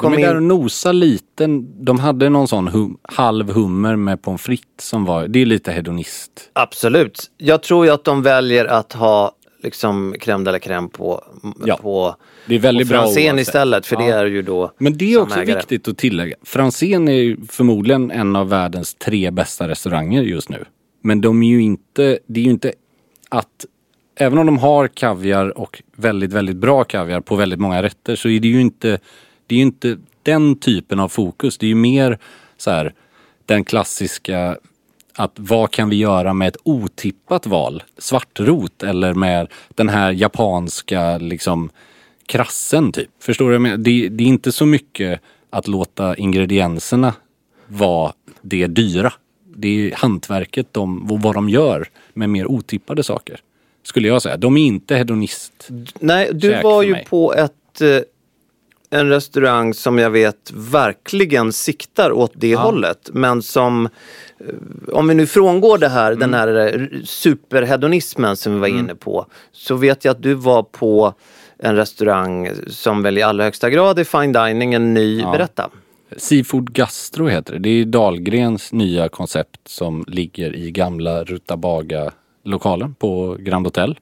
Kom 0.00 0.12
de 0.12 0.22
är 0.22 0.26
där 0.26 0.36
och 0.36 0.42
nosar 0.42 0.92
lite. 0.92 1.46
De 1.80 1.98
hade 1.98 2.28
någon 2.28 2.48
sån 2.48 2.68
hum, 2.68 2.98
halv 3.02 3.50
hummer 3.52 3.96
med 3.96 4.22
pommes 4.22 4.42
frites 4.42 4.88
som 4.88 5.04
var, 5.04 5.28
det 5.28 5.38
är 5.42 5.46
lite 5.46 5.72
hedonist. 5.72 6.50
absolut. 6.52 7.30
Jag 7.38 7.62
tror 7.62 7.86
ju 7.86 7.92
att 7.92 8.04
de 8.04 8.22
väljer 8.22 8.64
att 8.64 8.92
ha 8.92 9.32
liksom 9.62 10.14
crème 10.14 10.44
de 10.44 10.50
la 10.52 10.58
crème 10.58 10.88
på, 10.88 11.24
Ja. 11.64 11.76
på, 11.76 12.16
Det 12.46 12.54
är 12.54 12.58
väldigt 12.58 12.88
på 12.88 12.92
bra 12.92 13.02
Franzén 13.02 13.26
oavsett. 13.34 13.48
istället. 13.48 13.86
För 13.86 13.96
det 13.96 14.06
Ja. 14.06 14.14
är 14.16 14.26
ju 14.26 14.42
då 14.42 14.72
Men 14.78 14.98
det 14.98 15.12
är 15.12 15.20
också 15.20 15.40
ägare. 15.40 15.56
viktigt 15.56 15.88
att 15.88 15.98
tillägga. 15.98 16.36
Franzén 16.42 17.08
är 17.08 17.12
ju 17.12 17.36
förmodligen 17.48 18.10
en 18.10 18.36
av 18.36 18.48
världens 18.48 18.94
tre 18.94 19.30
bästa 19.30 19.68
restauranger 19.68 20.22
just 20.22 20.48
nu. 20.48 20.64
Men 21.02 21.20
de 21.20 21.42
är 21.42 21.48
ju 21.48 21.62
inte, 21.62 22.18
det 22.26 22.40
är 22.40 22.44
ju 22.44 22.50
inte 22.50 22.72
att, 23.28 23.66
även 24.16 24.38
om 24.38 24.46
de 24.46 24.58
har 24.58 24.88
kaviar 24.88 25.58
och 25.58 25.82
väldigt, 25.96 26.32
väldigt 26.32 26.56
bra 26.56 26.84
kaviar 26.84 27.20
på 27.20 27.36
väldigt 27.36 27.60
många 27.60 27.82
rätter 27.82 28.16
så 28.16 28.28
är 28.28 28.40
det 28.40 28.48
ju 28.48 28.60
inte, 28.60 28.98
det 29.50 29.54
är 29.54 29.56
ju 29.56 29.62
inte 29.62 29.98
den 30.22 30.56
typen 30.56 31.00
av 31.00 31.08
fokus. 31.08 31.58
Det 31.58 31.66
är 31.66 31.68
ju 31.68 31.74
mer 31.74 32.18
så 32.56 32.70
här, 32.70 32.94
den 33.46 33.64
klassiska 33.64 34.56
att 35.14 35.32
vad 35.36 35.70
kan 35.70 35.88
vi 35.90 35.96
göra 35.96 36.34
med 36.34 36.48
ett 36.48 36.56
otippat 36.62 37.46
val? 37.46 37.82
Svartrot 37.98 38.82
eller 38.82 39.14
med 39.14 39.48
den 39.68 39.88
här 39.88 40.12
japanska 40.12 41.18
liksom 41.18 41.70
krassen 42.26 42.92
typ. 42.92 43.08
Förstår 43.20 43.50
du? 43.50 43.58
menar? 43.58 43.76
Det, 43.76 44.08
det 44.08 44.24
är 44.24 44.28
inte 44.28 44.52
så 44.52 44.66
mycket 44.66 45.20
att 45.50 45.68
låta 45.68 46.16
ingredienserna 46.16 47.14
vara 47.66 48.12
det 48.42 48.66
dyra. 48.66 49.12
Det 49.56 49.68
är 49.68 49.94
hantverket 49.96 50.66
de, 50.72 51.06
vad 51.22 51.34
de 51.34 51.48
gör 51.48 51.88
med 52.14 52.30
mer 52.30 52.46
otippade 52.46 53.02
saker. 53.02 53.40
Skulle 53.82 54.08
jag 54.08 54.22
säga. 54.22 54.36
De 54.36 54.56
är 54.56 54.66
inte 54.66 54.96
hedonist. 54.96 55.68
Nej, 56.00 56.30
du 56.32 56.62
var 56.62 56.82
ju 56.82 56.92
mig. 56.92 57.06
på 57.10 57.34
ett, 57.34 57.80
eh, 57.80 57.98
en 58.90 59.08
restaurang 59.08 59.74
som 59.74 59.98
jag 59.98 60.10
vet 60.10 60.50
verkligen 60.54 61.52
siktar 61.52 62.12
åt 62.12 62.32
det 62.34 62.56
hållet. 62.56 63.10
Men 63.12 63.42
som, 63.42 63.86
eh, 63.86 64.94
om 64.94 65.08
vi 65.08 65.14
nu 65.14 65.26
frångår 65.26 65.78
det 65.78 65.88
här, 65.88 66.10
den 66.14 66.34
Mm. 66.34 66.40
här 66.40 66.74
eh, 66.74 67.02
superhedonismen 67.04 68.36
som 68.36 68.54
vi 68.54 68.58
var 68.60 68.68
inne 68.68 68.94
på. 68.94 69.26
Så 69.52 69.74
vet 69.74 70.04
jag 70.04 70.12
att 70.12 70.22
du 70.22 70.34
var 70.34 70.62
på 70.62 71.14
en 71.58 71.76
restaurang 71.76 72.50
som 72.66 73.02
väl 73.02 73.18
i 73.18 73.22
allra 73.22 73.44
högsta 73.44 73.70
grad 73.70 73.98
är 73.98 74.04
fine 74.04 74.32
dining, 74.32 74.74
en 74.74 74.94
ny, 74.94 75.22
berätta. 75.22 75.70
Seafood 76.16 76.72
Gastro 76.72 77.26
heter 77.28 77.52
det. 77.52 77.58
Det 77.58 77.68
är 77.68 77.84
Dahlgrens 77.84 78.72
nya 78.72 79.08
koncept 79.08 79.68
som 79.68 80.04
ligger 80.06 80.56
i 80.56 80.70
gamla 80.70 81.24
Rutabaga-lokalen 81.24 82.94
på 82.94 83.36
Grand 83.40 83.66
Hotel. 83.66 83.98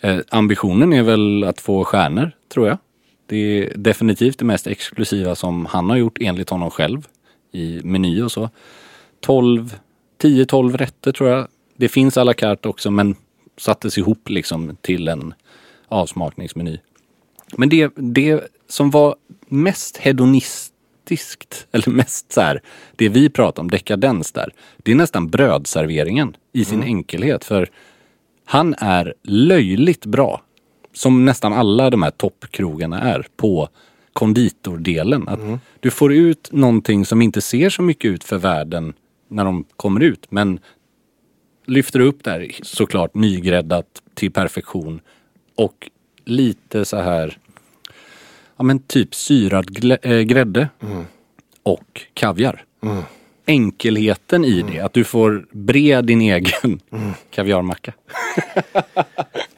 Eh, 0.00 0.16
ambitionen 0.28 0.92
är 0.92 1.02
väl 1.02 1.44
att 1.44 1.60
få 1.60 1.84
stjärnor, 1.84 2.30
tror 2.54 2.68
jag. 2.68 2.78
Det 3.26 3.36
är 3.36 3.72
definitivt 3.76 4.38
det 4.38 4.44
mest 4.44 4.66
exklusiva 4.66 5.34
som 5.34 5.66
han 5.66 5.90
har 5.90 5.96
gjort 5.96 6.18
enligt 6.20 6.50
honom 6.50 6.70
själv 6.70 7.08
i 7.52 7.80
meny 7.84 8.22
och 8.22 8.32
så. 8.32 8.50
12, 9.20 9.78
10-12 10.22 10.76
rätter 10.76 11.12
tror 11.12 11.30
jag. 11.30 11.48
Det 11.76 11.88
finns 11.88 12.16
à 12.16 12.24
la 12.24 12.34
carte 12.34 12.68
också 12.68 12.90
men 12.90 13.16
sattes 13.56 13.98
ihop 13.98 14.28
liksom 14.28 14.76
till 14.80 15.08
en 15.08 15.34
avsmakningsmeny. 15.88 16.78
Men 17.56 17.68
det, 17.68 17.92
det 17.96 18.40
som 18.68 18.90
var 18.90 19.16
mest 19.48 19.96
hedonistiskt, 19.96 21.66
eller 21.72 21.90
mest 21.90 22.32
så 22.32 22.40
här, 22.40 22.60
det 22.96 23.08
vi 23.08 23.30
pratar 23.30 23.62
om, 23.62 23.70
dekadens 23.70 24.32
där, 24.32 24.52
det 24.76 24.90
är 24.90 24.94
nästan 24.94 25.28
brödserveringen 25.28 26.36
i 26.52 26.64
sin 26.64 26.82
enkelhet. 26.82 27.44
För 27.44 27.70
han 28.44 28.74
är 28.78 29.14
löjligt 29.22 30.06
bra, 30.06 30.42
som 30.96 31.24
nästan 31.24 31.52
alla 31.52 31.90
de 31.90 32.02
här 32.02 32.10
toppkrogarna 32.10 33.00
är, 33.00 33.26
på 33.36 33.68
konditordelen. 34.12 35.28
Att 35.28 35.40
Du 35.80 35.90
får 35.90 36.12
ut 36.12 36.48
någonting 36.52 37.06
som 37.06 37.22
inte 37.22 37.40
ser 37.40 37.70
så 37.70 37.82
mycket 37.82 38.08
ut 38.08 38.24
för 38.24 38.38
världen 38.38 38.92
när 39.28 39.44
de 39.44 39.64
kommer 39.76 40.00
ut, 40.00 40.26
men 40.30 40.60
lyfter 41.66 42.00
upp 42.00 42.24
där 42.24 42.50
såklart 42.62 43.14
nygräddat 43.14 44.02
till 44.14 44.32
perfektion 44.32 45.00
och 45.54 45.90
lite 46.24 46.84
så 46.84 46.96
här 46.96 47.38
ja 48.56 48.64
men 48.64 48.78
typ 48.78 49.14
syrad 49.14 49.84
äh, 50.02 50.20
grädde 50.20 50.68
och 51.62 52.02
kaviar. 52.14 52.64
Enkelheten 53.46 54.44
i 54.44 54.62
det, 54.62 54.80
att 54.80 54.92
du 54.92 55.04
får 55.04 55.46
bre 55.52 56.02
din 56.02 56.20
egen 56.20 56.80
kaviarmacka. 57.30 57.92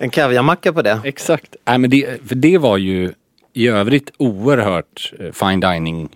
En 0.01 0.11
kaviarmacka 0.11 0.73
på 0.73 0.83
det. 0.83 1.01
Exakt. 1.05 1.57
Nej, 1.65 1.79
men 1.79 1.91
det, 1.91 2.29
för 2.29 2.35
det 2.35 2.59
var 2.59 2.77
ju 2.77 3.13
i 3.53 3.69
övrigt 3.69 4.11
oerhört 4.17 5.13
eh, 5.19 5.33
fine 5.33 5.61
dining 5.61 6.09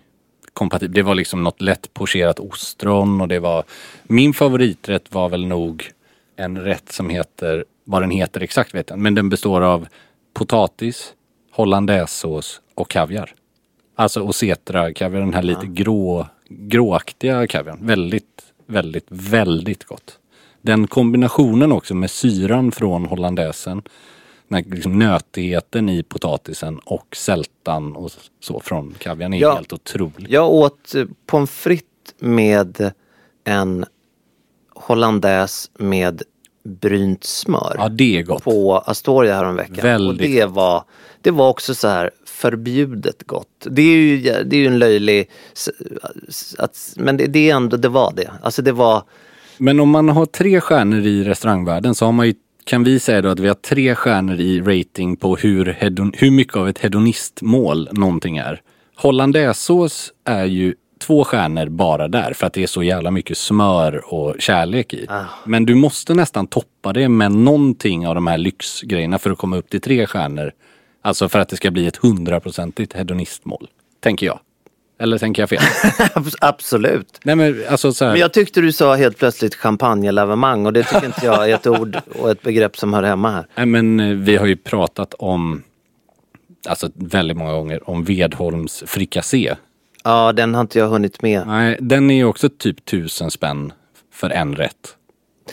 kompatibelt. 0.53 0.95
Det 0.95 1.03
var 1.03 1.15
liksom 1.15 1.43
något 1.43 1.61
lätt 1.61 1.95
pocherat 1.95 2.41
ostron 2.41 3.21
och 3.21 3.29
det 3.29 3.39
var 3.39 3.65
min 4.03 4.35
favoriträtt 4.35 5.15
var 5.15 5.29
väl 5.29 5.47
nog 5.47 5.91
en 6.37 6.59
rätt 6.59 6.93
som 6.93 7.11
heter, 7.11 7.65
vad 7.85 8.03
den 8.03 8.11
heter 8.11 8.41
exakt 8.41 8.75
vet 8.75 8.91
jag 8.91 8.99
men 8.99 9.15
den 9.15 9.29
består 9.29 9.61
av 9.61 9.89
potatis, 10.35 11.15
hollandaisesås 11.53 12.61
och 12.75 12.91
kaviar. 12.91 13.35
Alltså 13.97 14.21
osetra 14.21 14.93
kaviar, 14.93 15.21
den 15.21 15.35
här 15.35 15.43
lite 15.43 15.67
grå, 15.67 16.27
gråaktiga 16.59 17.47
kaviarn. 17.47 17.79
Väldigt, 17.87 18.43
väldigt, 18.67 19.07
väldigt 19.09 19.85
gott. 19.85 20.19
Den 20.63 20.87
kombinationen 20.87 21.73
också 21.73 21.95
med 21.95 22.11
syran 22.11 22.73
från 22.73 23.05
hollandaisen, 23.07 23.83
den 24.49 24.65
här 24.65 24.75
liksom 24.75 24.99
nötigheten 24.99 25.89
i 25.89 26.03
potatisen 26.03 26.79
och 26.79 27.17
sältan 27.17 27.97
och 27.97 28.11
så 28.41 28.61
från 28.61 28.95
kaviarn 28.99 29.33
är 29.35 29.41
Ja. 29.41 29.55
helt 29.55 29.73
otrolig. 29.73 30.27
Jag 30.31 30.51
åt 30.51 30.95
eh, 30.95 31.05
pommes 31.27 31.51
frites 31.51 31.89
med 32.19 32.93
en 33.45 33.85
hollandaise 34.75 35.71
med 35.79 36.23
brynt 36.65 37.25
smör 37.25 37.75
Ja, 37.79 37.89
det 37.89 38.19
är 38.19 38.23
gott. 38.23 38.43
på 38.45 38.79
Astoria 38.79 39.35
häromveckan. 39.35 39.77
Väldigt 39.83 40.27
Och 40.29 40.33
det 40.35 40.47
var, 40.47 40.85
det 41.21 41.31
var 41.31 41.49
också 41.49 41.75
så 41.75 41.89
här 41.89 42.11
förbjudet 42.43 43.23
gott. 43.27 43.67
Det 43.71 43.83
är 43.83 43.97
ju, 43.97 44.21
det 44.21 44.57
är 44.57 44.61
ju 44.61 44.67
en 44.67 44.79
löjlig... 44.79 45.31
Att, 46.59 46.95
men 46.97 47.17
det, 47.17 47.27
det 47.27 47.51
är 47.51 47.57
ändå, 47.57 47.77
det 47.77 47.89
var 47.89 48.13
det. 48.17 48.31
Alltså 48.43 48.63
det 48.63 48.73
var... 48.73 49.03
Men 49.59 49.81
om 49.81 49.91
man 49.91 50.09
har 50.09 50.27
tre 50.27 50.61
stjärnor 50.61 51.01
i 51.01 51.25
restaurangvärlden 51.25 51.95
så 51.95 52.05
har 52.05 52.13
man 52.13 52.27
ju, 52.27 52.35
kan 52.65 52.85
vi 52.85 53.01
säga 53.01 53.23
då 53.23 53.29
att 53.29 53.41
vi 53.41 53.49
har 53.49 53.55
tre 53.55 53.95
stjärnor 53.95 54.41
i 54.41 54.61
rating 54.61 55.17
på 55.17 55.37
hur, 55.37 55.67
hedon, 55.67 56.13
hur 56.17 56.31
mycket 56.31 56.57
av 56.57 56.69
ett 56.69 56.79
hedonistmål 56.79 57.89
någonting 57.93 58.37
är. 58.37 58.61
Hollandaisesås 58.97 60.13
är 60.25 60.45
ju 60.45 60.75
två 61.07 61.25
stjärnor 61.25 61.69
bara 61.69 62.09
där 62.09 62.33
för 62.33 62.47
att 62.47 62.53
det 62.53 62.63
är 62.63 62.67
så 62.67 62.83
jävla 62.83 63.11
mycket 63.11 63.39
smör 63.39 64.15
och 64.15 64.35
kärlek 64.39 64.95
i. 64.95 65.07
Men 65.45 65.67
du 65.67 65.75
måste 65.75 66.15
nästan 66.15 66.47
toppa 66.47 66.93
det 66.93 67.09
med 67.09 67.33
någonting 67.33 68.07
av 68.07 68.15
de 68.15 68.27
här 68.27 68.39
lyxgrejerna 68.39 69.19
för 69.19 69.31
att 69.31 69.39
komma 69.39 69.57
upp 69.57 69.71
till 69.71 69.81
tre 69.81 70.07
stjärnor. 70.07 70.53
Alltså 71.03 71.29
för 71.29 71.39
att 71.39 71.49
det 71.49 71.57
ska 71.57 71.71
bli 71.71 71.87
ett 71.87 71.97
hundraprocentigt 71.97 72.93
hedonistmål. 72.93 73.69
Tänker 74.01 74.27
jag. 74.27 74.41
Eller 74.99 75.19
tänker 75.19 75.43
jag 75.43 75.49
fel? 75.49 75.61
Absolut. 76.41 77.21
Nej 77.25 77.37
men 77.37 77.63
alltså 77.69 77.93
så 77.93 78.05
här. 78.05 78.13
Men 78.13 78.21
jag 78.21 78.33
tyckte 78.33 78.61
du 78.61 78.73
sa 78.73 78.95
helt 78.95 79.19
plötsligt 79.19 79.55
champagnelavemang 79.55 80.67
och 80.67 80.73
det 80.73 80.83
tycker 80.83 81.07
inte 81.07 81.27
jag 81.27 81.51
är 81.51 81.55
ett 81.55 81.67
ord 81.81 81.97
och 82.19 82.31
ett 82.31 82.43
begrepp 82.43 82.77
som 82.77 82.93
hör 82.95 83.03
hemma 83.03 83.31
här. 83.31 83.47
Nej 83.55 83.67
men 83.67 84.01
eh, 84.01 84.17
vi 84.17 84.37
har 84.37 84.47
ju 84.47 84.57
pratat 84.57 85.15
om, 85.15 85.63
alltså 86.69 86.91
väldigt 86.95 87.37
många 87.37 87.53
gånger, 87.53 87.91
om 87.91 88.05
Vedholms 88.05 88.85
frikassé. 88.87 89.55
Ja, 90.05 90.33
den 90.33 90.55
har 90.55 90.61
inte 90.61 90.79
jag 90.79 90.89
hunnit 90.89 91.23
med. 91.23 91.47
Nej, 91.47 91.77
den 91.81 92.11
är 92.11 92.15
ju 92.15 92.25
också 92.25 92.49
typ 92.59 92.85
tusen 92.85 93.31
spänn 93.31 93.73
för 94.13 94.31
en 94.31 94.57
rätt. 94.57 94.97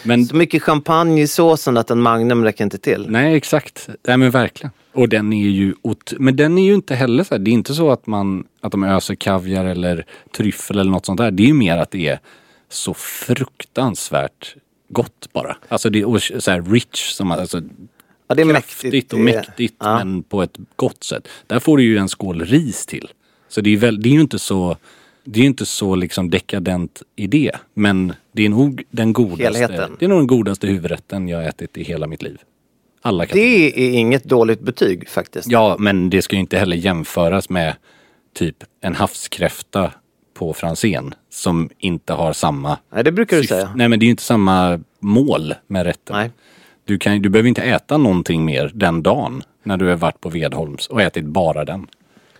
Men 0.03 0.25
Så 0.25 0.35
mycket 0.35 0.63
champagne 0.63 1.21
i 1.21 1.27
såsen 1.27 1.77
att 1.77 1.91
en 1.91 2.01
Magnum 2.01 2.43
räcker 2.43 2.63
inte 2.63 2.77
till. 2.77 3.05
nej, 3.09 3.35
exakt. 3.35 3.89
Nej 4.07 4.17
men 4.17 4.31
verkligen. 4.31 4.71
Och 4.93 5.09
den 5.09 5.33
är 5.33 5.49
ju, 5.49 5.73
men 6.17 6.35
den 6.35 6.57
är 6.57 6.63
ju 6.65 6.73
inte 6.73 6.95
heller 6.95 7.23
så 7.23 7.33
här, 7.33 7.39
det 7.39 7.51
är 7.51 7.53
inte 7.53 7.73
så 7.73 7.91
att 7.91 8.07
man, 8.07 8.47
att 8.61 8.71
de 8.71 8.83
öser 8.83 9.15
kaviar 9.15 9.65
eller 9.65 10.05
tryffel 10.37 10.79
eller 10.79 10.91
något 10.91 11.05
sånt 11.05 11.17
där. 11.17 11.31
Det 11.31 11.43
är 11.43 11.47
ju 11.47 11.53
mer 11.53 11.77
att 11.77 11.91
det 11.91 12.07
är 12.07 12.19
så 12.69 12.93
fruktansvärt 12.93 14.55
gott 14.89 15.29
bara. 15.33 15.57
Alltså 15.67 15.89
det 15.89 15.99
är 16.01 16.39
så 16.39 16.51
här 16.51 16.61
rich, 16.61 17.11
som, 17.11 17.31
alltså 17.31 17.61
Ja, 18.27 18.35
det 18.35 18.41
är 18.41 18.49
kraftigt 18.49 18.83
mäktigt. 18.83 19.13
och 19.13 19.19
Det 19.19 19.25
mäktigt 19.25 19.75
Ja. 19.79 19.97
men 19.97 20.23
på 20.23 20.43
ett 20.43 20.57
gott 20.75 21.03
sätt. 21.03 21.27
Där 21.47 21.59
får 21.59 21.77
du 21.77 21.83
ju 21.83 21.97
en 21.97 22.09
skål 22.09 22.41
ris 22.45 22.85
till. 22.85 23.09
Så 23.47 23.61
det 23.61 23.69
är, 23.73 23.77
väl, 23.77 24.01
det 24.01 24.09
är 24.09 24.13
ju 24.13 24.21
inte 24.21 24.39
så 24.39 24.77
det 25.23 25.39
är 25.39 25.43
inte 25.45 25.65
så 25.65 25.95
liksom 25.95 26.29
dekadent 26.29 27.01
idé. 27.15 27.51
Men 27.73 28.13
det 28.31 28.45
är 28.45 28.49
nog 28.49 28.83
den 28.91 29.13
godaste, 29.13 29.43
Helheten. 29.43 29.95
det 29.99 30.05
är 30.05 30.09
nog 30.09 30.19
den 30.19 30.27
godaste 30.27 30.67
huvudrätten 30.67 31.27
jag 31.27 31.45
ätit 31.45 31.77
i 31.77 31.83
hela 31.83 32.07
mitt 32.07 32.21
liv. 32.21 32.37
Alla 33.01 33.25
kategorier. 33.25 33.71
Det 33.75 33.81
är 33.81 33.91
inget 33.91 34.23
dåligt 34.23 34.61
betyg 34.61 35.09
faktiskt. 35.09 35.51
Ja, 35.51 35.75
men 35.79 36.09
det 36.09 36.21
ska 36.21 36.35
ju 36.35 36.39
inte 36.39 36.57
heller 36.57 36.77
jämföras 36.77 37.49
med 37.49 37.75
typ 38.35 38.63
en 38.81 38.95
havskräfta 38.95 39.91
på 40.33 40.53
Franzén 40.53 41.13
som 41.29 41.69
inte 41.77 42.13
har 42.13 42.33
samma 42.33 42.77
Nej, 42.93 43.03
det 43.03 43.11
brukar 43.11 43.37
du 43.37 43.43
säga. 43.43 43.71
Nej, 43.75 43.89
men 43.89 43.99
det 43.99 44.03
är 44.03 44.07
ju 44.07 44.11
inte 44.11 44.23
samma 44.23 44.79
mål 44.99 45.53
med 45.67 45.85
rätten. 45.85 46.15
Nej. 46.15 46.31
Du, 46.85 46.97
kan, 46.97 47.21
du 47.21 47.29
behöver 47.29 47.49
inte 47.49 47.61
äta 47.61 47.97
någonting 47.97 48.45
mer 48.45 48.71
den 48.73 49.03
dagen 49.03 49.43
när 49.63 49.77
du 49.77 49.87
har 49.87 49.95
varit 49.95 50.21
på 50.21 50.29
Vedholms 50.29 50.87
och 50.87 51.01
ätit 51.01 51.25
bara 51.25 51.65
den. 51.65 51.87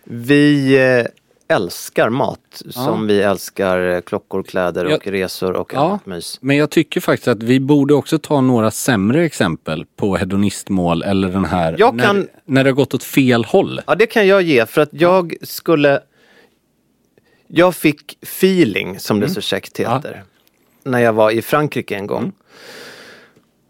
Vi 0.03 0.75
eh, 0.77 1.05
älskar 1.53 2.09
mat 2.09 2.61
som 2.69 3.07
vi 3.07 3.21
älskar 3.21 3.89
eh, 3.89 4.01
klockor, 4.01 4.43
kläder 4.43 4.85
och 4.85 4.91
Ja. 5.07 5.11
resor 5.13 5.53
och 5.53 5.73
Ja. 5.73 5.79
annat 5.87 6.05
mys. 6.05 6.37
Men 6.41 6.57
jag 6.57 6.69
tycker 6.69 7.01
faktiskt 7.01 7.27
att 7.27 7.43
vi 7.43 7.59
borde 7.59 7.93
också 7.93 8.17
ta 8.19 8.41
några 8.41 8.71
sämre 8.71 9.25
exempel 9.25 9.85
på 9.95 10.15
hedonistmål 10.17 11.03
eller 11.03 11.29
den 11.29 11.45
här 11.45 11.75
Jag 11.79 11.95
när, 11.95 12.03
kan- 12.03 12.27
när 12.45 12.63
det 12.63 12.69
har 12.69 12.75
gått 12.75 12.93
åt 12.93 13.03
fel 13.03 13.45
håll. 13.45 13.81
Ja, 13.87 13.95
det 13.95 14.05
kan 14.05 14.27
jag 14.27 14.41
ge 14.41 14.65
för 14.65 14.81
att 14.81 14.89
jag 14.91 15.35
skulle... 15.41 16.01
Jag 17.47 17.75
fick 17.75 18.17
feeling, 18.21 18.99
som 18.99 19.19
det 19.19 19.29
så 19.29 19.41
käckt 19.41 19.79
heter, 19.79 20.23
när 20.83 20.99
jag 20.99 21.13
var 21.13 21.31
i 21.31 21.41
Frankrike 21.41 21.95
en 21.95 22.07
gång. 22.07 22.31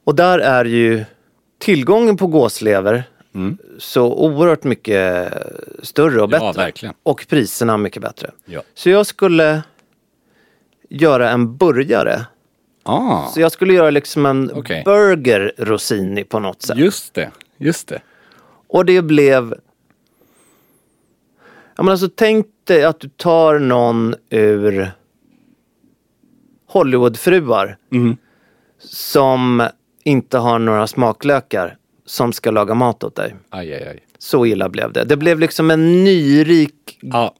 Och 0.03 0.15
där 0.15 0.39
är 0.39 0.65
ju 0.65 1.05
tillgången 1.59 2.17
på 2.17 2.27
gåslever 2.27 3.03
så 3.77 4.13
oerhört 4.13 4.63
mycket 4.63 5.33
större 5.83 6.21
och 6.21 6.33
Ja, 6.33 6.39
bättre. 6.39 6.63
verkligen. 6.63 6.95
Och 7.03 7.25
priserna 7.29 7.77
mycket 7.77 8.01
bättre. 8.01 8.31
Ja. 8.45 8.61
Så 8.73 8.89
jag 8.89 9.05
skulle 9.05 9.61
göra 10.89 11.29
en 11.29 11.57
burgare. 11.57 12.25
Ah, 12.83 13.27
Så 13.27 13.41
jag 13.41 13.51
skulle 13.51 13.73
göra 13.73 13.89
liksom 13.89 14.25
en 14.25 14.51
Okej. 14.53 14.81
burger 14.85 15.53
rosini 15.57 16.23
på 16.23 16.39
något 16.39 16.61
sätt. 16.61 16.77
just 16.77 17.13
det, 17.13 17.31
just 17.57 17.87
det. 17.87 18.01
Och 18.67 18.85
det 18.85 19.01
blev... 19.01 19.55
Ja, 21.75 21.83
men 21.83 21.89
alltså, 21.89 22.09
tänk 22.15 22.47
dig 22.63 22.83
att 22.83 22.99
du 22.99 23.09
tar 23.09 23.59
någon 23.59 24.15
ur 24.29 24.91
Hollywoodfruar 26.67 27.77
Mm. 27.91 28.17
som 28.79 29.67
inte 30.03 30.37
har 30.37 30.59
några 30.59 30.87
smaklökar 30.87 31.77
som 32.09 32.33
ska 32.33 32.51
laga 32.51 32.73
mat 32.73 33.03
åt 33.03 33.15
dig. 33.15 33.35
Aj, 33.49 33.73
aj, 33.73 33.83
aj. 33.87 33.99
Så 34.19 34.45
illa 34.45 34.69
blev 34.69 34.93
det. 34.93 35.03
Det 35.03 35.17
blev 35.17 35.39
liksom 35.39 35.71
en 35.71 36.03
nyrik 36.03 36.97
Ja, 37.01 37.33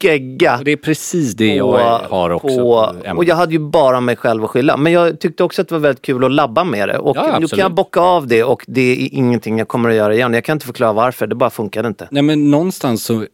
gegga. 0.00 0.60
det 0.64 0.70
är 0.70 0.76
precis 0.76 1.34
det 1.34 1.60
på- 1.60 1.78
jag 1.78 1.98
har 1.98 2.30
också. 2.30 2.48
på- 2.48 2.94
på 3.04 3.16
och 3.16 3.24
jag 3.24 3.36
hade 3.36 3.52
ju 3.52 3.58
bara 3.58 4.00
mig 4.00 4.16
själv 4.16 4.44
att 4.44 4.50
skylla. 4.50 4.76
Men 4.76 4.92
jag 4.92 5.20
tyckte 5.20 5.44
också 5.44 5.62
att 5.62 5.68
det 5.68 5.74
var 5.74 5.80
väldigt 5.80 6.02
kul 6.02 6.24
att 6.24 6.32
labba 6.32 6.64
med 6.64 6.88
det. 6.88 6.98
Och 6.98 7.16
Ja, 7.16 7.38
nu 7.38 7.46
kan 7.48 7.58
jag 7.58 7.74
bocka 7.74 8.00
av 8.00 8.26
det 8.26 8.44
och 8.44 8.64
det 8.68 8.80
är 8.92 9.08
ingenting 9.14 9.58
jag 9.58 9.68
kommer 9.68 9.88
att 9.90 9.94
göra 9.96 10.14
igen. 10.14 10.34
Jag 10.34 10.44
kan 10.44 10.56
inte 10.56 10.66
förklara 10.66 10.92
varför, 10.92 11.26
det 11.26 11.34
bara 11.34 11.50
funkade 11.50 11.88
inte. 11.88 12.08
Nej 12.10 12.22
men 12.22 12.50
någonstans 12.50 13.04
så, 13.04 13.26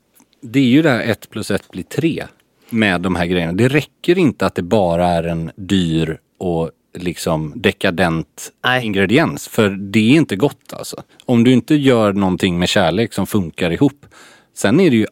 det 0.43 0.59
är 0.59 0.63
ju 0.65 0.83
det 0.83 0.91
här 0.91 1.03
ett 1.03 1.31
plus 1.31 1.51
ett 1.51 1.69
blir 1.71 1.83
tre 1.85 2.25
med 2.71 3.01
de 3.01 3.15
här 3.17 3.27
grejerna. 3.27 3.53
Det 3.53 3.69
räcker 3.69 4.19
inte 4.19 4.47
att 4.47 4.55
det 4.55 4.63
bara 4.63 5.07
är 5.07 5.23
en 5.25 5.51
dyr 5.57 6.19
och 6.39 6.71
liksom 6.97 7.53
dekadent 7.57 8.53
Nej. 8.65 8.85
ingrediens. 8.85 9.49
För 9.49 9.71
det 9.71 10.13
är 10.13 10.17
inte 10.17 10.37
gott 10.37 10.73
alltså. 10.73 11.03
Om 11.25 11.45
du 11.45 11.53
inte 11.53 11.75
gör 11.75 12.13
någonting 12.13 12.59
med 12.59 12.69
kärlek 12.69 13.13
som 13.13 13.27
funkar 13.27 13.71
ihop. 13.71 14.07
Sen 14.55 14.81
är 14.81 14.91
det 14.91 14.97
ju 14.97 15.07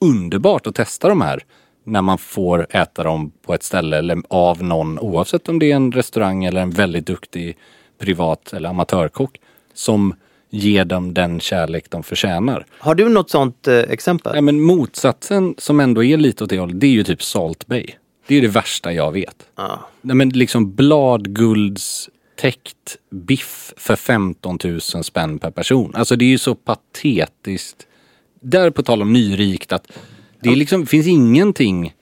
underbart 0.00 0.66
att 0.66 0.74
testa 0.74 1.08
de 1.08 1.20
här 1.20 1.42
när 1.84 2.02
man 2.02 2.18
får 2.18 2.66
äta 2.70 3.02
dem 3.02 3.32
på 3.42 3.54
ett 3.54 3.62
ställe 3.62 3.98
eller 3.98 4.22
av 4.28 4.62
någon 4.62 4.98
oavsett 4.98 5.48
om 5.48 5.58
det 5.58 5.72
är 5.72 5.76
en 5.76 5.92
restaurang 5.92 6.44
eller 6.44 6.60
en 6.60 6.70
väldigt 6.70 7.06
duktig 7.06 7.56
privat 7.98 8.52
eller 8.52 8.68
amatörkock 8.68 9.40
som 9.74 10.14
ger 10.50 10.84
dem 10.84 11.14
den 11.14 11.40
kärlek 11.40 11.90
de 11.90 12.02
förtjänar. 12.02 12.66
Har 12.78 12.94
du 12.94 13.08
något 13.08 13.30
sånt 13.30 13.68
eh, 13.68 13.78
exempel? 13.78 14.32
Nej 14.32 14.42
men 14.42 14.60
motsatsen 14.60 15.54
som 15.58 15.80
ändå 15.80 16.04
är 16.04 16.16
lite 16.16 16.44
åt 16.44 16.50
det 16.50 16.58
hållet, 16.58 16.80
det 16.80 16.86
är 16.86 16.90
ju 16.90 17.04
typ 17.04 17.22
Salt 17.22 17.66
Bay. 17.66 17.86
Det 18.30 18.36
är 18.36 18.42
det 18.42 18.48
värsta 18.48 18.92
jag 18.92 19.12
vet. 19.12 19.46
Ja. 19.56 19.80
Nej 20.00 20.16
men 20.16 20.28
liksom 20.28 20.74
bladguldstäckt 20.74 22.96
biff 23.10 23.72
för 23.76 23.96
15 23.96 24.58
000 24.64 24.80
spänn 24.80 25.38
per 25.38 25.50
person. 25.50 25.92
Alltså 25.94 26.16
det 26.16 26.24
är 26.24 26.28
ju 26.28 26.38
så 26.38 26.54
patetiskt. 26.54 27.86
Där 28.40 28.70
på 28.70 28.82
tal 28.82 29.02
om 29.02 29.12
nyrikt 29.12 29.72
att 29.72 29.92
det 30.42 30.48
är 30.48 30.56
liksom, 30.56 30.86
finns 30.86 31.06
ingenting. 31.06 31.94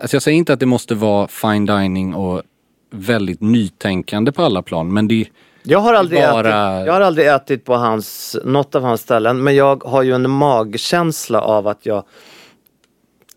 Alltså 0.00 0.16
jag 0.16 0.22
säger 0.22 0.38
inte 0.38 0.52
att 0.52 0.60
det 0.60 0.66
måste 0.66 0.94
vara 0.94 1.28
fine 1.28 1.66
dining 1.66 2.14
och 2.14 2.42
väldigt 2.90 3.40
nytänkande 3.40 4.32
på 4.32 4.42
alla 4.42 4.62
plan 4.62 4.92
men 4.92 5.08
det 5.08 5.26
Jag 5.62 5.78
har, 5.78 5.94
aldrig 5.94 6.20
Bara- 6.20 6.40
ätit, 6.78 6.86
jag 6.86 6.92
har 6.92 7.00
aldrig 7.00 7.26
ätit 7.28 7.64
på 7.64 7.74
hans, 7.74 8.36
något 8.44 8.74
av 8.74 8.82
hans 8.82 9.00
ställen 9.00 9.44
men 9.44 9.54
jag 9.54 9.84
har 9.84 10.02
ju 10.02 10.14
en 10.14 10.30
magkänsla 10.30 11.40
av 11.40 11.68
att 11.68 11.86
jag 11.86 12.04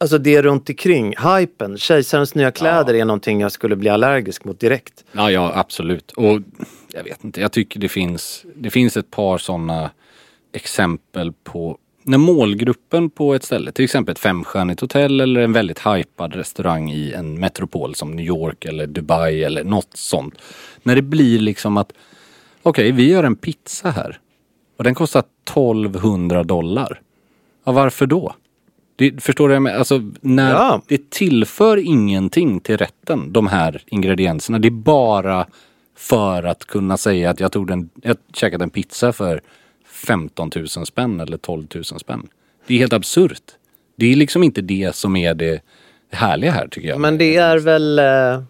Alltså 0.03 0.17
det 0.17 0.41
runt 0.41 0.69
omkring, 0.69 1.15
hypen, 1.17 1.77
kejsarens 1.77 2.35
nya 2.35 2.51
kläder 2.51 2.93
är 2.93 3.05
någonting 3.05 3.41
jag 3.41 3.51
skulle 3.51 3.75
bli 3.75 3.89
allergisk 3.89 4.45
mot 4.45 4.59
direkt. 4.59 5.03
Ja, 5.11 5.31
ja 5.31 5.51
absolut. 5.55 6.11
Och 6.11 6.39
jag 6.93 7.03
vet 7.03 7.23
inte, 7.23 7.41
jag 7.41 7.51
tycker 7.51 7.79
det 7.79 7.89
finns, 7.89 8.45
det 8.55 8.69
finns 8.69 8.97
ett 8.97 9.11
par 9.11 9.37
sådana 9.37 9.91
exempel 10.53 11.33
på 11.43 11.77
när 12.03 12.17
målgruppen 12.17 13.09
på 13.09 13.33
ett 13.33 13.43
ställe, 13.43 13.71
till 13.71 13.85
exempel 13.85 14.11
ett 14.11 14.19
femstjärnigt 14.19 14.81
hotell 14.81 15.21
eller 15.21 15.41
en 15.41 15.53
väldigt 15.53 15.79
hypad 15.79 16.35
restaurang 16.35 16.91
i 16.91 17.13
en 17.13 17.39
metropol 17.39 17.95
som 17.95 18.11
New 18.11 18.25
York 18.25 18.65
eller 18.65 18.87
Dubai 18.87 19.43
eller 19.43 19.63
något 19.63 19.97
sånt. 19.97 20.33
När 20.83 20.95
det 20.95 21.01
blir 21.01 21.39
liksom 21.39 21.77
att 21.77 21.93
okej, 22.63 22.91
vi 22.91 23.09
gör 23.09 23.23
en 23.23 23.35
pizza 23.35 23.89
här 23.89 24.19
och 24.77 24.83
den 24.83 24.95
kostar 24.95 25.23
1200 25.49 26.43
dollar. 26.43 27.01
Ja, 27.63 27.71
varför 27.71 28.05
då? 28.05 28.35
Det, 28.95 29.23
förstår 29.23 29.49
du? 29.49 29.69
Alltså, 29.69 30.01
när 30.21 30.51
Ja. 30.51 30.81
det 30.87 31.09
tillför 31.09 31.77
ingenting 31.77 32.59
till 32.59 32.77
rätten, 32.77 33.33
de 33.33 33.47
här 33.47 33.81
ingredienserna. 33.87 34.59
Det 34.59 34.67
är 34.67 34.71
bara 34.71 35.47
för 35.97 36.43
att 36.43 36.65
kunna 36.65 36.97
säga 36.97 37.29
att 37.29 37.39
jag 37.39 37.51
tog 37.51 37.71
en, 37.71 37.89
jag 38.01 38.17
käkade 38.33 38.63
en 38.63 38.69
pizza 38.69 39.13
för 39.13 39.41
15 39.85 40.51
000 40.55 40.67
spänn 40.67 41.19
eller 41.19 41.37
12 41.37 41.67
000 41.75 41.83
spänn. 41.83 42.27
Det 42.67 42.73
är 42.73 42.77
helt 42.79 42.93
absurt. 42.93 43.41
Det 43.95 44.11
är 44.11 44.15
liksom 44.15 44.43
inte 44.43 44.61
det 44.61 44.95
som 44.95 45.15
är 45.15 45.33
det 45.33 45.61
härliga 46.11 46.51
här 46.51 46.67
tycker 46.67 46.89
jag. 46.89 46.99
Men 46.99 47.17
det 47.17 47.35
är 47.35 47.57
väl... 47.57 47.99
Eh, 47.99 48.43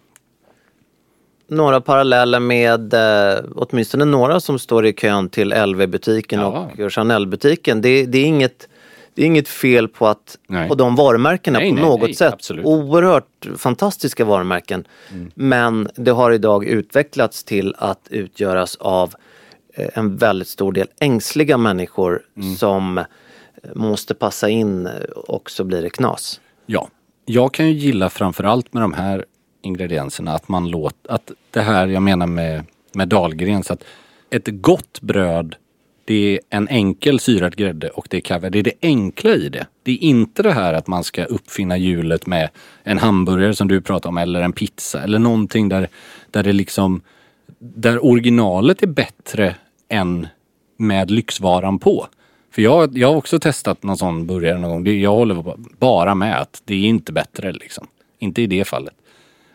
några 1.48 1.80
paralleller 1.80 2.40
med 2.40 2.94
eh, 2.94 3.44
åtminstone 3.54 4.04
några 4.04 4.40
som 4.40 4.58
står 4.58 4.86
i 4.86 4.92
kön 4.92 5.28
till 5.28 5.48
LV-butiken 5.66 6.40
Ja. 6.40 6.70
och 6.78 6.92
Chanel-butiken. 6.92 7.80
Det, 7.82 8.06
det, 8.06 8.18
är 8.18 8.24
inget, 8.24 8.68
det 9.14 9.22
är 9.22 9.26
inget 9.26 9.48
fel 9.48 9.88
på, 9.88 10.06
att, 10.06 10.38
Nej. 10.46 10.68
på 10.68 10.74
de 10.74 10.96
varumärkena 10.96 11.58
Nej, 11.58 11.68
på 11.70 11.74
nej, 11.74 11.84
något 11.84 12.16
sätt. 12.16 12.32
absolut. 12.32 12.64
Mm. 12.66 12.78
Oerhört 12.78 13.46
fantastiska 13.56 14.24
varumärken. 14.24 14.84
Men 15.34 15.88
det 15.96 16.10
har 16.10 16.30
idag 16.30 16.64
utvecklats 16.64 17.44
till 17.44 17.74
att 17.78 18.06
utgöras 18.10 18.76
av 18.76 19.14
eh, 19.74 19.88
en 19.94 20.16
väldigt 20.16 20.48
stor 20.48 20.72
del 20.72 20.86
ängsliga 21.00 21.58
människor 21.58 22.22
Mm. 22.36 22.54
som 22.54 22.98
eh, 22.98 23.04
måste 23.74 24.14
passa 24.14 24.48
in 24.48 24.86
eh, 24.86 24.92
och 25.16 25.50
så 25.50 25.64
blir 25.64 25.82
det 25.82 25.90
knas. 25.90 26.40
Ja, 26.66 26.88
jag 27.24 27.54
kan 27.54 27.66
ju 27.66 27.72
gilla 27.72 28.10
framförallt 28.10 28.72
med 28.74 28.82
de 28.82 28.92
här 28.92 29.24
ingredienserna 29.62 30.32
att 30.34 30.48
man 30.48 30.68
låter, 30.70 31.12
att 31.12 31.30
det 31.50 31.60
här 31.60 31.86
jag 31.86 32.02
menar 32.02 32.26
med, 32.26 32.64
med 32.92 33.08
Dahlgrens, 33.08 33.70
att 33.70 33.84
ett 34.30 34.48
gott 34.48 35.00
bröd 35.00 35.56
det 36.04 36.14
är 36.34 36.40
en 36.50 36.68
enkel 36.68 37.20
syrad 37.20 37.56
grädde 37.56 37.88
och 37.88 38.06
det 38.10 38.16
är 38.16 38.20
kaviar. 38.20 38.50
Det 38.50 38.58
är 38.58 38.62
det 38.62 38.72
enkla 38.82 39.34
i 39.34 39.48
det. 39.48 39.66
Det 39.82 39.92
är 39.92 39.98
inte 40.02 40.42
det 40.42 40.52
här 40.52 40.74
att 40.74 40.86
man 40.86 41.04
ska 41.04 41.24
uppfinna 41.24 41.76
hjulet 41.76 42.26
med 42.26 42.50
en 42.82 42.98
hamburgare 42.98 43.54
som 43.54 43.68
du 43.68 43.80
pratar 43.80 44.08
om 44.08 44.18
eller 44.18 44.42
en 44.42 44.52
pizza 44.52 45.02
eller 45.02 45.18
någonting 45.18 45.68
där, 45.68 45.88
där 46.30 46.42
det 46.42 46.52
liksom 46.52 47.00
där 47.58 48.04
originalet 48.04 48.82
är 48.82 48.86
bättre 48.86 49.54
än 49.88 50.26
med 50.76 51.10
lyxvaran 51.10 51.78
på. 51.78 52.06
För 52.54 52.62
jag, 52.62 52.98
jag 52.98 53.08
har 53.08 53.16
också 53.16 53.38
testat 53.38 53.82
någon 53.82 53.96
sån 53.98 54.26
burgare 54.26 54.58
någon 54.58 54.70
gång. 54.70 54.84
Det- 54.84 54.98
Jag 55.00 55.10
håller 55.14 55.44
bara 55.78 56.14
med 56.14 56.40
att 56.40 56.62
det 56.64 56.74
är 56.74 56.84
inte 56.88 57.12
bättre 57.12 57.52
liksom. 57.52 57.86
Inte 58.18 58.42
i 58.42 58.46
det 58.46 58.64
fallet. 58.64 58.94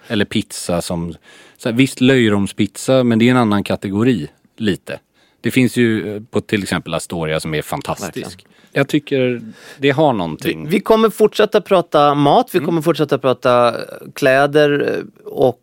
Eller 0.07 0.25
pizza 0.25 0.81
som, 0.81 1.13
så 1.57 1.69
här, 1.69 1.75
visst 1.75 2.01
löjromspizza 2.01 3.03
men 3.03 3.19
det 3.19 3.25
är 3.27 3.31
en 3.31 3.37
annan 3.37 3.63
kategori 3.63 4.27
lite. 4.57 4.99
Det 5.41 5.51
finns 5.51 5.77
ju 5.77 6.15
eh, 6.15 6.21
på 6.31 6.41
till 6.41 6.63
exempel 6.63 6.93
Astoria 6.93 7.39
som 7.39 7.53
är 7.53 7.61
fantastisk. 7.61 8.45
Jag 8.71 8.87
tycker 8.87 9.41
det 9.77 9.89
har 9.89 10.13
någonting. 10.13 10.67
Vi 10.69 10.79
kommer 10.79 11.09
fortsätta 11.09 11.61
prata 11.61 12.15
mat, 12.15 12.49
vi 12.51 12.59
kommer 12.59 12.81
fortsätta 12.81 13.17
prata 13.17 13.67
eh, 13.67 13.75
kläder 14.15 14.97
eh, 14.97 15.31
och 15.31 15.59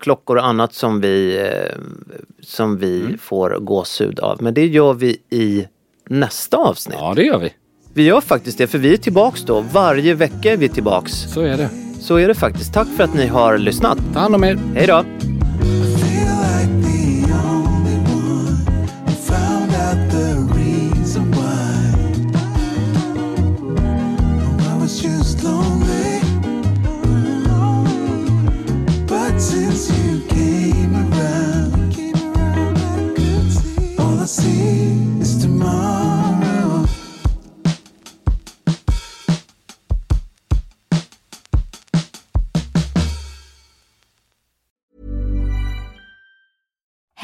klockor 0.00 0.36
och 0.36 0.46
annat 0.46 0.74
som 0.74 1.00
vi, 1.00 1.48
som 2.40 2.78
vi 2.78 3.16
får 3.20 3.50
gåshud 3.60 4.20
av. 4.20 4.42
Men 4.42 4.54
det 4.54 4.66
gör 4.66 4.94
vi 4.94 5.16
i 5.30 5.66
nästa 6.08 6.56
avsnitt. 6.56 6.96
Ja 7.00 7.14
det 7.16 7.22
gör 7.22 7.38
vi. 7.38 7.52
Vi 7.94 8.02
gör 8.02 8.20
faktiskt 8.20 8.58
det, 8.58 8.66
för 8.66 8.78
vi 8.78 8.92
är 8.92 8.96
tillbaks 8.96 9.42
då. 9.42 9.60
Varje 9.60 10.14
vecka 10.14 10.52
är 10.52 10.56
vi 10.56 10.68
tillbaks. 10.68 11.12
Så 11.12 11.40
är 11.40 11.56
det. 11.56 11.70
Så 12.00 12.16
är 12.16 12.28
det 12.28 12.34
faktiskt. 12.34 12.74
Tack 12.74 12.88
för 12.96 13.04
att 13.04 13.14
ni 13.14 13.26
har 13.26 13.58
lyssnat. 13.58 13.98
Ta 14.12 14.20
hand 14.20 14.34
om 14.34 14.44
er. 14.44 14.58
Hej 14.74 14.86
då! 14.86 15.31